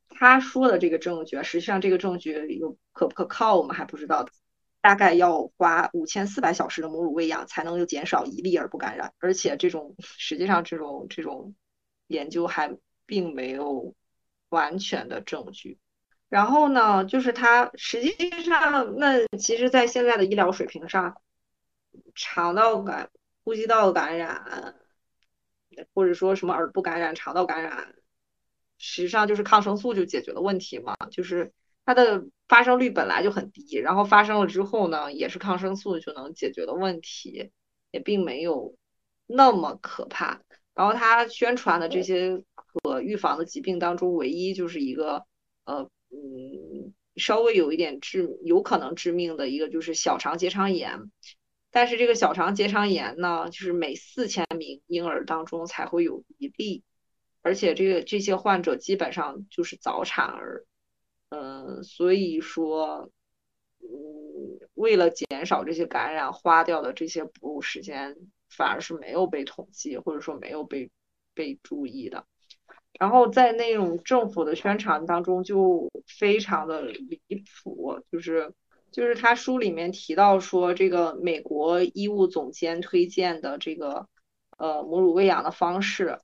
[0.10, 4.28] 他说的这个证据，实际上这个证据有可不可靠，我们还不知道。
[4.88, 11.56] 大概要花五千四百小时的母乳喂养才能够减少一例耳不感染，而且这种实际上这种这种
[12.08, 13.94] 研究还并没有
[14.48, 15.78] 完全的证据。
[16.30, 21.22] 然后呢，就是他实际上那其实，在现在的医疗水平上，
[22.16, 23.10] 肠道感。
[23.44, 24.76] 呼吸道感染，
[25.94, 27.94] 或者说什么耳部感染、肠道感染，
[28.78, 30.96] 实际上就是抗生素就解决了问题嘛。
[31.12, 31.52] 就是
[31.88, 37.50] 它的发生率本来就很低，然后发生了之后呢，也是抗生素就能解决的问题，
[37.92, 38.76] 也并没有
[39.26, 40.42] 那么可怕。
[40.76, 45.26] 然后他宣传的这些可预防的疾病当中，唯一就是一个
[45.64, 51.10] 呃嗯稍微有一点致有可能致命的一个就是小肠结肠炎。
[51.72, 56.84] 但是这个小肠结肠炎呢，就是每四千名婴儿当中才会有一例，
[57.42, 60.66] 而且这个这些患者基本上就是早产儿，
[61.30, 63.12] 嗯，所以说，
[63.80, 68.16] 嗯，为了减少这些感染，花掉的这些哺乳时间
[68.50, 70.90] 反而是没有被统计，或者说没有被
[71.34, 72.26] 被注意的。
[73.00, 77.22] 然后在那种政府的宣传当中，就非常的离
[77.64, 78.54] 谱，就是。
[78.90, 84.08] 就是他书里面提到说，这个美国医务总监推荐的这个
[84.58, 86.20] 呃母乳喂养的方式，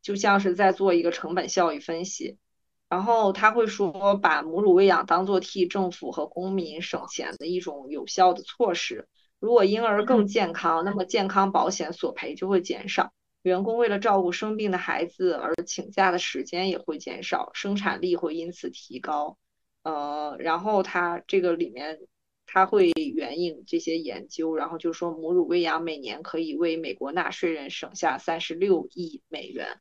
[0.00, 2.38] 就像是在做一个成本效益分析。
[2.88, 9.08] 然后他会说，把母乳喂养当做替政府和公民省钱的一种有效的措施。
[9.40, 19.36] 如果婴儿更健康，那么健康保险索赔就会减少，员工为了照顾生病的孩子而请假的时间也会减少，生产力会因此提高。
[19.82, 21.98] 呃，然后他这个里面
[22.46, 29.80] 他会援引这些研究，然后就说母乳喂养每年可以为美国纳税人省下三十六亿美元，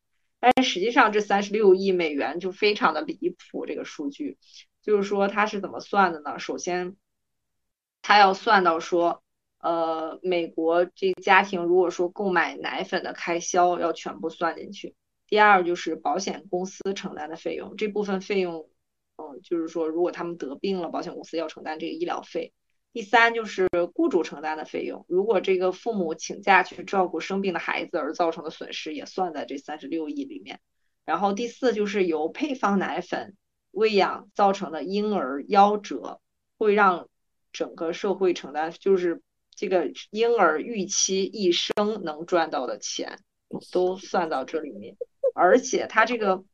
[0.53, 4.37] 但实际上这三十六亿美元就非常的离谱，这个数据
[4.83, 6.37] 就是说他是怎么算的呢？
[6.37, 6.95] 首先，
[8.03, 9.23] 他要算到说，
[9.59, 14.95] 呃，美国这家庭如果说购买奶粉的开销要全部算进去，
[15.27, 18.69] 第二就是保险公司承担的费用，这部分费用。
[19.17, 22.51] 嗯，就是说，如果他们得病了，保险公司要承担这个医疗费。
[22.95, 30.61] 第三就是雇主承担的费用，如果这个父母请假去照顾生病的孩子而造成的损失，也算在这三十六亿里面。
[31.03, 33.35] 然后第四就是由配方奶粉
[33.71, 36.21] 喂养造成的婴儿夭折，
[36.57, 37.09] 会让
[37.51, 39.21] 整个社会承担，就是
[39.53, 43.19] 这个婴儿预期一生能赚到的钱
[43.73, 44.95] 都算到这里面，
[45.33, 46.45] 而且他这个。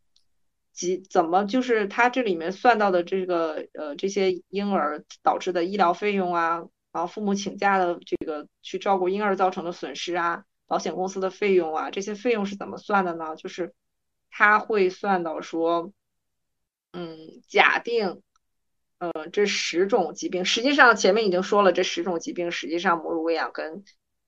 [0.74, 13.36] 几怎么就是他这里面算到的这个呃这些婴儿导致的医疗费用啊，然后父母请假的这个去照顾婴儿造成的损失啊，保险公司的费用啊，这些费用是怎么算的呢？
[13.36, 13.74] 就是
[14.30, 15.92] 他会算到说，
[16.94, 18.22] 嗯，假定，
[19.00, 23.84] 呃，这十种疾病，实际上前面已经说了，这十种疾病实际上母乳喂养跟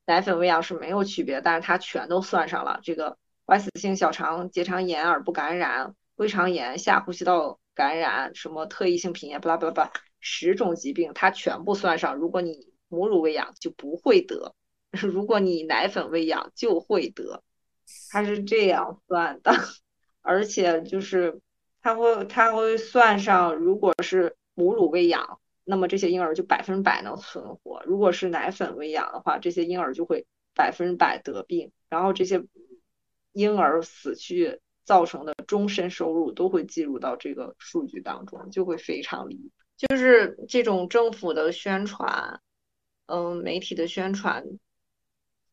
[0.06, 3.18] 奶粉喂养是没有区别，但是它全都算上了，这个
[3.48, 5.95] 坏死性小肠结肠炎、耳部感染。
[6.15, 12.15] 胃肠炎、下呼吸道感染、什么特异性贫血，巴拉巴拉巴拉，十种疾病它全部算上。
[12.15, 14.53] 如果你母乳喂养就不会得，
[14.91, 17.41] 如果你奶粉喂养就会得，
[18.11, 19.53] 它是这样算的。
[20.22, 21.41] 而且就是
[21.81, 32.45] 它会它会算上，如果是母乳喂养，那么这些婴儿就百分百能存活；如果是奶粉喂养的话，这些婴儿就会百分百得病，然后这些
[33.31, 34.61] 婴儿死去。
[34.84, 39.51] 造成的终身收入都会计入到这个数据当中，就会非常离。
[39.77, 42.41] 就是这种政府的宣传，
[43.07, 44.45] 嗯，媒体的宣传，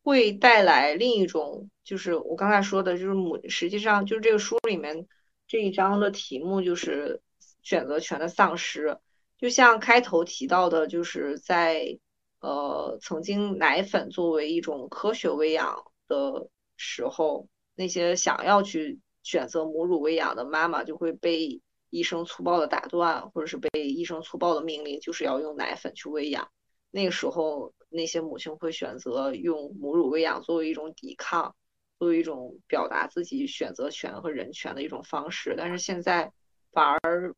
[0.03, 5.07] 会带来另一种，就是我刚才说的，就是母，实际上就是这个书里面
[5.47, 7.21] 这一章的题目就是
[7.61, 8.97] 选择权的丧失。
[9.37, 11.97] 就像开头提到的，就是在
[12.41, 16.47] 呃曾经奶粉作为一种科学喂养的
[16.77, 26.49] 时候，那些想要去选择母乳喂养的妈妈就会被医生粗暴的打断，或者是被医生粗暴的命令，就是要用奶粉去喂养。
[26.89, 27.73] 那个时候。
[27.93, 31.53] 那些母亲会选择用母乳喂养作为一种抵抗，
[31.99, 35.55] 作为一种表达自己选择权和人权的一种方式。
[35.57, 36.31] 但是现在
[36.71, 37.35] 反而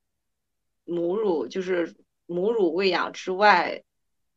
[0.85, 1.95] 母乳就是
[2.27, 3.81] 母乳喂养之外，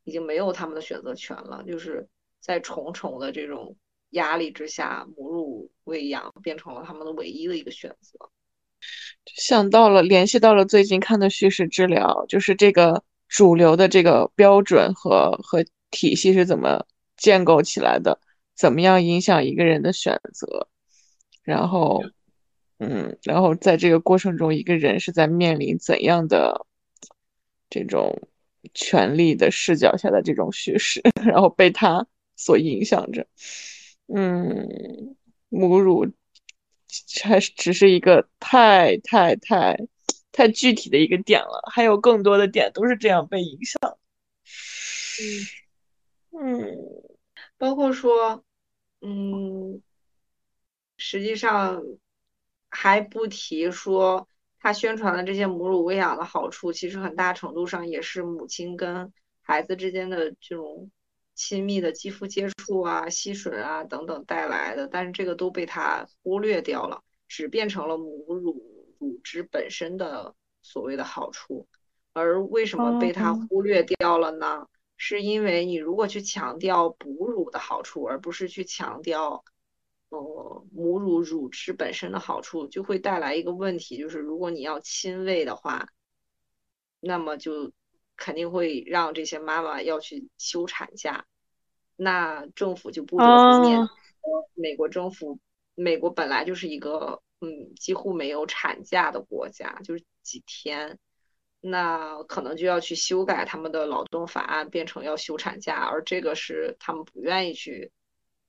[0.05, 1.63] 已经没有他们的选择权了。
[1.67, 2.07] 就是
[2.39, 3.77] 在重重的这种
[4.17, 8.29] 压力之下，母乳喂养变成了他们的唯一的一个选择。
[9.25, 15.65] 想到了，联系到了最近看的叙事治疗，就是这个主流的这个标准和和。
[15.89, 16.85] 体系是怎么
[17.15, 18.19] 建构起来的？
[18.53, 20.67] 怎么样影响一个人的选择？
[21.43, 22.03] 然后，
[22.79, 26.65] 嗯，然后在这个过程中，一个人是在面临怎样的
[27.69, 28.27] 这种
[28.73, 33.25] 权力的视角下的这种叙事， 然后被他所影响着。
[34.07, 35.15] 嗯，
[35.49, 36.11] 母乳
[37.23, 39.77] 还是只是一个太太太
[40.31, 43.97] 太具体的一个点了，还有更多的点都是这样被影响。
[45.19, 45.57] 嗯。
[46.39, 46.77] 嗯，
[47.57, 48.43] 包括说，
[49.01, 49.81] 嗯，
[50.97, 51.81] 实际上
[52.69, 54.27] 还不提说
[54.59, 59.11] 他宣传的这些母乳喂养的好处，其实很大程度上也是母亲跟
[59.41, 60.91] 孩子之间的这种
[61.37, 70.33] 亲密的肌肤接触啊、吸吮啊等等带来的，但是这个都被他忽略掉了，只变成了母乳乳汁本身的
[70.63, 71.67] 所谓的好处，
[72.11, 74.67] 而为什么被他忽略掉了呢？
[74.97, 79.45] 是因为你如果去强调哺乳的好处，而不是去强调，
[80.09, 85.87] 呃，母乳乳汁本身的好处，就会带来一个问题，就是如果你要亲喂的话，
[86.99, 87.71] 那么就
[88.17, 91.25] 肯定会让这些妈妈要去休产假，
[91.95, 93.79] 那政府就不得不面。
[94.55, 95.39] 美国政府，
[95.75, 100.99] 美国本来就是一个嗯几乎没有产假的国家，就是几天。
[101.59, 107.91] 那可能就要去修改他们的劳动法案，变成要休产假，而这个是他们不愿意去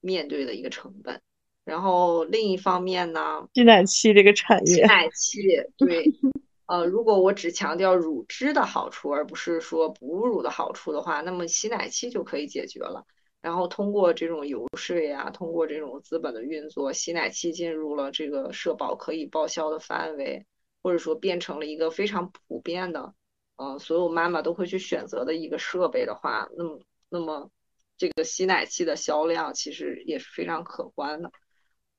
[0.01, 1.20] 面对的一个成本。
[1.65, 5.40] 然后另一方面呢，吸奶器这个产业，吸奶器
[5.78, 6.05] 对，
[6.69, 13.05] 呃，如果我只强调乳汁的好处，而不是说哺乳的好处的话，那么吸奶器就可以解决了。
[13.40, 20.47] 然后通过这种游说呀，通过这种资本的运作，吸奶器进入了这个社保可以报销的范围。
[20.81, 23.12] 或者说变成了一个非常普遍的，
[23.57, 27.51] 呃，所有妈妈都会去选择的一个设备的话，那么，那么
[27.97, 31.32] 这个吸奶器的销量其实也是非常可观的。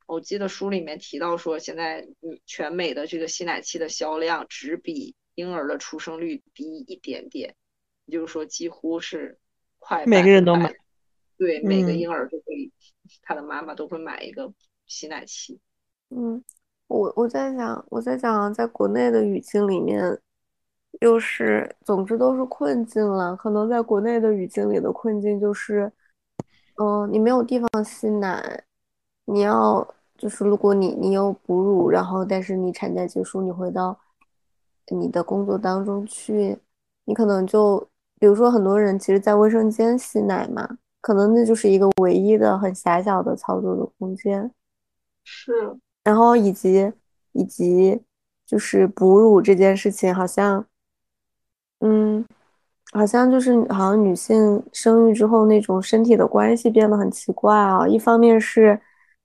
[0.10, 2.08] 我记得书里面提到说，现在
[2.46, 7.56] 全美的这个吸奶器的销量只比婴儿的出生率低一点点，
[8.06, 9.38] 也就是说几乎是
[9.78, 10.74] 快每个人都买，
[11.38, 12.72] 对，每个婴儿都会，
[13.22, 14.52] 他的妈妈都会买一个
[14.86, 15.60] 吸奶器，
[16.10, 16.44] 嗯。
[16.88, 20.20] 我我在想，我在想，在国内的语境里面，
[21.02, 23.36] 又是总之都是困境了。
[23.36, 25.92] 可能在国内的语境里的困境就是，
[26.82, 28.64] 嗯，你没有地方吸奶，
[29.26, 29.88] 你要
[30.20, 33.98] 就是如果你你有哺乳，然后但是你产假结束，你回到
[34.90, 36.58] 你的工作当中去，
[37.06, 37.80] 你可能就
[38.20, 44.52] 比如说很多人其实，在卫生间吸奶嘛，可能那就是一个唯一的很狭小的操作的空间。
[45.24, 45.78] 是。
[46.04, 46.92] 然后以及
[47.32, 48.02] 以及
[48.46, 50.66] 就是哺乳这件事情，好像，
[51.80, 52.26] 嗯，
[52.92, 57.88] 好像就是好像女性生育之后那种身体的关系变得很奇怪啊。
[57.88, 58.80] 一方面是，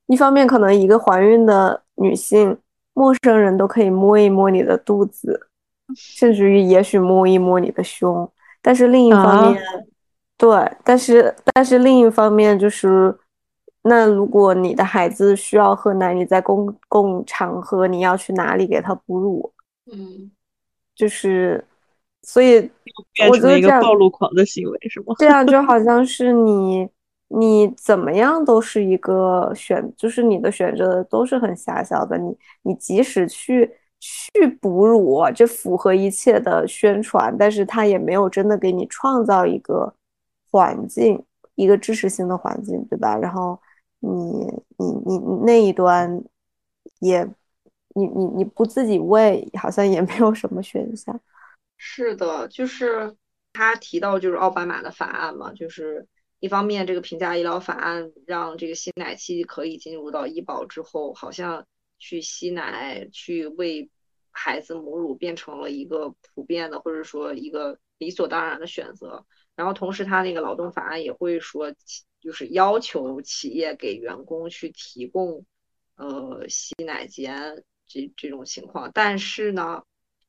[0.07, 2.57] 一方面可能一个怀孕的女性，
[2.93, 5.49] 陌生人都可以摸一摸你的肚子，
[5.97, 8.31] 甚至于也许摸一摸你的胸。
[8.63, 9.63] 但是另一方面，
[10.37, 13.17] 对，但是但是另一方面就是。
[13.87, 19.53] 那如果你的孩子需要喝奶，你在公共场合你要去哪里给他哺乳？
[19.93, 20.31] 嗯，
[20.95, 21.63] 就是，
[22.23, 22.71] 所以
[23.29, 25.15] 我觉得这样暴露狂的行为是吗？
[25.19, 26.89] 这样就好 像是你，
[27.39, 32.17] 你怎么样都是一个选，就是你的选择都是很狭小的。
[32.19, 33.71] 你你即使去
[34.01, 39.93] 去哺乳，这符合一切的宣传，但是他也没有真的给你创造一个
[40.51, 41.25] 环境，
[41.55, 43.17] 一个支持性的环境，对吧？
[43.17, 43.59] 然后。
[44.07, 44.45] 你
[44.77, 44.87] 你
[45.17, 46.23] 你那一端
[47.01, 47.27] 也，
[47.95, 51.19] 你你你不自己喂，好像也没有什么选项。
[51.79, 53.17] 是的，就是
[53.55, 56.07] 他提到就是奥巴马的法案嘛，就是
[56.45, 61.67] 一方面，这个平价医疗法案让这个吸奶期可以进入到医保之后，好像
[61.99, 63.89] 去吸奶、去喂
[64.31, 69.25] 孩子母乳变成了一个普遍的，或者说一个理所当然的选择。
[69.57, 71.73] 然后同时，他那个劳动法案也会说，
[72.21, 75.47] 就是要求企业给员工去提供
[75.97, 78.91] 呃吸奶间这这种情况。
[78.93, 79.83] 但是呢，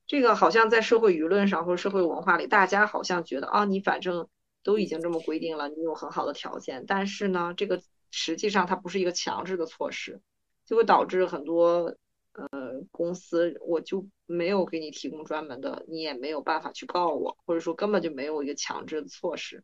[0.06, 4.26] 这个好像在社会舆论上或者社会文化里，大家好像觉得啊，你反正。
[4.66, 7.80] 都已经这么规定了，你有很好的条件，但是呢，这个
[8.10, 10.20] 实际上它不是一个强制的措施，
[10.64, 11.96] 就会导致很多
[12.32, 19.62] 呃公司我就没有给你提供专门的，你也没有办法去告我，或者说根本就没有一个强制的措施，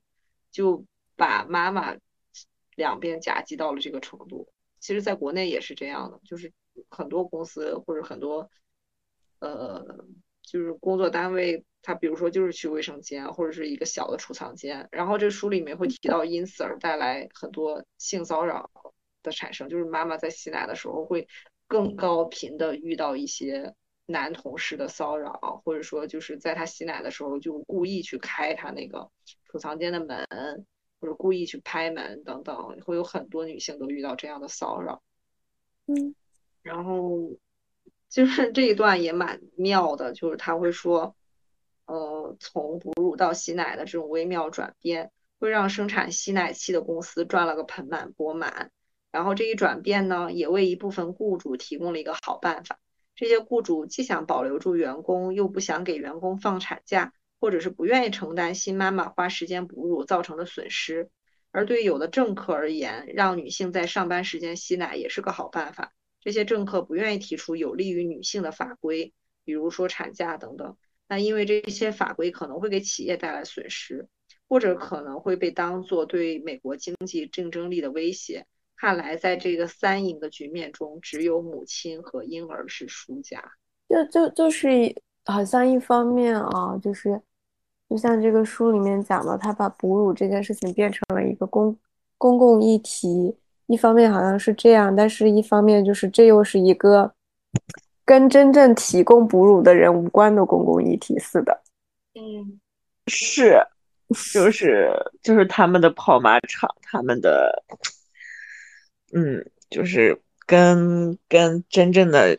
[0.53, 0.85] 就
[1.17, 1.97] 把妈妈
[2.77, 4.53] 两边夹击到了这个程度。
[4.79, 6.53] 其实，在国内也是这样的，就是
[6.89, 8.49] 很多公司或者很多
[9.41, 10.07] 呃，
[10.43, 11.65] 就是工作单位。
[11.83, 18.71] 他比如说就是去卫生间或者是一个小的储藏间，然后这书里面会提到因此而带来很多性骚扰
[19.25, 21.27] 的产生，就是妈妈在吸奶的时候会
[21.67, 23.75] 更高频的遇到一些
[24.07, 29.11] 男同事的骚扰，或者说就是在他吸奶的时候就故意去开他那个
[29.51, 30.25] 储藏间的门，
[31.01, 35.03] 或者故意去拍门等等，会有很多女性都遇到这样的骚扰。
[35.87, 36.15] 嗯，
[36.63, 37.37] 然后
[38.09, 41.17] 就是这一段也蛮妙的，就是他会说。
[41.93, 48.71] 呃，从哺乳到吸奶的这种微妙转变，会让生产吸奶器的公司赚了个盆满钵满。
[49.11, 52.79] 然后这一转变呢，也为一部分雇主提供了一个好办法。
[53.15, 61.11] 这些雇主既想保留住员工，又不想给员工放产假，或者是不愿意承担新妈妈花时间哺乳造成的损失。
[61.51, 65.93] 而对于有的政客而言，让女性在上班时间吸奶也是个好办法。
[66.23, 69.13] 这些政客不愿意提出有利于女性的法规，
[69.45, 70.79] 比如说产假等等。
[71.13, 74.09] 那因为这些法规可能会给企业带来损失，
[74.49, 78.47] 或者可能会被当做对美国经济竞争力的威胁。
[78.79, 83.45] 看来，在这个三赢的局面中，只有母亲和婴儿是输家。
[83.91, 84.71] 就就就是
[85.27, 87.21] 好像一方面啊，就是
[87.91, 91.77] 就像这个书里面讲的，他把哺乳这件事情变成了一个公
[92.17, 93.37] 公共议题。
[93.67, 97.13] 一方面好像是这样，但是一方面就是这又是一个。
[98.05, 101.63] 跟真正提供哺乳的人无关的公共议题似的，
[102.15, 102.61] 嗯，
[103.07, 103.65] 是，
[104.33, 104.91] 就是
[105.23, 107.63] 就是他们的跑马场，他们的，
[109.13, 112.37] 嗯，就是跟跟真正的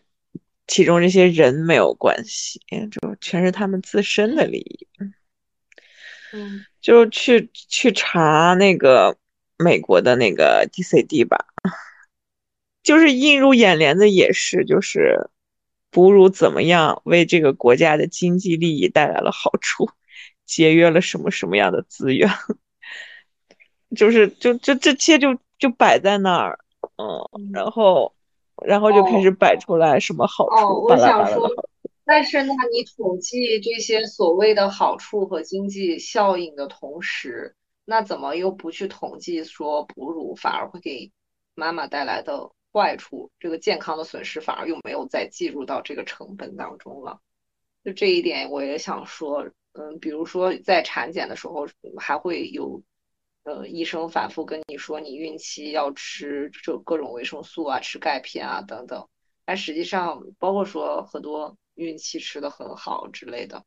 [0.68, 2.60] 其中这些人没有关系，
[2.92, 4.88] 就全是他们自身的利益。
[6.34, 9.16] 嗯，就去去查那个
[9.58, 11.46] 美国的那个 DCD 吧，
[12.84, 15.30] 就是映入眼帘的也是就是。
[15.94, 19.88] 哺乳怎么样为这个国家的经济利益带来了好处，
[20.46, 22.30] 节约了什么什么样的资源？
[23.96, 26.60] 就是就就这些就就摆在那儿，
[26.98, 28.16] 嗯，然后
[28.66, 30.56] 然后就开始摆出来什么好处。
[30.56, 31.48] 哦，我想说，
[32.04, 37.56] 但是那你统计这些所谓的好处和经济效应的同时，
[37.86, 41.12] 那怎么又不去统计说哺乳反而会给
[41.54, 42.50] 妈妈带来的？
[42.74, 47.22] 坏处，这个健康的损失反而又没有再计入到这个成本当中了。
[47.84, 51.68] 就这一点，我也想说，嗯，比如说在产检的时候，
[51.98, 52.82] 还会有，
[53.44, 59.08] 呃，医生反复跟你说，你孕期要吃这各种维生素啊，吃钙片啊等等。
[59.46, 63.66] 但实际上，包括说很多孕期吃的很好之类的，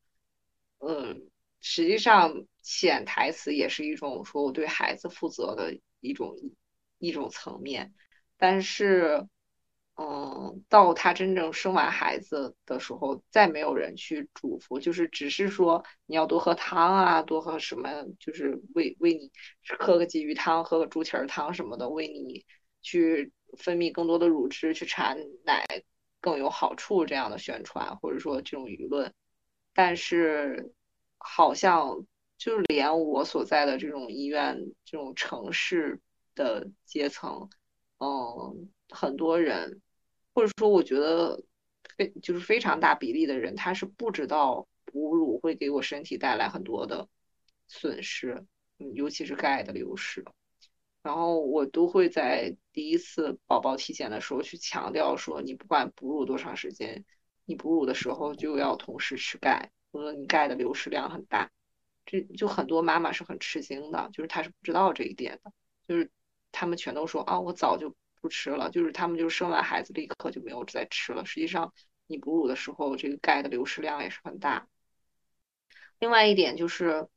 [0.79, 1.29] 嗯，
[1.61, 6.35] 实际上潜台词也是一种说我对孩子负责的一种
[6.99, 7.95] 一种层面。
[8.37, 9.27] 但是，
[9.97, 17.89] 嗯，到他真正生完孩子的时候，再没有人去嘱咐，就是只是说你要多喝汤啊，多喝什么，
[18.21, 19.31] 就是喂喂你
[19.79, 22.45] 喝个鲫鱼汤，喝个猪蹄儿汤什么的，喂你
[22.83, 25.65] 去分泌更多的乳汁，去产奶
[26.21, 29.15] 更有好处这样的宣传，或者说这种舆论。
[29.73, 30.73] 但是，
[31.19, 32.07] 好像
[32.37, 36.01] 就连我所在的这种医院，这种城市
[36.35, 37.49] 的阶层。
[37.99, 39.81] 嗯，很多人，
[40.35, 41.43] 或者说我觉得
[41.97, 47.09] 非就是非常大比例的人，他是不知道哺乳会给我身体带来很多的
[47.69, 48.45] 损失，
[48.79, 50.23] 嗯，尤其是钙的流失。
[51.03, 57.03] 然后我都会在第一次宝宝体检的时候去强调说，你不管哺乳多长时间，
[57.47, 61.51] 你哺乳的时候就要同时吃钙，否则你钙的流失量很大。
[62.05, 65.51] 这就很多妈妈是很吃惊的，就是她是不知道这一点的，
[65.89, 66.11] 就是。
[66.59, 71.27] 他们全都说啊，我早就不吃了，就是他们就生完孩子立刻就没有再吃了。
[71.27, 71.75] 实际上，
[72.07, 74.67] 你哺乳的时候，这个钙的流失量也是很大。
[75.99, 77.09] 另外一点就是，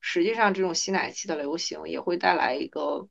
[0.00, 3.08] 实际上这种吸奶器的流行也会带来一个，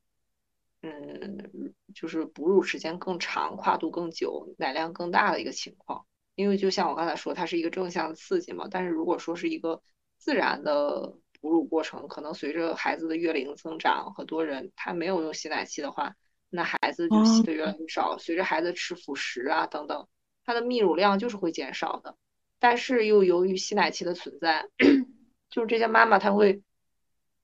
[0.83, 6.05] 嗯，就是哺乳时间更长、跨度更久、奶量更大的一个情况。
[6.35, 8.67] 因为就像我刚才说，它是一个正向刺激嘛。
[8.69, 9.81] 但是如果说是一个
[10.17, 16.15] 自然的哺乳过程，可能随着孩子的月龄增长，很多人他没有用吸奶器的话，
[16.49, 18.17] 那孩子就吸的越来越少。
[18.17, 20.07] 随着孩子吃辅食啊等等，
[20.45, 22.15] 他的泌乳量就是会减少的。
[22.59, 24.69] 但是又由于吸奶器的存在，
[25.51, 26.63] 就是这些妈妈她会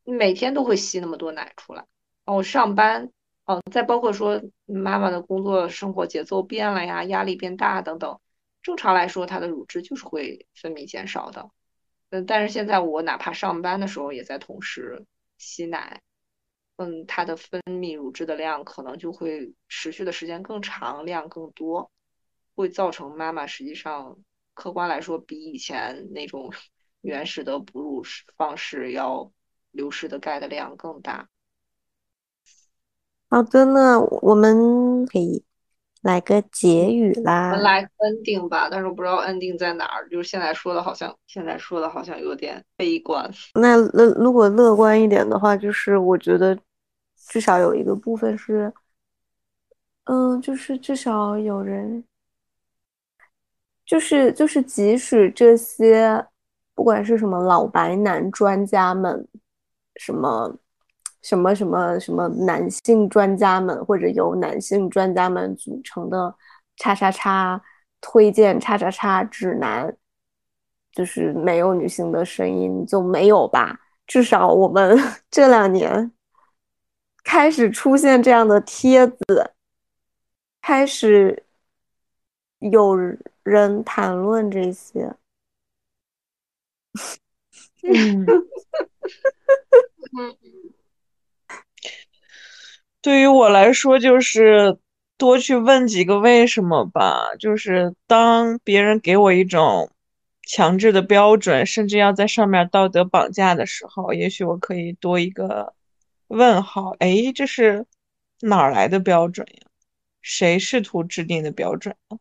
[0.05, 1.85] 每天都会吸那么多奶出来。
[2.23, 3.11] 哦，上班，
[3.43, 8.17] 哦，再包括说妈妈的工作生活节奏变了呀，压力变大等等。
[8.61, 11.49] 正常来说，她的乳汁就是会分泌减少的。
[12.11, 15.05] 嗯，但是现在我哪怕上班的时候也在同时
[15.37, 16.01] 吸奶，
[16.77, 21.91] 嗯，它的分泌乳汁的量可能就会持续的时间更长，量更多，
[22.55, 24.17] 会造成妈妈实际上
[24.55, 26.51] 客观来说比以前那种
[27.01, 28.03] 原始的哺乳
[28.35, 29.31] 方式要
[29.71, 31.29] 流失的钙的量更大。
[33.29, 35.45] 好的，那我们可以。
[36.01, 37.55] 来个结语啦！
[37.57, 40.07] 来 ending 吧，但是我不知道 ending 在哪儿。
[40.09, 43.29] 就是现在说的，好像现在说的好像有点悲观。
[43.55, 46.57] 那那如果乐观一点的话，就是我觉得
[47.27, 48.71] 至少有一个部分是，
[50.05, 52.03] 嗯，就是至少有人，
[53.85, 56.25] 就是就是即使这些
[56.73, 59.27] 不管是什么老白男专家们，
[59.95, 60.57] 什么。
[61.21, 66.33] 什么什么什么男性专家们，或者由男性专家们组成的
[66.77, 67.61] 叉叉叉
[68.01, 69.95] 推荐叉叉叉指南，
[70.93, 73.79] 就是没有女性的声音就没有吧？
[74.07, 74.97] 至少我们
[75.29, 76.11] 这两年
[77.23, 79.51] 开始出现这样的帖子，
[80.61, 81.45] 开始
[82.59, 82.95] 有
[83.43, 85.13] 人谈论这些。
[87.83, 88.25] 嗯。
[93.01, 94.77] 对于我来说，就是
[95.17, 97.33] 多去问几个为什么吧。
[97.39, 99.89] 就是当别人给我一种
[100.43, 105.73] 强制的标准，甚至要在上面道德绑架的时候，也许我可以多一个
[106.27, 106.93] 问号。
[106.99, 107.85] 哎，这是
[108.41, 109.67] 哪儿来的标准呀？
[110.21, 112.17] 谁试图制定的标准啊？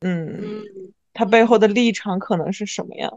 [0.00, 0.62] 嗯，
[1.12, 3.10] 他背后的立场可能是什么呀？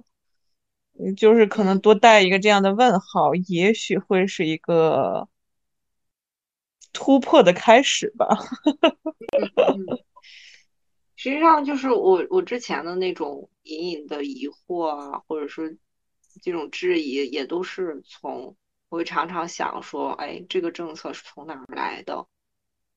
[1.15, 5.29] 就是可能多带一个这样的问号，也许会是一个。
[6.93, 8.27] 突破的开始吧。
[11.15, 15.69] 实际上，就是我我之前的那种隐隐的疑惑啊，或者说
[16.41, 18.55] 这种质疑，也都是从
[18.89, 22.27] 我会常常想说，哎，这个政策是从哪儿来的？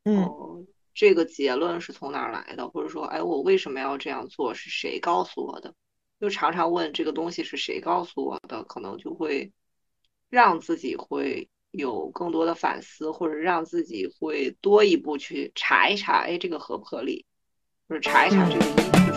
[0.04, 2.68] 嗯，这个结论是从哪儿来的？
[2.68, 4.52] 或者说，哎，我为什么要这样做？
[4.54, 5.72] 是谁告诉我的？
[6.20, 9.52] 就常常问这个东西是谁告诉我的，可能就会
[10.28, 11.48] 让自己会。
[11.76, 17.26] 有更多的反思，或者让自己会多一步去查一查，哎，这个合不合理，
[17.88, 19.15] 或者查一查这个。